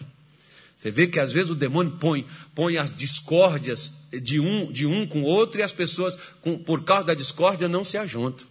Você 0.76 0.90
vê 0.90 1.06
que 1.06 1.20
às 1.20 1.32
vezes 1.32 1.50
o 1.50 1.54
demônio 1.54 1.96
põe, 1.98 2.26
põe 2.54 2.78
as 2.78 2.90
discórdias 2.90 3.92
de 4.22 4.40
um, 4.40 4.72
de 4.72 4.86
um 4.86 5.06
com 5.06 5.22
o 5.22 5.26
outro 5.26 5.60
e 5.60 5.62
as 5.62 5.72
pessoas, 5.72 6.16
com, 6.40 6.56
por 6.56 6.84
causa 6.84 7.04
da 7.04 7.14
discórdia, 7.14 7.68
não 7.68 7.84
se 7.84 7.98
ajuntam. 7.98 8.46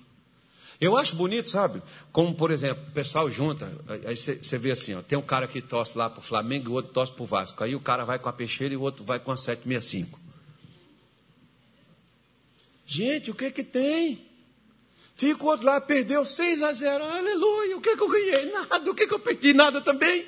Eu 0.79 0.95
acho 0.95 1.13
bonito, 1.13 1.49
sabe? 1.49 1.83
Como, 2.09 2.33
por 2.33 2.51
exemplo, 2.51 2.85
o 2.87 2.91
pessoal 2.91 3.29
junta, 3.29 3.69
aí 4.05 4.15
você 4.15 4.57
vê 4.57 4.71
assim, 4.71 4.95
ó, 4.95 5.01
tem 5.01 5.17
um 5.17 5.21
cara 5.21 5.45
que 5.45 5.61
torce 5.61 5.97
lá 5.97 6.09
para 6.09 6.21
o 6.21 6.23
Flamengo 6.23 6.69
e 6.69 6.69
o 6.69 6.73
outro 6.73 6.93
torce 6.93 7.11
para 7.11 7.23
o 7.23 7.25
Vasco. 7.25 7.61
Aí 7.63 7.75
o 7.75 7.81
cara 7.81 8.05
vai 8.05 8.17
com 8.17 8.29
a 8.29 8.33
peixeira 8.33 8.73
e 8.73 8.77
o 8.77 8.81
outro 8.81 9.03
vai 9.03 9.19
com 9.19 9.31
a 9.31 9.35
765. 9.35 10.17
Gente, 12.85 13.29
o 13.29 13.35
que 13.35 13.51
que 13.51 13.63
tem? 13.63 14.25
Fica 15.15 15.43
o 15.43 15.47
outro 15.47 15.65
lá, 15.65 15.81
perdeu 15.81 16.25
6 16.25 16.63
a 16.63 16.71
0. 16.71 17.03
Aleluia, 17.03 17.77
o 17.77 17.81
que 17.81 17.97
que 17.97 18.01
eu 18.01 18.07
ganhei? 18.07 18.49
Nada, 18.49 18.89
o 18.89 18.95
que 18.95 19.05
que 19.05 19.13
eu 19.13 19.19
perdi? 19.19 19.53
Nada 19.53 19.81
também. 19.81 20.25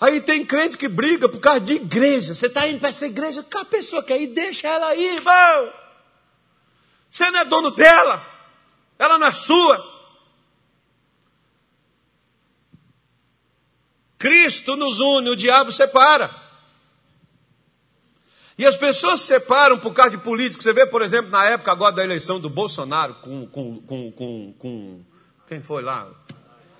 Aí 0.00 0.20
tem 0.20 0.46
crente 0.46 0.78
que 0.78 0.86
briga 0.86 1.28
por 1.28 1.40
causa 1.40 1.60
de 1.60 1.74
igreja. 1.74 2.36
Você 2.36 2.46
está 2.46 2.68
indo 2.68 2.78
para 2.78 2.90
essa 2.90 3.06
igreja, 3.06 3.42
que 3.42 3.56
a 3.56 3.64
pessoa 3.64 4.02
quer 4.02 4.20
ir, 4.20 4.28
deixa 4.28 4.68
ela 4.68 4.86
aí, 4.86 5.16
irmão. 5.16 5.72
Você 7.10 7.28
não 7.32 7.40
é 7.40 7.44
dono 7.44 7.72
dela 7.72 8.31
ela 9.02 9.18
não 9.18 9.26
é 9.26 9.32
sua. 9.32 9.92
Cristo 14.16 14.76
nos 14.76 15.00
une, 15.00 15.30
o 15.30 15.36
diabo 15.36 15.72
separa. 15.72 16.32
E 18.56 18.64
as 18.64 18.76
pessoas 18.76 19.20
se 19.20 19.26
separam 19.26 19.76
por 19.76 19.92
causa 19.92 20.16
de 20.16 20.22
políticos. 20.22 20.62
Você 20.62 20.72
vê, 20.72 20.86
por 20.86 21.02
exemplo, 21.02 21.32
na 21.32 21.44
época 21.46 21.72
agora 21.72 21.96
da 21.96 22.04
eleição 22.04 22.38
do 22.38 22.48
Bolsonaro 22.48 23.14
com, 23.14 23.44
com, 23.48 23.80
com, 23.82 24.12
com, 24.12 24.54
com 24.56 25.00
quem 25.48 25.60
foi 25.60 25.82
lá? 25.82 26.08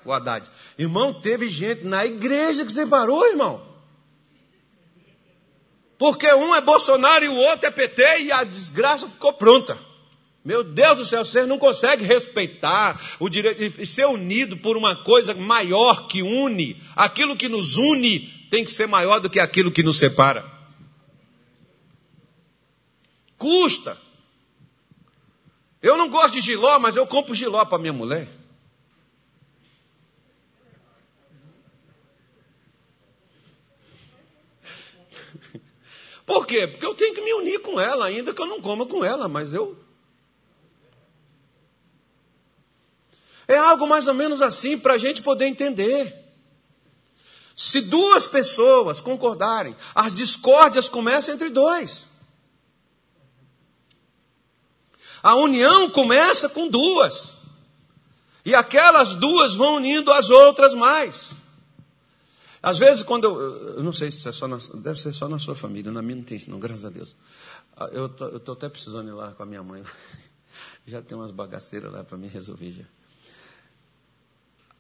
O 0.04 0.12
Haddad. 0.12 0.48
Irmão, 0.78 1.12
teve 1.20 1.48
gente 1.48 1.84
na 1.84 2.06
igreja 2.06 2.64
que 2.64 2.72
separou, 2.72 3.26
irmão. 3.26 3.66
Porque 5.98 6.32
um 6.32 6.54
é 6.54 6.60
Bolsonaro 6.60 7.24
e 7.24 7.28
o 7.28 7.34
outro 7.34 7.66
é 7.66 7.70
PT 7.72 8.20
e 8.20 8.32
a 8.32 8.44
desgraça 8.44 9.08
ficou 9.08 9.32
pronta. 9.32 9.76
Meu 10.44 10.64
Deus 10.64 10.98
do 10.98 11.04
céu, 11.04 11.24
você 11.24 11.46
não 11.46 11.56
consegue 11.56 12.04
respeitar 12.04 13.00
o 13.20 13.28
direito 13.28 13.80
e 13.80 13.86
ser 13.86 14.06
unido 14.06 14.56
por 14.56 14.76
uma 14.76 14.96
coisa 14.96 15.32
maior 15.34 16.08
que 16.08 16.20
une. 16.20 16.82
Aquilo 16.96 17.36
que 17.36 17.48
nos 17.48 17.76
une 17.76 18.20
tem 18.50 18.64
que 18.64 18.70
ser 18.70 18.88
maior 18.88 19.20
do 19.20 19.30
que 19.30 19.38
aquilo 19.38 19.70
que 19.70 19.84
nos 19.84 19.98
separa. 19.98 20.44
Custa. 23.38 23.96
Eu 25.80 25.96
não 25.96 26.08
gosto 26.08 26.34
de 26.34 26.40
giló, 26.40 26.78
mas 26.78 26.96
eu 26.96 27.06
compro 27.06 27.34
giló 27.34 27.64
para 27.64 27.78
minha 27.78 27.92
mulher. 27.92 28.28
Por 36.26 36.46
quê? 36.46 36.66
Porque 36.66 36.86
eu 36.86 36.94
tenho 36.94 37.14
que 37.14 37.20
me 37.20 37.32
unir 37.34 37.60
com 37.60 37.80
ela, 37.80 38.06
ainda 38.06 38.32
que 38.32 38.40
eu 38.40 38.46
não 38.46 38.60
coma 38.60 38.86
com 38.86 39.04
ela, 39.04 39.28
mas 39.28 39.52
eu 39.52 39.81
É 43.46 43.56
algo 43.56 43.86
mais 43.86 44.06
ou 44.08 44.14
menos 44.14 44.40
assim 44.40 44.78
para 44.78 44.94
a 44.94 44.98
gente 44.98 45.22
poder 45.22 45.46
entender. 45.46 46.22
Se 47.54 47.80
duas 47.80 48.26
pessoas 48.26 49.00
concordarem, 49.00 49.76
as 49.94 50.14
discórdias 50.14 50.88
começam 50.88 51.34
entre 51.34 51.50
dois. 51.50 52.08
A 55.22 55.34
união 55.36 55.88
começa 55.88 56.48
com 56.48 56.68
duas. 56.68 57.34
E 58.44 58.54
aquelas 58.54 59.14
duas 59.14 59.54
vão 59.54 59.76
unindo 59.76 60.12
as 60.12 60.30
outras 60.30 60.74
mais. 60.74 61.36
Às 62.62 62.78
vezes, 62.78 63.02
quando 63.02 63.24
eu. 63.24 63.76
Eu 63.76 63.82
não 63.82 63.92
sei 63.92 64.10
se 64.10 64.28
é 64.28 64.32
só 64.32 64.48
na, 64.48 64.58
deve 64.74 65.00
ser 65.00 65.12
só 65.12 65.28
na 65.28 65.38
sua 65.38 65.54
família, 65.54 65.92
na 65.92 66.02
minha 66.02 66.16
não 66.16 66.24
tem 66.24 66.36
isso, 66.36 66.50
não, 66.50 66.58
graças 66.58 66.84
a 66.84 66.90
Deus. 66.90 67.14
Ah, 67.76 67.88
eu 67.92 68.06
estou 68.06 68.54
até 68.54 68.68
precisando 68.68 69.08
ir 69.08 69.12
lá 69.12 69.32
com 69.32 69.42
a 69.42 69.46
minha 69.46 69.62
mãe. 69.62 69.82
Já 70.86 71.00
tem 71.00 71.16
umas 71.16 71.30
bagaceiras 71.30 71.92
lá 71.92 72.02
para 72.02 72.18
me 72.18 72.26
resolver 72.26 72.70
já. 72.72 72.84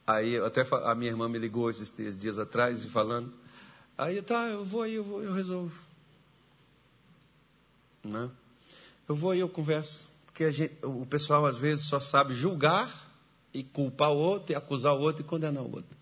Aí 0.06 0.36
até 0.38 0.66
a 0.84 0.94
minha 0.94 1.10
irmã 1.10 1.28
me 1.28 1.38
ligou 1.38 1.70
esses 1.70 2.18
dias 2.18 2.38
atrás 2.38 2.84
e 2.84 2.88
falando. 2.88 3.32
Aí 3.96 4.20
tá, 4.20 4.48
eu 4.48 4.64
vou 4.64 4.82
aí, 4.82 4.94
eu 4.94 5.04
vou, 5.04 5.22
eu 5.22 5.32
resolvo. 5.32 5.80
Né? 8.02 8.30
Eu 9.08 9.14
vou 9.14 9.30
aí, 9.30 9.38
eu 9.38 9.48
converso. 9.48 10.08
Porque 10.26 10.50
gente, 10.50 10.74
o 10.82 11.06
pessoal 11.06 11.46
às 11.46 11.56
vezes 11.56 11.84
só 11.84 12.00
sabe 12.00 12.34
julgar 12.34 13.10
e 13.54 13.62
culpar 13.62 14.10
o 14.10 14.16
outro, 14.16 14.52
e 14.52 14.54
acusar 14.54 14.94
o 14.94 15.00
outro 15.00 15.22
e 15.22 15.24
condenar 15.24 15.62
o 15.62 15.70
outro. 15.70 15.96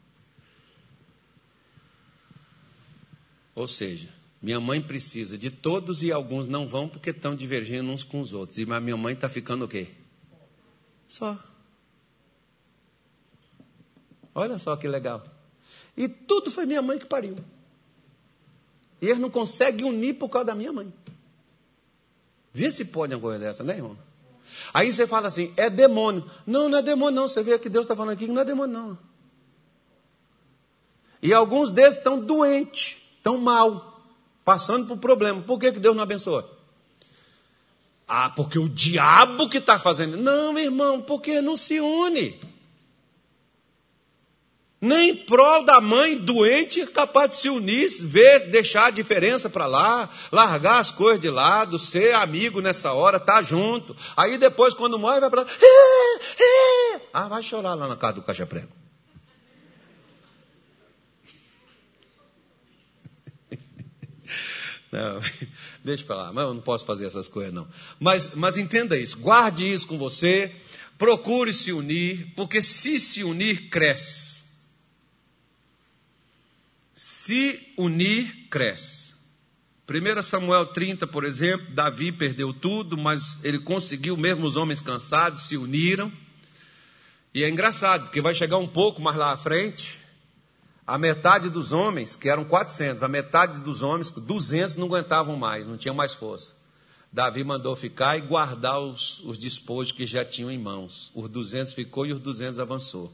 Ou 3.55 3.66
seja, 3.68 4.09
minha 4.40 4.61
mãe 4.61 4.80
precisa 4.80 5.36
de 5.36 5.51
todos 5.51 6.03
e 6.03 6.11
alguns 6.11 6.46
não 6.46 6.66
vão 6.66 6.88
porque 6.88 7.11
estão 7.11 7.34
divergindo 7.34 7.90
uns 7.90 8.05
com 8.05 8.20
os 8.20 8.32
outros. 8.32 8.59
E 8.59 8.64
minha 8.64 8.96
mãe 8.96 9.12
está 9.12 9.28
ficando 9.28 9.64
o 9.64 9.68
quê? 9.68 9.88
Só. 11.07 11.38
Olha 14.34 14.58
só 14.58 14.76
que 14.76 14.86
legal. 14.86 15.24
E 15.96 16.08
tudo 16.08 16.50
foi 16.50 16.66
minha 16.66 16.82
mãe 16.82 16.98
que 16.98 17.06
pariu. 17.06 17.36
E 19.00 19.06
eles 19.06 19.18
não 19.18 19.30
conseguem 19.30 19.84
unir 19.84 20.14
por 20.14 20.28
causa 20.28 20.46
da 20.46 20.54
minha 20.54 20.72
mãe. 20.72 20.92
Vê 22.52 22.70
se 22.70 22.84
pode 22.84 23.14
uma 23.14 23.20
coisa 23.20 23.38
dessa, 23.38 23.62
né, 23.62 23.76
irmão? 23.76 23.96
Aí 24.74 24.92
você 24.92 25.06
fala 25.06 25.28
assim, 25.28 25.52
é 25.56 25.70
demônio. 25.70 26.28
Não, 26.46 26.68
não 26.68 26.78
é 26.78 26.82
demônio, 26.82 27.20
não. 27.20 27.28
Você 27.28 27.42
vê 27.42 27.58
que 27.58 27.68
Deus 27.68 27.84
está 27.84 27.96
falando 27.96 28.12
aqui 28.12 28.26
que 28.26 28.32
não 28.32 28.42
é 28.42 28.44
demônio, 28.44 28.76
não. 28.76 28.98
E 31.22 31.32
alguns 31.32 31.70
desses 31.70 31.96
estão 31.96 32.18
doentes, 32.18 32.98
estão 33.16 33.36
mal, 33.38 34.00
passando 34.44 34.86
por 34.86 34.98
problema. 34.98 35.42
Por 35.42 35.58
que, 35.58 35.72
que 35.72 35.78
Deus 35.78 35.94
não 35.94 36.02
abençoa? 36.02 36.48
Ah, 38.08 38.30
porque 38.30 38.58
o 38.58 38.68
diabo 38.68 39.48
que 39.48 39.58
está 39.58 39.78
fazendo. 39.78 40.16
Não, 40.16 40.58
irmão, 40.58 41.00
porque 41.00 41.40
não 41.40 41.56
se 41.56 41.78
une. 41.78 42.40
Nem 44.80 45.14
prol 45.14 45.62
da 45.62 45.78
mãe 45.78 46.16
doente 46.16 46.86
capaz 46.86 47.30
de 47.30 47.36
se 47.36 47.50
unir, 47.50 47.86
ver, 48.00 48.48
deixar 48.48 48.86
a 48.86 48.90
diferença 48.90 49.50
para 49.50 49.66
lá, 49.66 50.08
largar 50.32 50.78
as 50.78 50.90
coisas 50.90 51.20
de 51.20 51.28
lado, 51.28 51.78
ser 51.78 52.14
amigo 52.14 52.62
nessa 52.62 52.94
hora, 52.94 53.20
tá 53.20 53.42
junto. 53.42 53.94
Aí 54.16 54.38
depois, 54.38 54.72
quando 54.72 54.98
morre, 54.98 55.20
vai 55.20 55.28
para 55.28 55.42
lá. 55.42 55.48
Ah, 57.12 57.28
vai 57.28 57.42
chorar 57.42 57.74
lá 57.74 57.86
na 57.86 57.96
casa 57.96 58.14
do 58.14 58.22
caixa 58.22 58.46
prego. 58.46 58.72
Não, 64.90 65.20
deixa 65.84 66.06
para 66.06 66.16
lá, 66.16 66.32
mas 66.32 66.46
eu 66.46 66.54
não 66.54 66.62
posso 66.62 66.86
fazer 66.86 67.04
essas 67.04 67.28
coisas 67.28 67.52
não. 67.52 67.68
Mas, 67.98 68.34
mas 68.34 68.56
entenda 68.56 68.96
isso, 68.96 69.18
guarde 69.18 69.70
isso 69.70 69.86
com 69.86 69.98
você, 69.98 70.52
procure 70.98 71.52
se 71.52 71.70
unir, 71.70 72.32
porque 72.34 72.62
se 72.62 72.98
se 72.98 73.22
unir, 73.22 73.68
cresce. 73.68 74.39
Se 77.03 77.72
unir, 77.78 78.46
cresce. 78.51 79.14
1 79.88 80.22
Samuel 80.22 80.66
30, 80.66 81.07
por 81.07 81.24
exemplo, 81.24 81.74
Davi 81.74 82.12
perdeu 82.12 82.53
tudo, 82.53 82.94
mas 82.94 83.38
ele 83.42 83.59
conseguiu, 83.59 84.18
mesmo 84.18 84.44
os 84.44 84.55
homens 84.55 84.82
cansados 84.82 85.44
se 85.44 85.57
uniram. 85.57 86.12
E 87.32 87.42
é 87.42 87.48
engraçado, 87.48 88.03
porque 88.03 88.20
vai 88.20 88.34
chegar 88.34 88.59
um 88.59 88.68
pouco 88.68 89.01
mais 89.01 89.16
lá 89.16 89.32
à 89.32 89.36
frente, 89.38 89.98
a 90.86 90.98
metade 90.98 91.48
dos 91.48 91.72
homens, 91.72 92.16
que 92.16 92.28
eram 92.28 92.44
400, 92.44 93.03
a 93.03 93.09
metade 93.09 93.61
dos 93.61 93.80
homens, 93.80 94.11
200 94.11 94.76
não 94.76 94.84
aguentavam 94.84 95.36
mais, 95.36 95.66
não 95.66 95.78
tinham 95.78 95.94
mais 95.94 96.12
força. 96.12 96.53
Davi 97.11 97.42
mandou 97.42 97.74
ficar 97.76 98.18
e 98.18 98.20
guardar 98.20 98.78
os, 98.78 99.20
os 99.20 99.38
despojos 99.38 99.90
que 99.90 100.05
já 100.05 100.22
tinham 100.22 100.51
em 100.51 100.59
mãos. 100.59 101.11
Os 101.14 101.30
200 101.30 101.72
ficou 101.72 102.05
e 102.05 102.12
os 102.12 102.20
200 102.20 102.59
avançou. 102.59 103.11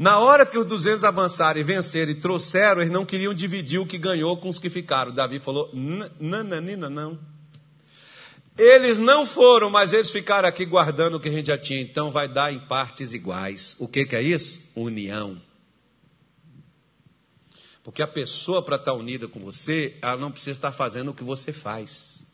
Na 0.00 0.18
hora 0.18 0.46
que 0.46 0.56
os 0.56 0.64
200 0.64 1.04
avançaram 1.04 1.60
e 1.60 1.62
venceram 1.62 2.10
e 2.10 2.14
trouxeram, 2.14 2.80
eles 2.80 2.90
não 2.90 3.04
queriam 3.04 3.34
dividir 3.34 3.78
o 3.78 3.86
que 3.86 3.98
ganhou 3.98 4.34
com 4.38 4.48
os 4.48 4.58
que 4.58 4.70
ficaram. 4.70 5.12
Davi 5.12 5.38
falou: 5.38 5.70
nananina, 6.18 6.88
não. 6.88 7.18
Eles 8.56 8.98
não 8.98 9.26
foram, 9.26 9.68
mas 9.68 9.92
eles 9.92 10.10
ficaram 10.10 10.48
aqui 10.48 10.64
guardando 10.64 11.16
o 11.16 11.20
que 11.20 11.28
a 11.28 11.30
gente 11.30 11.48
já 11.48 11.58
tinha. 11.58 11.82
Então 11.82 12.10
vai 12.10 12.26
dar 12.26 12.50
em 12.50 12.60
partes 12.60 13.12
iguais. 13.12 13.76
O 13.78 13.86
que, 13.86 14.06
que 14.06 14.16
é 14.16 14.22
isso? 14.22 14.62
União. 14.74 15.38
Porque 17.84 18.00
a 18.00 18.08
pessoa, 18.08 18.62
para 18.62 18.76
estar 18.76 18.94
unida 18.94 19.28
com 19.28 19.40
você, 19.40 19.98
ela 20.00 20.16
não 20.16 20.32
precisa 20.32 20.52
estar 20.52 20.72
fazendo 20.72 21.10
o 21.10 21.14
que 21.14 21.22
você 21.22 21.52
faz. 21.52 22.24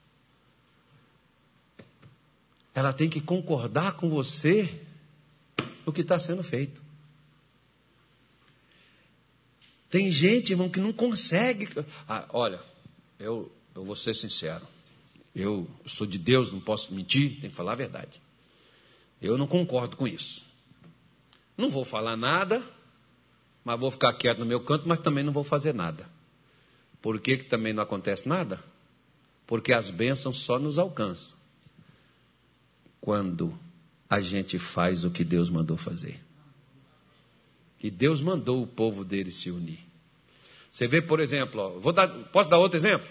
Ela 2.73 2.93
tem 2.93 3.11
que 3.11 3.21
concordar 3.21 3.97
com 3.97 4.09
você 4.09 4.73
no 5.85 5.93
que 5.93 6.03
está 6.03 6.17
sendo 6.17 6.45
feito. 6.45 6.86
Tem 9.89 10.11
gente, 10.11 10.53
irmão, 10.53 10.69
que 10.69 10.81
não 10.81 10.93
consegue. 10.93 11.69
Ah, 12.09 12.27
olha, 12.31 12.61
eu, 13.19 13.51
eu 13.75 13.85
vou 13.85 13.97
ser 13.97 14.15
sincero. 14.15 14.67
Eu 15.35 15.69
sou 15.87 16.07
de 16.07 16.19
Deus, 16.19 16.51
não 16.51 16.61
posso 16.61 16.95
mentir, 16.95 17.41
tem 17.41 17.51
que 17.51 17.57
falar 17.57 17.73
a 17.73 17.77
verdade. 17.77 18.21
Eu 19.21 19.37
não 19.37 19.47
concordo 19.47 19.97
com 19.97 20.07
isso. 20.07 20.45
Não 21.57 21.71
vou 21.71 21.85
falar 21.85 22.17
nada, 22.17 22.63
mas 23.65 23.79
vou 23.79 23.91
ficar 23.91 24.13
quieto 24.15 24.39
no 24.39 24.47
meu 24.47 24.61
canto, 24.61 24.89
mas 24.89 24.99
também 24.99 25.25
não 25.25 25.33
vou 25.33 25.45
fazer 25.45 25.75
nada. 25.75 26.09
Por 27.01 27.21
que, 27.21 27.37
que 27.37 27.45
também 27.45 27.73
não 27.73 27.83
acontece 27.83 28.29
nada? 28.29 28.63
Porque 29.47 29.73
as 29.73 29.91
bênçãos 29.91 30.39
só 30.39 30.59
nos 30.59 30.79
alcançam 30.79 31.37
quando 33.01 33.57
a 34.11 34.21
gente 34.21 34.59
faz 34.59 35.05
o 35.05 35.11
que 35.11 35.23
Deus 35.25 35.49
mandou 35.49 35.77
fazer. 35.77 36.21
E 37.87 37.91
Deus 37.91 38.21
mandou 38.21 38.61
o 38.61 38.67
povo 38.67 39.05
dele 39.05 39.31
se 39.31 39.49
unir. 39.49 39.79
Você 40.69 40.89
vê, 40.89 41.01
por 41.01 41.21
exemplo, 41.21 41.61
ó, 41.61 41.79
vou 41.79 41.93
dar, 41.93 42.09
posso 42.09 42.51
dar 42.51 42.59
outro 42.59 42.77
exemplo? 42.77 43.07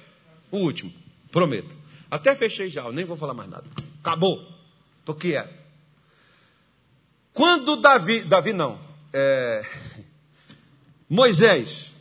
O 0.52 0.58
último, 0.58 0.92
prometo. 1.32 1.74
Até 2.12 2.36
fechei 2.36 2.68
já, 2.68 2.84
eu 2.84 2.92
nem 2.92 3.06
vou 3.06 3.16
falar 3.16 3.34
mais 3.34 3.50
nada. 3.50 3.64
Acabou. 4.02 4.46
Estou 5.00 5.16
quieto. 5.16 5.64
Quando 7.32 7.78
Davi, 7.78 8.26
Davi 8.26 8.52
não, 8.52 8.78
é, 9.14 9.66
Moisés. 11.10 11.96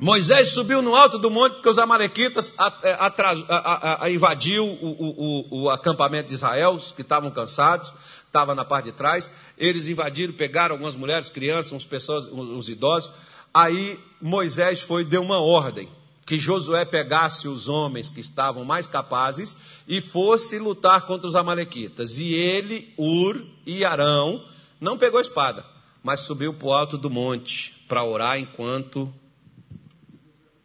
Moisés 0.00 0.48
subiu 0.48 0.82
no 0.82 0.96
alto 0.96 1.16
do 1.16 1.30
monte 1.30 1.54
porque 1.54 1.68
os 1.68 1.78
amalequitas 1.78 2.52
é, 2.82 2.92
atras, 2.94 3.44
a, 3.48 3.56
a, 3.56 4.04
a, 4.04 4.10
invadiu 4.10 4.64
o, 4.64 5.46
o, 5.50 5.62
o, 5.62 5.70
acampamento 5.70 6.28
de 6.28 6.34
Israel, 6.34 6.76
que 6.96 7.02
estavam 7.02 7.30
cansados, 7.30 7.94
estavam 8.28 8.54
na 8.54 8.64
parte 8.64 8.86
de 8.86 8.92
trás. 8.92 9.30
Eles 9.56 9.88
invadiram, 9.88 10.32
pegaram 10.32 10.74
algumas 10.74 10.94
mulheres, 10.94 11.28
crianças, 11.30 11.72
uns 11.72 11.84
pessoas, 11.84 12.26
uns 12.26 12.68
idosos. 12.68 13.10
Aí 13.52 13.98
Moisés 14.20 14.80
foi 14.80 15.04
deu 15.04 15.22
uma 15.22 15.40
ordem 15.40 15.88
que 16.24 16.38
Josué 16.38 16.84
pegasse 16.84 17.48
os 17.48 17.68
homens 17.68 18.10
que 18.10 18.20
estavam 18.20 18.62
mais 18.62 18.86
capazes 18.86 19.56
e 19.88 20.00
fosse 20.00 20.58
lutar 20.58 21.06
contra 21.06 21.26
os 21.26 21.34
amalequitas. 21.34 22.18
E 22.18 22.34
ele, 22.34 22.92
Ur 22.98 23.42
e 23.64 23.82
Arão, 23.82 24.44
não 24.78 24.98
pegou 24.98 25.20
espada, 25.20 25.64
mas 26.02 26.20
subiu 26.20 26.52
para 26.52 26.68
o 26.68 26.72
alto 26.72 26.98
do 26.98 27.08
monte 27.08 27.74
para 27.88 28.04
orar 28.04 28.38
enquanto 28.38 29.12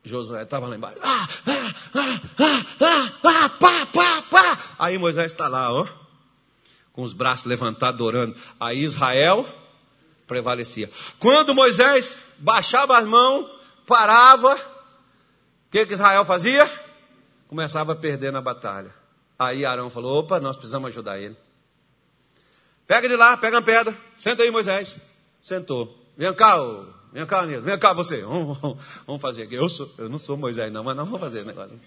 Josué 0.04 0.44
estava 0.44 0.68
lá 0.68 0.76
embaixo. 0.76 1.00
Ah, 1.02 1.30
ah, 1.48 1.76
ah, 1.96 2.22
ah, 2.40 2.66
ah, 2.82 3.12
ah, 3.24 3.50
pá, 3.50 3.86
pá, 3.86 4.22
pá. 4.30 4.60
Aí 4.78 4.98
Moisés 4.98 5.32
está 5.32 5.48
lá, 5.48 5.72
ó, 5.74 5.88
com 6.94 7.04
os 7.04 7.12
braços 7.12 7.46
levantados, 7.46 8.00
orando. 8.00 8.36
Aí 8.60 8.80
Israel 8.80 9.46
prevalecia. 10.26 10.90
Quando 11.20 11.54
Moisés 11.54 12.18
baixava 12.38 12.98
as 12.98 13.06
mãos, 13.06 13.50
parava, 13.86 14.56
o 14.56 15.72
que, 15.72 15.86
que 15.86 15.94
Israel 15.94 16.24
fazia? 16.24 16.70
Começava 17.48 17.92
a 17.92 17.96
perder 17.96 18.32
na 18.32 18.42
batalha. 18.42 18.94
Aí 19.38 19.66
Arão 19.66 19.90
falou: 19.90 20.20
opa, 20.20 20.40
nós 20.40 20.56
precisamos 20.56 20.90
ajudar 20.90 21.20
ele. 21.20 21.36
Pega 22.88 23.08
de 23.08 23.16
lá, 23.16 23.36
pega 23.36 23.58
uma 23.58 23.64
pedra, 23.64 23.98
senta 24.18 24.44
aí, 24.44 24.52
Moisés. 24.52 25.00
Sentou. 25.42 25.98
Vem 26.16 26.34
cá, 26.34 26.62
ô 26.62 26.86
Vem 27.14 27.28
cá, 27.28 27.46
Nilson. 27.46 27.66
Vem 27.66 27.78
cá 27.78 27.94
você. 27.94 28.22
Vamos, 28.22 28.58
vamos, 28.58 28.78
vamos, 29.06 29.22
fazer 29.22 29.44
aqui. 29.44 29.54
Eu, 29.54 29.70
sou, 29.70 29.90
eu 30.00 30.10
não 30.10 30.18
sou 30.18 30.36
Moisés, 30.36 30.74
não, 30.74 30.84
mas 30.84 30.96
não 30.96 31.06
vamos 31.06 31.20
fazer 31.20 31.40
esse 31.40 31.48
negócio. 31.48 31.80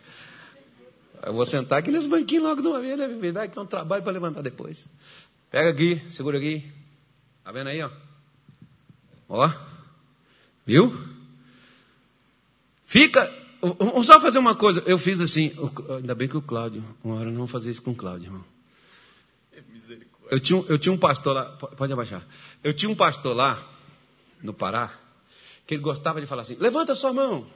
Eu 1.23 1.33
vou 1.33 1.47
sentar 1.47 1.79
aqui 1.79 1.91
nesse 1.91 2.09
banquinho 2.09 2.43
logo 2.43 2.63
de 2.63 2.69
uma 2.69 2.81
vez, 2.81 2.99
né? 2.99 3.09
Verdade 3.09 3.53
que 3.53 3.59
é 3.59 3.63
um 3.63 3.67
trabalho 3.67 4.03
para 4.03 4.13
levantar 4.13 4.43
depois. 4.43 4.87
Pega 5.51 5.71
aqui, 5.71 6.03
segura 6.11 6.39
aqui. 6.39 6.65
Tá 7.45 7.53
vendo 7.53 7.69
aí, 7.69 7.83
ó? 7.83 7.91
Ó. 9.29 9.51
Viu? 10.65 10.97
Fica. 12.85 13.33
Vamos 13.61 14.07
só 14.07 14.21
fazer 14.21 14.39
uma 14.39 14.55
coisa. 14.55 14.83
Eu 14.87 14.99
fiz 14.99 15.21
assim. 15.21 15.53
Ainda 15.97 16.15
bem 16.15 16.29
que 16.29 16.37
o 16.37 16.43
Cláudio. 16.43 16.85
Uma 17.03 17.17
hora 17.17 17.31
não 17.31 17.39
vou 17.39 17.47
fazer 17.47 17.71
isso 17.71 17.83
com 17.83 17.93
o 17.93 17.97
Cláudio, 17.97 18.27
irmão. 18.27 18.45
Eu 20.31 20.41
tinha, 20.41 20.65
eu 20.69 20.79
tinha 20.79 20.93
um 20.93 20.99
pastor 20.99 21.35
lá. 21.35 21.45
Pode 21.45 21.93
abaixar. 21.93 22.27
Eu 22.63 22.75
tinha 22.75 22.91
um 22.91 22.95
pastor 22.95 23.35
lá, 23.35 23.63
no 24.43 24.53
Pará, 24.53 24.93
que 25.67 25.75
ele 25.75 25.83
gostava 25.83 26.21
de 26.21 26.27
falar 26.27 26.43
assim: 26.43 26.57
levanta 26.59 26.95
sua 26.95 27.13
mão, 27.13 27.47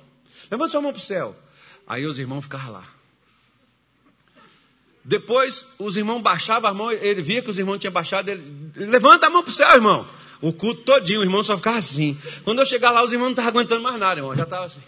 levanta 0.50 0.70
sua 0.70 0.80
mão 0.80 0.92
para 0.92 0.98
o 0.98 1.02
céu. 1.02 1.36
Aí 1.86 2.06
os 2.06 2.18
irmãos 2.18 2.42
ficavam 2.42 2.72
lá. 2.72 2.99
Depois 5.10 5.66
os 5.76 5.96
irmãos 5.96 6.22
baixavam 6.22 6.70
a 6.70 6.72
mão, 6.72 6.92
ele 6.92 7.20
via 7.20 7.42
que 7.42 7.50
os 7.50 7.58
irmãos 7.58 7.78
tinham 7.78 7.92
baixado, 7.92 8.28
ele 8.28 8.70
levanta 8.76 9.26
a 9.26 9.30
mão 9.30 9.42
para 9.42 9.50
o 9.50 9.52
céu, 9.52 9.68
irmão. 9.74 10.08
O 10.40 10.52
culto 10.52 10.82
todinho, 10.82 11.18
o 11.18 11.24
irmão 11.24 11.42
só 11.42 11.56
ficava 11.56 11.78
assim. 11.78 12.16
Quando 12.44 12.60
eu 12.60 12.64
chegar 12.64 12.92
lá, 12.92 13.02
os 13.02 13.12
irmãos 13.12 13.26
não 13.26 13.32
estavam 13.32 13.50
aguentando 13.50 13.82
mais 13.82 13.98
nada, 13.98 14.20
irmão. 14.20 14.36
Já 14.36 14.44
estava 14.44 14.66
assim. 14.66 14.80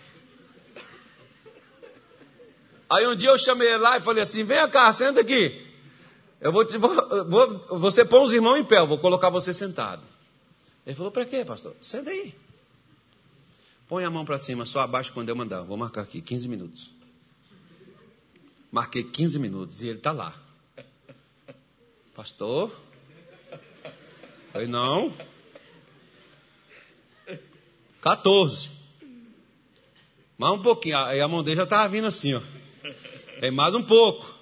Aí 2.88 3.04
um 3.04 3.16
dia 3.16 3.30
eu 3.30 3.36
chamei 3.36 3.66
ele 3.66 3.78
lá 3.78 3.96
e 3.96 4.00
falei 4.00 4.22
assim: 4.22 4.44
vem 4.44 4.70
cá, 4.70 4.92
senta 4.92 5.22
aqui. 5.22 5.60
Eu 6.40 6.52
vou, 6.52 6.64
te, 6.64 6.78
vou, 6.78 6.94
vou 7.26 7.80
você 7.80 8.04
põe 8.04 8.22
os 8.22 8.32
irmãos 8.32 8.58
em 8.58 8.64
pé, 8.64 8.78
eu 8.78 8.86
vou 8.86 8.98
colocar 8.98 9.28
você 9.28 9.52
sentado. 9.52 10.04
Ele 10.86 10.94
falou: 10.94 11.10
para 11.10 11.24
quê, 11.24 11.44
pastor? 11.44 11.74
Senta 11.82 12.10
aí. 12.10 12.32
Põe 13.88 14.04
a 14.04 14.10
mão 14.10 14.24
para 14.24 14.38
cima, 14.38 14.64
só 14.66 14.82
abaixo 14.82 15.12
quando 15.12 15.30
eu 15.30 15.34
mandar. 15.34 15.62
Vou 15.62 15.76
marcar 15.76 16.02
aqui 16.02 16.20
15 16.20 16.48
minutos. 16.48 17.01
Marquei 18.72 19.04
15 19.04 19.38
minutos 19.38 19.82
e 19.82 19.88
ele 19.88 19.98
está 19.98 20.12
lá. 20.12 20.34
Pastor? 22.16 22.74
Aí 24.54 24.66
não. 24.66 25.12
14. 28.00 28.70
Mais 30.38 30.54
um 30.54 30.62
pouquinho. 30.62 30.96
Aí 30.96 31.20
a 31.20 31.28
mão 31.28 31.42
dele 31.42 31.58
já 31.58 31.64
estava 31.64 31.86
vindo 31.86 32.06
assim, 32.06 32.32
ó. 32.32 32.40
Aí 33.42 33.50
mais 33.50 33.74
um 33.74 33.82
pouco. 33.82 34.34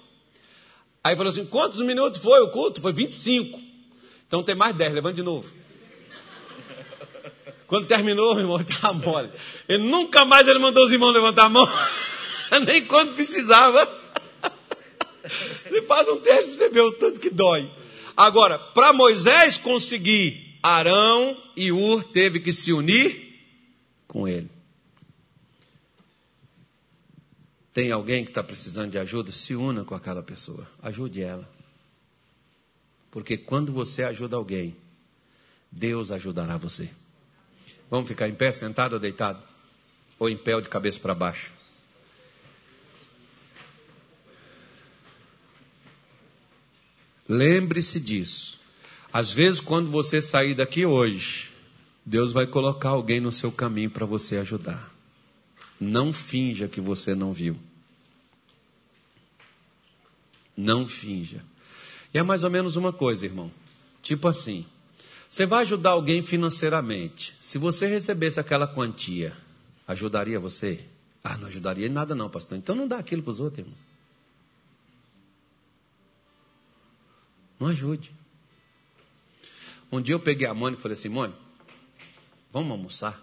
Aí 1.03 1.13
falou 1.13 1.29
assim: 1.29 1.45
quantos 1.45 1.81
minutos 1.81 2.21
foi 2.21 2.39
o 2.39 2.51
culto? 2.51 2.79
Foi 2.79 2.93
25. 2.93 3.59
Então 4.27 4.41
tem 4.41 4.55
mais 4.55 4.73
10, 4.73 4.93
levante 4.93 5.17
de 5.17 5.23
novo. 5.23 5.53
Quando 7.67 7.85
terminou, 7.85 8.35
o 8.35 8.39
irmão 8.39 8.61
estava 8.61 8.93
mole. 8.93 9.29
Ele 9.67 9.89
nunca 9.89 10.23
mais 10.23 10.47
ele 10.47 10.59
mandou 10.59 10.85
os 10.85 10.91
irmãos 10.91 11.11
levantar 11.11 11.47
a 11.47 11.49
mão, 11.49 11.67
nem 12.65 12.85
quando 12.87 13.13
precisava. 13.13 14.00
Ele 15.71 15.83
faz 15.83 16.07
um 16.09 16.17
teste 16.17 16.49
para 16.49 16.53
você 16.57 16.69
ver 16.69 16.81
o 16.81 16.91
tanto 16.91 17.19
que 17.19 17.29
dói. 17.29 17.71
Agora, 18.15 18.59
para 18.59 18.91
Moisés 18.91 19.57
conseguir, 19.57 20.59
Arão 20.61 21.41
e 21.55 21.71
Ur 21.71 22.03
teve 22.03 22.41
que 22.41 22.51
se 22.51 22.73
unir 22.73 23.39
com 24.05 24.27
ele. 24.27 24.49
Tem 27.73 27.89
alguém 27.89 28.25
que 28.25 28.31
está 28.31 28.43
precisando 28.43 28.91
de 28.91 28.97
ajuda? 28.97 29.31
Se 29.31 29.55
una 29.55 29.85
com 29.85 29.95
aquela 29.95 30.21
pessoa. 30.21 30.67
Ajude 30.83 31.21
ela. 31.21 31.49
Porque 33.09 33.37
quando 33.37 33.71
você 33.71 34.03
ajuda 34.03 34.35
alguém, 34.35 34.75
Deus 35.71 36.11
ajudará 36.11 36.57
você. 36.57 36.89
Vamos 37.89 38.09
ficar 38.09 38.27
em 38.27 38.35
pé, 38.35 38.51
sentado 38.51 38.93
ou 38.93 38.99
deitado? 38.99 39.41
Ou 40.19 40.29
em 40.29 40.37
pé 40.37 40.55
ou 40.55 40.61
de 40.61 40.67
cabeça 40.67 40.99
para 40.99 41.15
baixo? 41.15 41.51
Lembre-se 47.31 47.97
disso. 47.97 48.59
Às 49.13 49.31
vezes, 49.31 49.61
quando 49.61 49.89
você 49.89 50.21
sair 50.21 50.53
daqui 50.53 50.85
hoje, 50.85 51.49
Deus 52.05 52.33
vai 52.33 52.45
colocar 52.45 52.89
alguém 52.89 53.21
no 53.21 53.31
seu 53.31 53.49
caminho 53.49 53.89
para 53.89 54.05
você 54.05 54.35
ajudar. 54.35 54.93
Não 55.79 56.11
finja 56.11 56.67
que 56.67 56.81
você 56.81 57.15
não 57.15 57.31
viu. 57.31 57.57
Não 60.57 60.85
finja. 60.85 61.41
E 62.13 62.17
é 62.17 62.23
mais 62.23 62.43
ou 62.43 62.49
menos 62.49 62.75
uma 62.75 62.91
coisa, 62.91 63.25
irmão. 63.25 63.49
Tipo 64.01 64.27
assim: 64.27 64.65
você 65.29 65.45
vai 65.45 65.61
ajudar 65.61 65.91
alguém 65.91 66.21
financeiramente. 66.21 67.33
Se 67.39 67.57
você 67.57 67.87
recebesse 67.87 68.41
aquela 68.41 68.67
quantia, 68.67 69.31
ajudaria 69.87 70.37
você? 70.37 70.83
Ah, 71.23 71.37
não 71.37 71.47
ajudaria 71.47 71.87
em 71.87 71.89
nada, 71.89 72.13
não, 72.13 72.29
pastor. 72.29 72.57
Então 72.57 72.75
não 72.75 72.89
dá 72.89 72.97
aquilo 72.97 73.23
para 73.23 73.31
os 73.31 73.39
outros, 73.39 73.59
irmão. 73.59 73.90
Não 77.61 77.67
ajude. 77.67 78.11
Um 79.91 80.01
dia 80.01 80.15
eu 80.15 80.19
peguei 80.19 80.47
a 80.47 80.53
Mônica 80.53 80.79
e 80.79 80.81
falei 80.81 80.97
assim: 80.97 81.09
Mônica, 81.09 81.37
vamos 82.51 82.71
almoçar? 82.71 83.21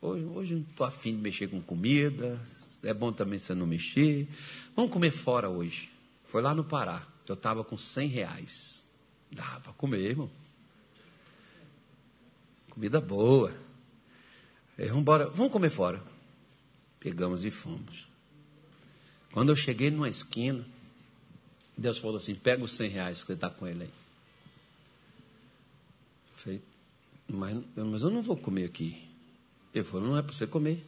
Hoje, 0.00 0.24
hoje 0.24 0.54
não 0.56 0.62
estou 0.62 0.84
afim 0.84 1.14
de 1.14 1.22
mexer 1.22 1.46
com 1.46 1.62
comida. 1.62 2.40
É 2.82 2.92
bom 2.92 3.12
também 3.12 3.38
você 3.38 3.54
não 3.54 3.64
mexer. 3.64 4.26
Vamos 4.74 4.90
comer 4.90 5.12
fora 5.12 5.48
hoje. 5.48 5.92
Foi 6.24 6.42
lá 6.42 6.52
no 6.52 6.64
Pará. 6.64 7.06
Eu 7.28 7.34
estava 7.34 7.62
com 7.62 7.78
100 7.78 8.08
reais. 8.08 8.84
Dá 9.30 9.60
para 9.60 9.72
comer, 9.74 10.10
irmão. 10.10 10.30
Comida 12.68 13.00
boa. 13.00 13.54
Aí, 14.76 14.86
vamos 14.86 15.02
embora. 15.02 15.28
Vamos 15.28 15.52
comer 15.52 15.70
fora. 15.70 16.02
Pegamos 16.98 17.44
e 17.44 17.50
fomos. 17.52 18.08
Quando 19.30 19.50
eu 19.50 19.56
cheguei 19.56 19.88
numa 19.88 20.08
esquina, 20.08 20.66
Deus 21.82 21.98
falou 21.98 22.16
assim: 22.16 22.34
pega 22.34 22.62
os 22.62 22.72
100 22.72 22.88
reais 22.88 23.20
que 23.20 23.26
você 23.26 23.32
está 23.32 23.50
com 23.50 23.66
ele 23.66 23.84
aí. 23.84 23.90
Falei, 26.34 26.62
mas, 27.28 27.56
mas 27.76 28.02
eu 28.02 28.10
não 28.10 28.22
vou 28.22 28.36
comer 28.36 28.64
aqui. 28.64 29.02
Ele 29.74 29.84
falou: 29.84 30.08
não 30.08 30.16
é 30.16 30.22
para 30.22 30.32
você 30.32 30.46
comer. 30.46 30.86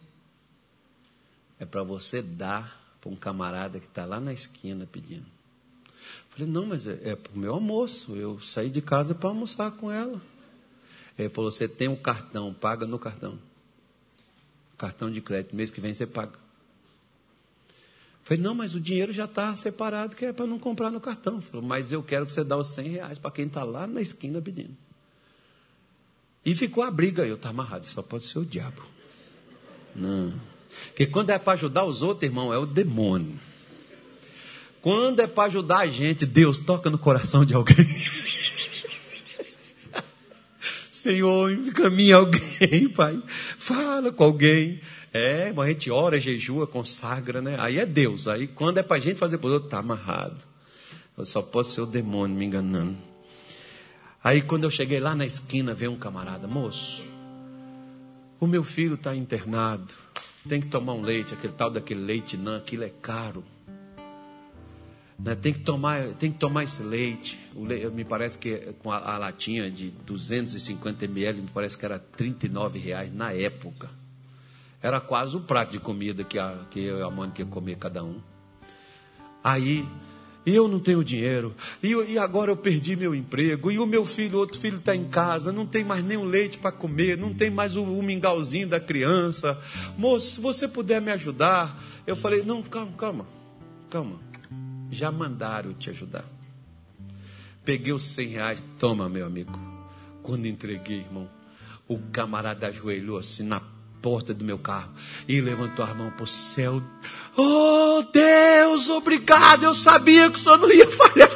É 1.59 1.66
para 1.66 1.82
você 1.82 2.22
dar 2.22 2.97
para 3.01 3.11
um 3.11 3.16
camarada 3.16 3.78
que 3.78 3.86
está 3.86 4.05
lá 4.05 4.20
na 4.20 4.32
esquina 4.32 4.86
pedindo. 4.90 5.26
Falei, 6.30 6.51
não, 6.51 6.66
mas 6.66 6.86
é, 6.86 7.11
é 7.11 7.16
para 7.16 7.32
o 7.32 7.38
meu 7.38 7.55
almoço. 7.55 8.14
Eu 8.16 8.40
saí 8.40 8.70
de 8.70 8.80
casa 8.80 9.14
para 9.14 9.28
almoçar 9.28 9.70
com 9.72 9.90
ela. 9.90 10.20
Ele 11.18 11.28
falou: 11.28 11.51
você 11.51 11.68
tem 11.68 11.88
um 11.88 11.97
cartão, 11.97 12.55
paga 12.55 12.86
no 12.86 12.99
cartão. 12.99 13.38
Cartão 14.78 15.11
de 15.11 15.20
crédito, 15.20 15.55
mês 15.55 15.70
que 15.70 15.80
vem 15.80 15.95
você 15.95 16.07
paga. 16.07 16.43
Falei, 18.25 18.43
não, 18.43 18.55
mas 18.55 18.75
o 18.75 18.81
dinheiro 18.81 19.12
já 19.12 19.27
está 19.27 19.55
separado, 19.55 20.16
que 20.16 20.25
é 20.25 20.33
para 20.33 20.47
não 20.47 20.59
comprar 20.59 20.91
no 20.91 20.99
cartão. 20.99 21.43
Falei, 21.43 21.66
mas 21.66 21.93
eu 21.93 22.03
quero 22.03 22.25
que 22.25 22.33
você 22.33 22.43
dê 22.43 22.55
os 22.55 22.68
100 22.68 22.89
reais 22.89 23.18
para 23.18 23.31
quem 23.31 23.47
está 23.47 23.62
lá 23.62 23.87
na 23.87 24.01
esquina 24.01 24.41
pedindo. 24.41 24.75
E 26.45 26.55
ficou 26.55 26.83
a 26.83 26.91
briga, 26.91 27.27
eu 27.27 27.35
estava 27.35 27.55
amarrado, 27.55 27.87
só 27.87 28.01
pode 28.03 28.25
ser 28.25 28.39
o 28.39 28.45
diabo. 28.45 28.83
Não. 29.95 30.33
Porque 30.87 31.07
quando 31.07 31.31
é 31.31 31.39
para 31.39 31.53
ajudar 31.53 31.85
os 31.85 32.01
outros, 32.01 32.25
irmão, 32.29 32.53
é 32.53 32.59
o 32.59 32.64
demônio. 32.64 33.39
Quando 34.81 35.20
é 35.20 35.27
para 35.27 35.45
ajudar 35.45 35.81
a 35.81 35.87
gente, 35.87 36.25
Deus 36.25 36.59
toca 36.59 36.89
no 36.91 36.99
coração 36.99 37.45
de 37.45 37.55
alguém. 37.55 37.77
Senhor, 40.89 41.53
encaminha 41.53 42.16
alguém, 42.16 42.89
Pai. 42.97 43.22
Fala 43.59 44.11
com 44.11 44.25
alguém. 44.25 44.81
É, 45.17 45.55
a 45.57 45.69
gente 45.69 45.93
ora, 45.93 46.19
jejua, 46.19 46.67
consagra, 46.67 47.41
né? 47.41 47.57
Aí 47.61 47.79
é 47.79 47.87
Deus. 47.87 48.27
Aí 48.27 48.49
quando 48.49 48.79
é 48.79 48.83
para 48.83 48.97
a 48.97 49.01
gente 49.01 49.17
fazer 49.17 49.39
por 49.39 49.49
outro, 49.53 49.69
está 49.69 49.79
amarrado. 49.79 50.45
Eu 51.17 51.25
só 51.25 51.41
posso 51.41 51.71
ser 51.71 51.81
o 51.83 51.87
demônio 51.87 52.37
me 52.37 52.45
enganando. 52.45 52.97
Aí 54.25 54.43
quando 54.43 54.65
eu 54.65 54.71
cheguei 54.73 54.99
lá 54.99 55.15
na 55.15 55.25
esquina, 55.25 55.73
veio 55.73 55.93
um 55.93 55.97
camarada, 55.97 56.49
moço, 56.49 57.05
o 58.41 58.47
meu 58.49 58.65
filho 58.65 58.95
está 58.95 59.15
internado, 59.15 59.95
tem 60.49 60.61
que 60.61 60.67
tomar 60.67 60.95
um 60.95 61.03
leite, 61.03 61.33
aquele 61.33 61.53
tal 61.53 61.71
daquele 61.71 62.01
leite 62.01 62.37
não, 62.37 62.57
aquilo 62.57 62.83
é 62.83 62.91
caro. 63.01 63.45
Né? 65.17 65.37
Tem, 65.37 65.53
que 65.53 65.61
tomar, 65.61 66.09
tem 66.15 66.33
que 66.33 66.39
tomar 66.39 66.65
esse 66.65 66.83
leite. 66.83 67.39
leite 67.55 67.87
me 67.91 68.05
parece 68.05 68.37
que 68.37 68.75
com 68.83 68.91
a, 68.91 68.99
a, 68.99 69.17
latinha 69.19 69.71
de 69.71 69.91
250 69.91 71.05
ml, 71.05 71.43
me 71.43 71.51
parece 71.55 71.79
que 71.79 71.85
era 71.85 72.01
39 72.01 72.81
reais 72.81 73.15
na 73.15 73.33
época. 73.33 73.89
Era 74.85 75.01
quase 75.01 75.35
o 75.35 75.41
prato 75.41 75.72
de 75.72 75.78
comida 75.78 76.22
que, 76.22 76.39
a, 76.39 76.59
que 76.70 76.85
eu 76.85 76.99
e 76.99 77.03
a 77.03 77.09
Mônica 77.09 77.41
ia 77.41 77.47
comer 77.47 77.76
cada 77.76 78.05
um. 78.05 78.20
Aí 79.43 79.89
e 80.45 80.55
eu 80.55 80.68
não 80.68 80.78
tenho 80.78 81.03
dinheiro, 81.03 81.55
e, 81.82 81.95
e, 81.95 82.18
agora 82.18 82.51
eu 82.51 82.57
perdi 82.57 82.95
meu 82.95 83.14
emprego, 83.14 83.70
e 83.70 83.78
o 83.78 83.87
meu 83.87 84.05
filho, 84.05 84.39
outro 84.39 84.61
filho 84.61 84.76
está 84.76 84.95
em 84.95 85.05
casa, 85.05 85.51
não 85.51 85.64
tem 85.64 85.82
mais 85.82 86.05
nem 86.05 86.18
o 86.18 86.22
leite 86.22 86.59
para 86.59 86.70
comer, 86.70 87.16
não 87.16 87.32
tem 87.32 87.49
mais 87.49 87.76
o, 87.76 87.82
o 87.82 88.03
mingauzinho 88.03 88.68
da 88.68 88.78
criança. 88.78 89.59
Moço, 89.97 90.32
se 90.32 90.41
você 90.41 90.68
puder 90.68 91.01
me 91.01 91.11
ajudar. 91.12 91.82
Eu 92.07 92.14
falei: 92.14 92.43
não, 92.43 92.62
calma, 92.62 92.93
calma, 92.93 93.26
calma. 93.89 94.20
Já 94.91 95.11
mandaram 95.11 95.72
te 95.72 95.89
ajudar. 95.89 96.26
Peguei 97.64 97.95
os 97.95 98.05
100 98.05 98.28
reais, 98.28 98.64
toma, 98.78 99.09
meu 99.09 99.24
amigo. 99.24 99.59
Quando 100.22 100.45
entreguei, 100.45 100.99
irmão, 100.99 101.26
o 101.89 101.97
camarada 101.99 102.66
ajoelhou 102.66 103.16
assim 103.16 103.45
na 103.45 103.61
porta 104.05 104.35
do 104.35 104.45
meu 104.45 104.59
carro 104.59 104.93
e 105.27 105.41
levantou 105.41 105.83
a 105.83 105.95
mão 105.95 106.11
para 106.11 106.25
o 106.25 106.27
céu. 106.27 106.83
Oh 107.35 108.03
Deus, 108.13 108.91
obrigado, 108.91 109.65
eu 109.65 109.75
sabia 109.75 110.31
que 110.31 110.39
o 110.39 110.43
Senhor 110.43 110.59
não 110.59 110.71
ia 110.71 110.91
falhar. 110.91 111.31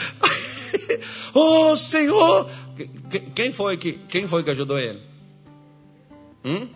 oh 1.32 1.74
Senhor, 1.74 2.50
quem 3.34 3.50
foi 3.50 3.78
que 3.78 3.94
quem 3.94 4.28
foi 4.28 4.44
que 4.44 4.50
ajudou 4.50 4.78
ele? 4.78 5.00
Hum? 6.44 6.68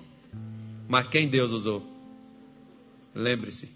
Mas 0.89 1.07
quem 1.09 1.29
Deus 1.29 1.51
usou? 1.51 1.87
Lembre-se, 3.15 3.69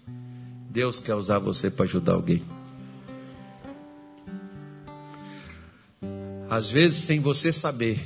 Deus 0.67 0.99
quer 0.99 1.13
usar 1.13 1.37
você 1.37 1.69
para 1.69 1.85
ajudar 1.85 2.13
alguém. 2.13 2.43
Às 6.49 6.71
vezes, 6.71 7.03
sem 7.03 7.19
você 7.19 7.53
saber, 7.53 7.99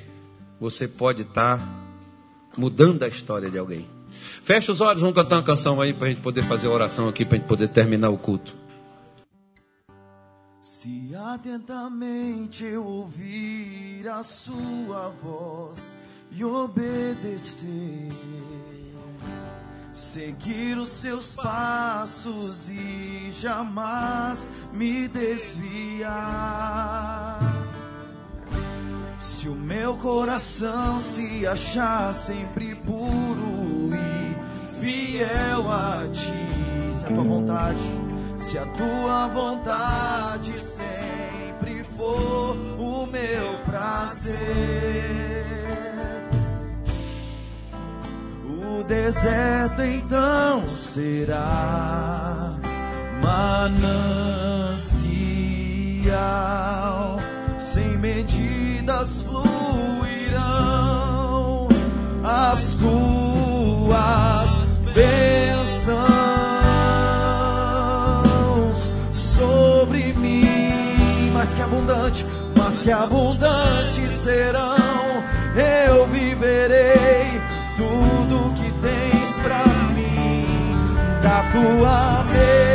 você 0.60 0.90
pode 0.90 1.22
estar 1.22 1.58
tá 1.58 1.79
mudando 2.58 3.04
a 3.04 3.08
história 3.08 3.50
de 3.50 3.58
alguém. 3.58 3.88
Fecha 4.42 4.72
os 4.72 4.82
olhos, 4.82 5.02
vamos 5.02 5.16
cantar 5.16 5.38
uma 5.38 5.44
canção 5.44 5.80
aí 5.80 5.94
para 5.94 6.08
a 6.08 6.10
gente 6.10 6.22
poder 6.22 6.44
fazer 6.44 6.68
a 6.68 6.72
oração 6.72 7.08
aqui, 7.08 7.24
para 7.26 7.38
a 7.38 7.40
gente 7.40 7.48
poder 7.48 7.70
terminar 7.70 8.10
o 8.10 8.18
culto. 8.18 8.56
Se 10.62 11.14
atentamente 11.16 12.64
eu 12.64 12.86
ouvir 12.86 14.08
a 14.08 14.24
sua 14.24 15.10
voz 15.22 15.94
e 16.32 16.44
obedecer, 16.44 18.10
seguir 19.94 20.78
os 20.78 20.90
seus 20.90 21.34
passos 21.34 22.70
e 22.70 23.30
jamais 23.32 24.48
me 24.74 25.08
desviar 25.08 26.50
se 29.20 29.50
o 29.50 29.54
meu 29.54 29.96
coração 29.96 31.00
se 31.00 31.46
achar 31.46 32.14
sempre 32.14 32.74
puro 32.74 33.90
e 33.94 34.36
fiel 34.80 35.70
a 35.70 36.08
ti, 36.12 36.32
se 36.94 37.06
a 37.06 37.10
tua 37.10 37.24
vontade, 37.24 37.80
se 38.38 38.58
a 38.58 38.66
tua 38.66 39.28
vontade 39.28 40.54
sempre 40.62 41.84
for 41.84 42.56
o 42.80 43.06
meu 43.06 43.58
prazer, 43.66 44.40
o 48.46 48.82
deserto 48.84 49.82
então 49.82 50.70
será 50.70 52.58
manancial 53.22 54.00
sem 57.58 57.98
fluirão 59.24 60.48
as 62.24 62.60
tuas 62.74 64.50
bênçãos 64.96 66.00
sobre 69.14 70.12
mim, 70.14 71.32
mas 71.34 71.54
que 71.54 71.62
abundante, 71.62 72.26
mas 72.58 72.82
que 72.82 72.92
abundante 72.92 74.08
serão. 74.08 74.76
Eu 75.56 76.08
viverei 76.08 77.40
tudo 77.78 78.54
que 78.56 78.72
tens 78.82 79.36
para 79.44 79.68
mim 79.94 80.48
da 81.22 81.44
tua 81.52 82.24
mesa 82.24 82.70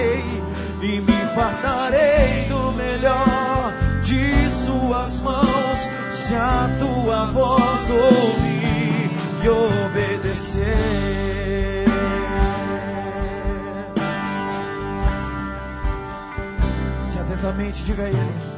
e 0.00 1.00
me 1.00 1.26
fartarei 1.34 2.46
do 2.48 2.72
melhor 2.72 3.72
de 4.02 4.50
suas 4.64 5.20
mãos, 5.20 5.88
se 6.10 6.34
a 6.34 6.68
tua 6.78 7.26
voz 7.26 7.90
ouvir 7.90 9.10
e 9.42 9.48
obedecer. 9.48 10.64
Se 17.00 17.18
atentamente 17.18 17.84
diga 17.84 18.04
a 18.04 18.08
ele. 18.08 18.54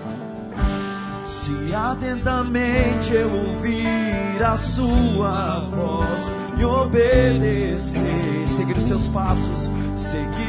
Se 1.25 1.75
atentamente 1.75 3.13
eu 3.13 3.31
ouvir 3.31 4.43
a 4.43 4.57
sua 4.57 5.61
voz 5.61 6.33
e 6.59 6.65
obedecer, 6.65 8.49
seguir 8.49 8.77
os 8.77 8.85
seus 8.85 9.07
passos, 9.09 9.71
seguir 9.97 10.46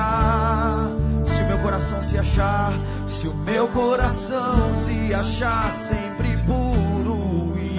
Se 1.24 1.40
o 1.42 1.46
meu 1.46 1.58
coração 1.60 2.02
se 2.02 2.18
achar, 2.18 2.72
se 3.06 3.28
o 3.28 3.34
meu 3.34 3.68
coração 3.68 4.72
se 4.72 5.14
achar 5.14 5.70
sempre 5.70 6.36
puro 6.38 7.54
e 7.56 7.78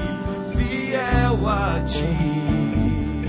fiel 0.55 1.49
a 1.49 1.81
ti, 1.81 3.27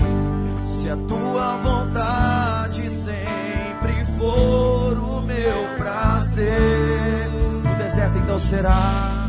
se 0.65 0.89
a 0.89 0.95
tua 0.95 1.57
vontade 1.57 2.89
sempre 2.89 4.05
for 4.17 4.97
o 4.99 5.21
meu 5.21 5.67
prazer, 5.77 7.27
o 7.59 7.77
deserto 7.77 8.17
então 8.19 8.39
será. 8.39 9.27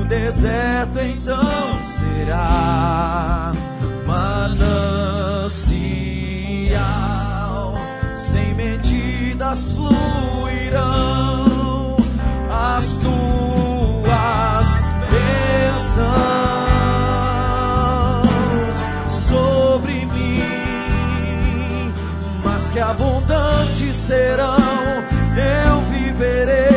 O 0.00 0.04
deserto 0.04 1.00
então 1.00 1.82
será 1.82 3.52
manancial, 4.14 5.74
sem 8.30 8.54
medidas 8.54 9.72
fluirão. 9.72 11.44
As 12.50 12.86
tuas 13.02 14.68
bênçãos 15.10 16.06
sobre 19.28 20.06
mim, 20.06 21.92
mas 22.44 22.62
que 22.70 22.78
abundantes 22.80 23.96
serão, 23.96 24.56
eu 25.36 25.80
viverei 25.90 26.73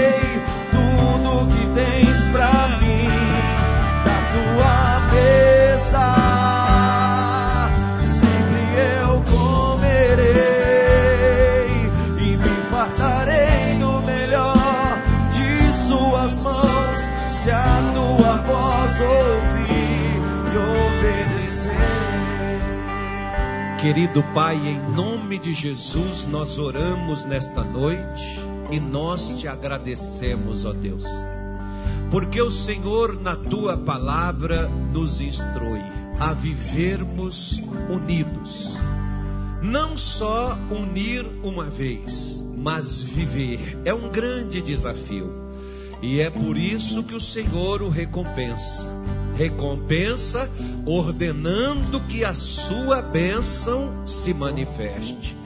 Querido 23.88 24.22
Pai, 24.34 24.58
em 24.58 24.78
nome 24.94 25.40
de 25.40 25.54
Jesus, 25.54 26.26
nós 26.26 26.58
oramos 26.58 27.24
nesta 27.24 27.64
noite 27.64 28.38
e 28.70 28.82
nós 28.82 29.30
te 29.40 29.48
agradecemos, 29.48 30.66
ó 30.66 30.74
Deus, 30.74 31.06
porque 32.12 32.42
o 32.42 32.52
Senhor, 32.52 33.18
na 33.18 33.38
tua 33.38 33.78
palavra, 33.78 34.68
nos 34.68 35.22
instrui 35.22 35.80
a 36.20 36.34
vivermos 36.34 37.64
unidos. 37.90 38.78
Não 39.62 39.96
só 39.96 40.58
unir 40.70 41.26
uma 41.42 41.64
vez, 41.64 42.46
mas 42.58 43.02
viver. 43.02 43.80
É 43.86 43.94
um 43.94 44.10
grande 44.10 44.62
desafio. 44.62 45.32
E 46.02 46.20
é 46.20 46.30
por 46.30 46.58
isso 46.58 47.04
que 47.04 47.16
o 47.16 47.22
Senhor 47.22 47.82
o 47.82 47.88
recompensa. 47.88 48.90
Recompensa 49.38 50.50
ordenando 50.86 52.02
que 52.02 52.26
a 52.26 52.34
sua 52.34 53.02
bênção 53.02 54.06
se 54.06 54.34
manifeste 54.34 55.38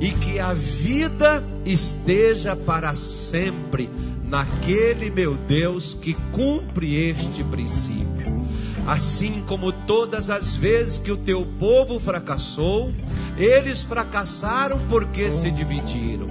e 0.00 0.10
que 0.10 0.38
a 0.38 0.52
vida 0.52 1.42
esteja 1.64 2.56
para 2.56 2.94
sempre 2.94 3.88
naquele 4.24 5.10
meu 5.10 5.34
Deus 5.34 5.94
que 5.94 6.14
cumpre 6.32 6.96
este 6.96 7.44
princípio. 7.44 8.44
Assim 8.86 9.42
como 9.46 9.72
todas 9.72 10.30
as 10.30 10.56
vezes 10.56 10.98
que 10.98 11.10
o 11.10 11.16
teu 11.16 11.46
povo 11.58 11.98
fracassou, 11.98 12.92
eles 13.36 13.82
fracassaram 13.82 14.78
porque 14.88 15.30
se 15.32 15.50
dividiram. 15.50 16.28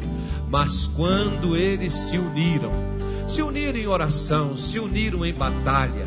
Mas 0.50 0.88
quando 0.88 1.56
eles 1.56 1.94
se 1.94 2.18
uniram, 2.18 2.72
se 3.28 3.42
uniram 3.42 3.78
em 3.78 3.88
oração, 3.88 4.56
se 4.56 4.80
uniram 4.80 5.26
em 5.26 5.34
batalha, 5.34 6.06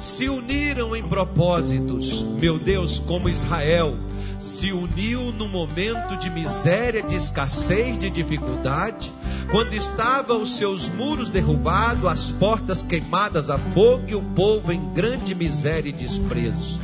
se 0.00 0.30
uniram 0.30 0.96
em 0.96 1.02
propósitos, 1.02 2.22
meu 2.22 2.58
Deus, 2.58 2.98
como 2.98 3.28
Israel 3.28 3.94
se 4.38 4.72
uniu 4.72 5.30
no 5.30 5.46
momento 5.46 6.16
de 6.16 6.30
miséria, 6.30 7.02
de 7.02 7.14
escassez, 7.14 7.98
de 7.98 8.08
dificuldade, 8.08 9.12
quando 9.50 9.74
estava 9.74 10.34
os 10.34 10.56
seus 10.56 10.88
muros 10.88 11.30
derrubados, 11.30 12.06
as 12.06 12.30
portas 12.30 12.82
queimadas 12.82 13.50
a 13.50 13.58
fogo 13.58 14.04
e 14.08 14.14
o 14.14 14.22
povo 14.22 14.72
em 14.72 14.92
grande 14.94 15.34
miséria 15.34 15.90
e 15.90 15.92
desprezo. 15.92 16.80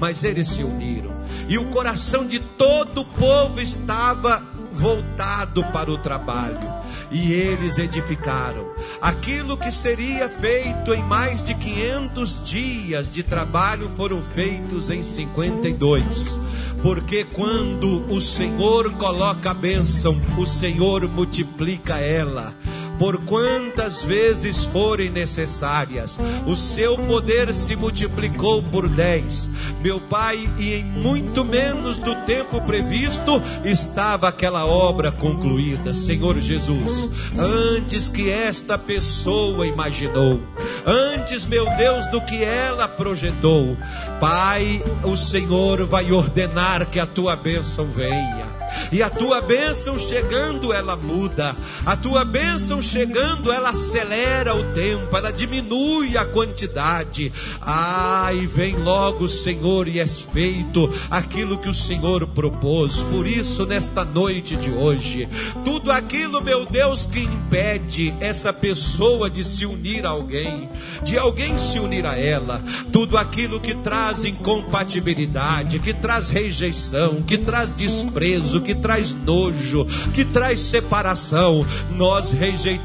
Mas 0.00 0.24
eles 0.24 0.48
se 0.48 0.64
uniram, 0.64 1.12
e 1.48 1.56
o 1.58 1.70
coração 1.70 2.26
de 2.26 2.40
todo 2.40 3.02
o 3.02 3.04
povo 3.04 3.60
estava 3.60 4.42
voltado 4.76 5.64
para 5.72 5.90
o 5.90 5.98
trabalho. 5.98 6.74
E 7.10 7.32
eles 7.32 7.78
edificaram 7.78 8.66
aquilo 9.00 9.56
que 9.56 9.70
seria 9.70 10.28
feito 10.28 10.92
em 10.92 11.02
mais 11.02 11.44
de 11.44 11.54
500 11.54 12.44
dias 12.44 13.10
de 13.10 13.22
trabalho 13.22 13.88
foram 13.90 14.20
feitos 14.20 14.90
em 14.90 15.02
52. 15.02 16.38
Porque 16.82 17.24
quando 17.24 18.04
o 18.12 18.20
Senhor 18.20 18.92
coloca 18.92 19.50
a 19.50 19.54
bênção, 19.54 20.20
o 20.36 20.44
Senhor 20.44 21.08
multiplica 21.08 21.98
ela 21.98 22.54
por 22.98 23.18
quantas 23.24 24.02
vezes 24.02 24.64
forem 24.64 25.10
necessárias. 25.10 26.18
O 26.46 26.56
seu 26.56 26.96
poder 26.96 27.52
se 27.52 27.76
multiplicou 27.76 28.62
por 28.62 28.88
dez. 28.88 29.50
Meu 29.82 30.00
Pai, 30.00 30.48
e 30.58 30.74
em 30.74 30.84
muito 30.84 31.44
menos 31.44 31.96
do 31.96 32.14
tempo 32.26 32.60
previsto 32.62 33.42
estava 33.64 34.28
aquela 34.28 34.66
obra 34.66 35.12
concluída. 35.12 35.92
Senhor 35.92 36.38
Jesus, 36.40 37.10
antes 37.38 38.08
que 38.08 38.30
esta 38.30 38.78
pessoa 38.78 39.66
imaginou, 39.66 40.40
antes, 40.84 41.46
meu 41.46 41.66
Deus, 41.76 42.06
do 42.08 42.20
que 42.20 42.42
ela 42.42 42.88
projetou, 42.88 43.76
Pai, 44.20 44.82
o 45.04 45.16
Senhor 45.16 45.84
vai 45.84 46.10
ordenar 46.12 46.86
que 46.86 47.00
a 47.00 47.06
tua 47.06 47.36
bênção 47.36 47.86
venha. 47.86 48.56
E 48.90 49.02
a 49.02 49.10
tua 49.10 49.40
bênção 49.40 49.98
chegando, 49.98 50.72
ela 50.72 50.96
muda. 50.96 51.56
A 51.84 51.96
tua 51.96 52.24
bênção 52.24 52.82
chegando, 52.86 53.52
ela 53.52 53.70
acelera 53.70 54.54
o 54.54 54.72
tempo, 54.72 55.16
ela 55.16 55.32
diminui 55.32 56.16
a 56.16 56.24
quantidade. 56.24 57.32
Ah, 57.60 58.30
vem 58.46 58.76
logo, 58.76 59.28
Senhor, 59.28 59.88
e 59.88 59.98
és 59.98 60.20
feito 60.20 60.88
aquilo 61.10 61.58
que 61.58 61.68
o 61.68 61.74
Senhor 61.74 62.26
propôs. 62.28 63.02
Por 63.02 63.26
isso, 63.26 63.66
nesta 63.66 64.04
noite 64.04 64.56
de 64.56 64.70
hoje, 64.70 65.28
tudo 65.64 65.90
aquilo, 65.90 66.40
meu 66.40 66.64
Deus, 66.64 67.06
que 67.06 67.20
impede 67.20 68.14
essa 68.20 68.52
pessoa 68.52 69.28
de 69.28 69.42
se 69.42 69.66
unir 69.66 70.06
a 70.06 70.10
alguém, 70.10 70.68
de 71.02 71.18
alguém 71.18 71.58
se 71.58 71.78
unir 71.78 72.06
a 72.06 72.16
ela, 72.16 72.62
tudo 72.92 73.18
aquilo 73.18 73.60
que 73.60 73.74
traz 73.74 74.24
incompatibilidade, 74.24 75.78
que 75.80 75.92
traz 75.92 76.28
rejeição, 76.28 77.22
que 77.22 77.36
traz 77.38 77.74
despreso, 77.74 78.60
que 78.60 78.74
traz 78.74 79.12
nojo, 79.12 79.86
que 80.14 80.24
traz 80.24 80.60
separação, 80.60 81.66
nós 81.90 82.30
rejeitamos 82.30 82.75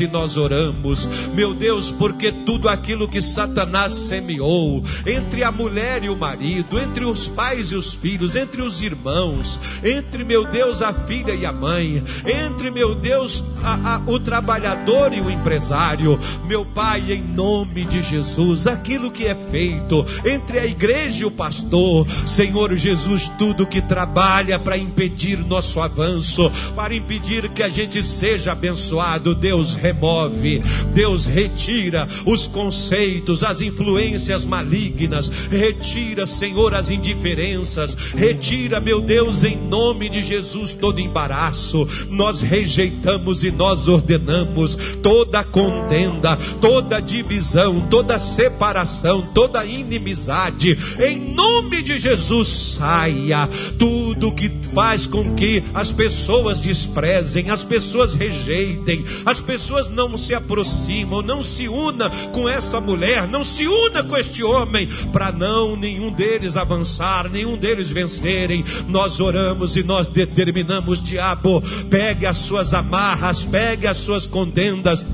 e 0.00 0.06
nós 0.06 0.36
oramos, 0.36 1.06
meu 1.34 1.54
Deus, 1.54 1.90
porque 1.90 2.30
tudo 2.30 2.68
aquilo 2.68 3.08
que 3.08 3.20
Satanás 3.20 3.92
semeou 3.92 4.82
entre 5.06 5.42
a 5.42 5.52
mulher 5.52 6.04
e 6.04 6.08
o 6.08 6.16
marido, 6.16 6.78
entre 6.78 7.04
os 7.04 7.28
pais 7.28 7.72
e 7.72 7.76
os 7.76 7.94
filhos, 7.94 8.36
entre 8.36 8.62
os 8.62 8.82
irmãos, 8.82 9.58
entre, 9.82 10.24
meu 10.24 10.44
Deus, 10.44 10.82
a 10.82 10.92
filha 10.92 11.34
e 11.34 11.46
a 11.46 11.52
mãe, 11.52 12.02
entre, 12.26 12.70
meu 12.70 12.94
Deus, 12.94 13.42
a, 13.62 13.96
a, 13.96 14.02
o 14.06 14.18
trabalhador 14.18 15.12
e 15.12 15.20
o 15.20 15.30
empresário, 15.30 16.18
meu 16.46 16.64
Pai, 16.64 17.12
em 17.12 17.22
nome 17.22 17.84
de 17.84 18.02
Jesus, 18.02 18.66
aquilo 18.66 19.10
que 19.10 19.24
é 19.24 19.34
feito 19.34 20.04
entre 20.24 20.58
a 20.58 20.66
igreja 20.66 21.22
e 21.22 21.26
o 21.26 21.30
pastor, 21.30 22.06
Senhor 22.26 22.74
Jesus, 22.76 23.28
tudo 23.38 23.66
que 23.66 23.80
trabalha 23.80 24.58
para 24.58 24.76
impedir 24.76 25.38
nosso 25.38 25.80
avanço, 25.80 26.50
para 26.74 26.94
impedir 26.94 27.48
que 27.50 27.62
a 27.62 27.68
gente 27.68 28.02
seja 28.02 28.52
abençoado, 28.52 29.35
Deus 29.36 29.74
remove, 29.74 30.62
Deus 30.92 31.26
retira 31.26 32.08
os 32.24 32.46
conceitos, 32.46 33.44
as 33.44 33.60
influências 33.60 34.44
malignas, 34.44 35.28
retira, 35.50 36.26
Senhor, 36.26 36.74
as 36.74 36.90
indiferenças, 36.90 37.94
retira, 38.14 38.80
meu 38.80 39.00
Deus, 39.00 39.44
em 39.44 39.56
nome 39.56 40.08
de 40.08 40.22
Jesus, 40.22 40.72
todo 40.72 41.00
embaraço. 41.00 41.86
Nós 42.10 42.40
rejeitamos 42.40 43.44
e 43.44 43.50
nós 43.50 43.88
ordenamos 43.88 44.76
toda 45.02 45.44
contenda, 45.44 46.36
toda 46.60 47.00
divisão, 47.00 47.86
toda 47.88 48.18
separação, 48.18 49.28
toda 49.34 49.64
inimizade. 49.64 50.76
Em 50.98 51.34
nome 51.34 51.82
de 51.82 51.98
Jesus, 51.98 52.48
saia 52.48 53.48
tudo 53.78 54.32
que 54.32 54.50
faz 54.74 55.06
com 55.06 55.34
que 55.34 55.62
as 55.74 55.92
pessoas 55.92 56.60
desprezem, 56.60 57.50
as 57.50 57.64
pessoas 57.64 58.14
rejeitem, 58.14 59.04
as 59.26 59.40
pessoas 59.40 59.90
não 59.90 60.16
se 60.16 60.32
aproximam, 60.32 61.20
não 61.20 61.42
se 61.42 61.68
una 61.68 62.08
com 62.32 62.48
essa 62.48 62.80
mulher, 62.80 63.26
não 63.26 63.42
se 63.42 63.66
una 63.66 64.04
com 64.04 64.16
este 64.16 64.44
homem, 64.44 64.88
para 65.12 65.32
não 65.32 65.74
nenhum 65.74 66.12
deles 66.12 66.56
avançar, 66.56 67.28
nenhum 67.28 67.56
deles 67.56 67.90
vencerem. 67.90 68.64
Nós 68.88 69.18
oramos 69.18 69.76
e 69.76 69.82
nós 69.82 70.06
determinamos, 70.06 71.02
diabo, 71.02 71.60
pegue 71.90 72.24
as 72.24 72.36
suas 72.36 72.72
amarras, 72.72 73.44
pegue 73.44 73.88
as 73.88 73.96
suas 73.96 74.28
contendas 74.28 75.04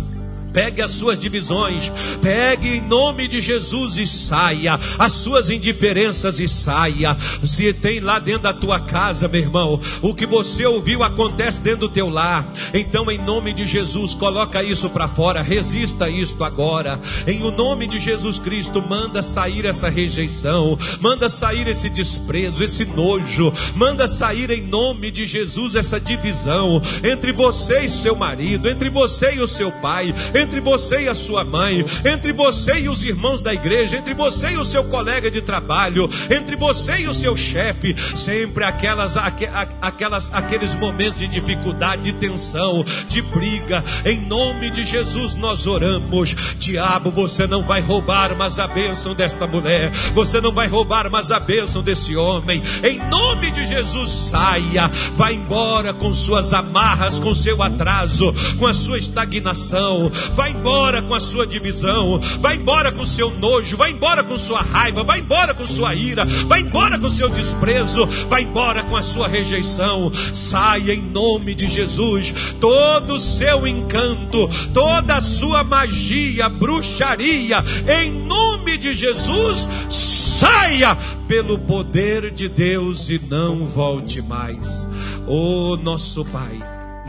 Pegue 0.52 0.82
as 0.82 0.90
suas 0.90 1.18
divisões, 1.18 1.90
pegue 2.20 2.68
em 2.68 2.80
nome 2.80 3.26
de 3.26 3.40
Jesus 3.40 3.96
e 3.96 4.06
saia, 4.06 4.78
as 4.98 5.12
suas 5.12 5.50
indiferenças 5.50 6.40
e 6.40 6.48
saia. 6.48 7.16
Se 7.42 7.72
tem 7.72 8.00
lá 8.00 8.18
dentro 8.18 8.42
da 8.42 8.54
tua 8.54 8.80
casa, 8.80 9.28
meu 9.28 9.40
irmão, 9.40 9.80
o 10.00 10.14
que 10.14 10.26
você 10.26 10.66
ouviu 10.66 11.02
acontece 11.02 11.60
dentro 11.60 11.80
do 11.80 11.88
teu 11.88 12.08
lar. 12.08 12.50
Então, 12.74 13.10
em 13.10 13.18
nome 13.18 13.52
de 13.52 13.66
Jesus, 13.66 14.14
coloca 14.14 14.62
isso 14.62 14.90
para 14.90 15.08
fora, 15.08 15.42
resista 15.42 16.08
isto 16.08 16.44
agora. 16.44 17.00
Em 17.26 17.42
o 17.42 17.50
nome 17.50 17.86
de 17.86 17.98
Jesus 17.98 18.38
Cristo, 18.38 18.82
manda 18.82 19.22
sair 19.22 19.64
essa 19.64 19.88
rejeição, 19.88 20.78
manda 21.00 21.28
sair 21.28 21.66
esse 21.68 21.88
desprezo, 21.88 22.62
esse 22.62 22.84
nojo, 22.84 23.52
manda 23.74 24.06
sair 24.06 24.50
em 24.50 24.62
nome 24.62 25.10
de 25.10 25.24
Jesus 25.24 25.74
essa 25.74 25.98
divisão 25.98 26.80
entre 27.02 27.32
você 27.32 27.80
e 27.80 27.88
seu 27.88 28.14
marido, 28.14 28.68
entre 28.68 28.90
você 28.90 29.34
e 29.34 29.40
o 29.40 29.46
seu 29.46 29.72
pai 29.72 30.14
entre 30.42 30.60
você 30.60 31.02
e 31.02 31.08
a 31.08 31.14
sua 31.14 31.44
mãe, 31.44 31.84
entre 32.04 32.32
você 32.32 32.80
e 32.80 32.88
os 32.88 33.04
irmãos 33.04 33.40
da 33.40 33.54
igreja, 33.54 33.96
entre 33.96 34.12
você 34.12 34.50
e 34.50 34.56
o 34.56 34.64
seu 34.64 34.84
colega 34.84 35.30
de 35.30 35.40
trabalho, 35.40 36.08
entre 36.30 36.56
você 36.56 36.98
e 36.98 37.08
o 37.08 37.14
seu 37.14 37.36
chefe, 37.36 37.94
sempre 38.16 38.64
aquelas, 38.64 39.16
aquelas, 39.16 40.28
aqueles 40.32 40.74
momentos 40.74 41.18
de 41.20 41.28
dificuldade, 41.28 42.02
de 42.02 42.12
tensão, 42.14 42.84
de 43.08 43.22
briga. 43.22 43.84
Em 44.04 44.20
nome 44.20 44.70
de 44.70 44.84
Jesus 44.84 45.34
nós 45.34 45.66
oramos. 45.66 46.34
Diabo, 46.58 47.10
você 47.10 47.46
não 47.46 47.62
vai 47.62 47.80
roubar 47.80 48.36
mais 48.36 48.58
a 48.58 48.66
bênção 48.66 49.14
desta 49.14 49.46
mulher, 49.46 49.90
você 50.14 50.40
não 50.40 50.52
vai 50.52 50.66
roubar 50.68 51.10
mais 51.10 51.30
a 51.30 51.38
bênção 51.38 51.82
desse 51.82 52.16
homem. 52.16 52.62
Em 52.82 52.98
nome 53.08 53.50
de 53.50 53.64
Jesus, 53.64 54.10
saia, 54.10 54.88
vá 55.14 55.32
embora 55.32 55.92
com 55.92 56.12
suas 56.12 56.52
amarras, 56.52 57.20
com 57.20 57.34
seu 57.34 57.62
atraso, 57.62 58.34
com 58.58 58.66
a 58.66 58.72
sua 58.72 58.98
estagnação. 58.98 60.10
Vai 60.34 60.52
embora 60.52 61.02
com 61.02 61.14
a 61.14 61.20
sua 61.20 61.46
divisão, 61.46 62.20
vai 62.40 62.56
embora 62.56 62.90
com 62.90 63.02
o 63.02 63.06
seu 63.06 63.30
nojo, 63.30 63.76
vai 63.76 63.90
embora 63.90 64.22
com 64.22 64.36
sua 64.36 64.62
raiva, 64.62 65.02
vai 65.02 65.20
embora 65.20 65.54
com 65.54 65.66
sua 65.66 65.94
ira, 65.94 66.24
vai 66.46 66.60
embora 66.60 66.98
com 66.98 67.06
o 67.06 67.10
seu 67.10 67.28
desprezo, 67.28 68.06
vai 68.28 68.42
embora 68.42 68.82
com 68.82 68.96
a 68.96 69.02
sua 69.02 69.28
rejeição. 69.28 70.10
Saia 70.32 70.94
em 70.94 71.02
nome 71.02 71.54
de 71.54 71.68
Jesus 71.68 72.32
todo 72.60 73.14
o 73.14 73.20
seu 73.20 73.66
encanto, 73.66 74.48
toda 74.72 75.16
a 75.16 75.20
sua 75.20 75.62
magia, 75.62 76.48
bruxaria, 76.48 77.62
em 77.86 78.12
nome 78.12 78.78
de 78.78 78.94
Jesus, 78.94 79.68
saia 79.88 80.96
pelo 81.28 81.58
poder 81.58 82.30
de 82.30 82.48
Deus 82.48 83.10
e 83.10 83.18
não 83.18 83.66
volte 83.66 84.20
mais. 84.20 84.88
Oh, 85.26 85.76
nosso 85.76 86.24
Pai, 86.24 86.58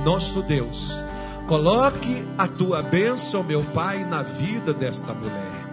nosso 0.03 0.41
Deus 0.41 1.03
Coloque 1.47 2.25
a 2.37 2.47
tua 2.47 2.81
bênção, 2.81 3.43
meu 3.43 3.63
Pai, 3.63 4.05
na 4.05 4.23
vida 4.23 4.73
desta 4.73 5.13
mulher 5.13 5.67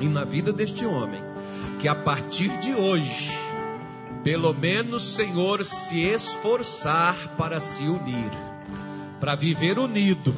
e 0.00 0.06
na 0.06 0.24
vida 0.24 0.52
deste 0.52 0.86
homem, 0.86 1.20
que 1.80 1.88
a 1.88 1.94
partir 1.94 2.56
de 2.58 2.72
hoje, 2.72 3.30
pelo 4.22 4.54
menos, 4.54 5.02
Senhor, 5.02 5.64
se 5.64 6.00
esforçar 6.00 7.34
para 7.36 7.60
se 7.60 7.82
unir, 7.82 8.30
para 9.18 9.34
viver 9.34 9.76
unido, 9.76 10.32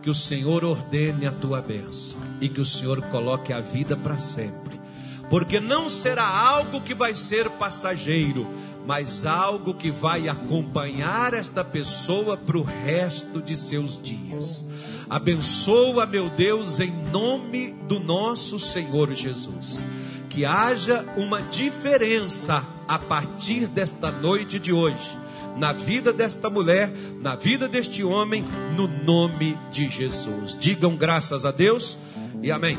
que 0.00 0.08
o 0.08 0.14
Senhor 0.14 0.64
ordene 0.64 1.26
a 1.26 1.32
tua 1.32 1.60
bênção 1.60 2.20
e 2.40 2.48
que 2.48 2.60
o 2.60 2.64
Senhor 2.64 3.02
coloque 3.06 3.52
a 3.52 3.58
vida 3.58 3.96
para 3.96 4.18
sempre, 4.18 4.80
porque 5.28 5.58
não 5.58 5.88
será 5.88 6.28
algo 6.28 6.80
que 6.80 6.94
vai 6.94 7.16
ser 7.16 7.50
passageiro, 7.50 8.46
mas 8.86 9.26
algo 9.26 9.74
que 9.74 9.90
vai 9.90 10.28
acompanhar 10.28 11.34
esta 11.34 11.64
pessoa 11.64 12.36
para 12.36 12.56
o 12.56 12.62
resto 12.62 13.42
de 13.42 13.56
seus 13.56 14.00
dias. 14.00 14.64
Abençoa, 15.10 16.06
meu 16.06 16.30
Deus, 16.30 16.78
em 16.80 16.92
nome 17.12 17.72
do 17.88 17.98
nosso 17.98 18.58
Senhor 18.58 19.12
Jesus. 19.12 19.82
Que 20.28 20.44
haja 20.44 21.04
uma 21.16 21.42
diferença 21.42 22.64
a 22.86 22.98
partir 22.98 23.66
desta 23.66 24.10
noite 24.10 24.58
de 24.58 24.72
hoje, 24.72 25.18
na 25.56 25.72
vida 25.72 26.12
desta 26.12 26.48
mulher, 26.50 26.92
na 27.20 27.34
vida 27.34 27.68
deste 27.68 28.04
homem, 28.04 28.44
no 28.76 28.86
nome 28.86 29.58
de 29.70 29.88
Jesus. 29.88 30.56
Digam 30.58 30.96
graças 30.96 31.44
a 31.44 31.50
Deus 31.50 31.98
e 32.42 32.50
amém. 32.50 32.74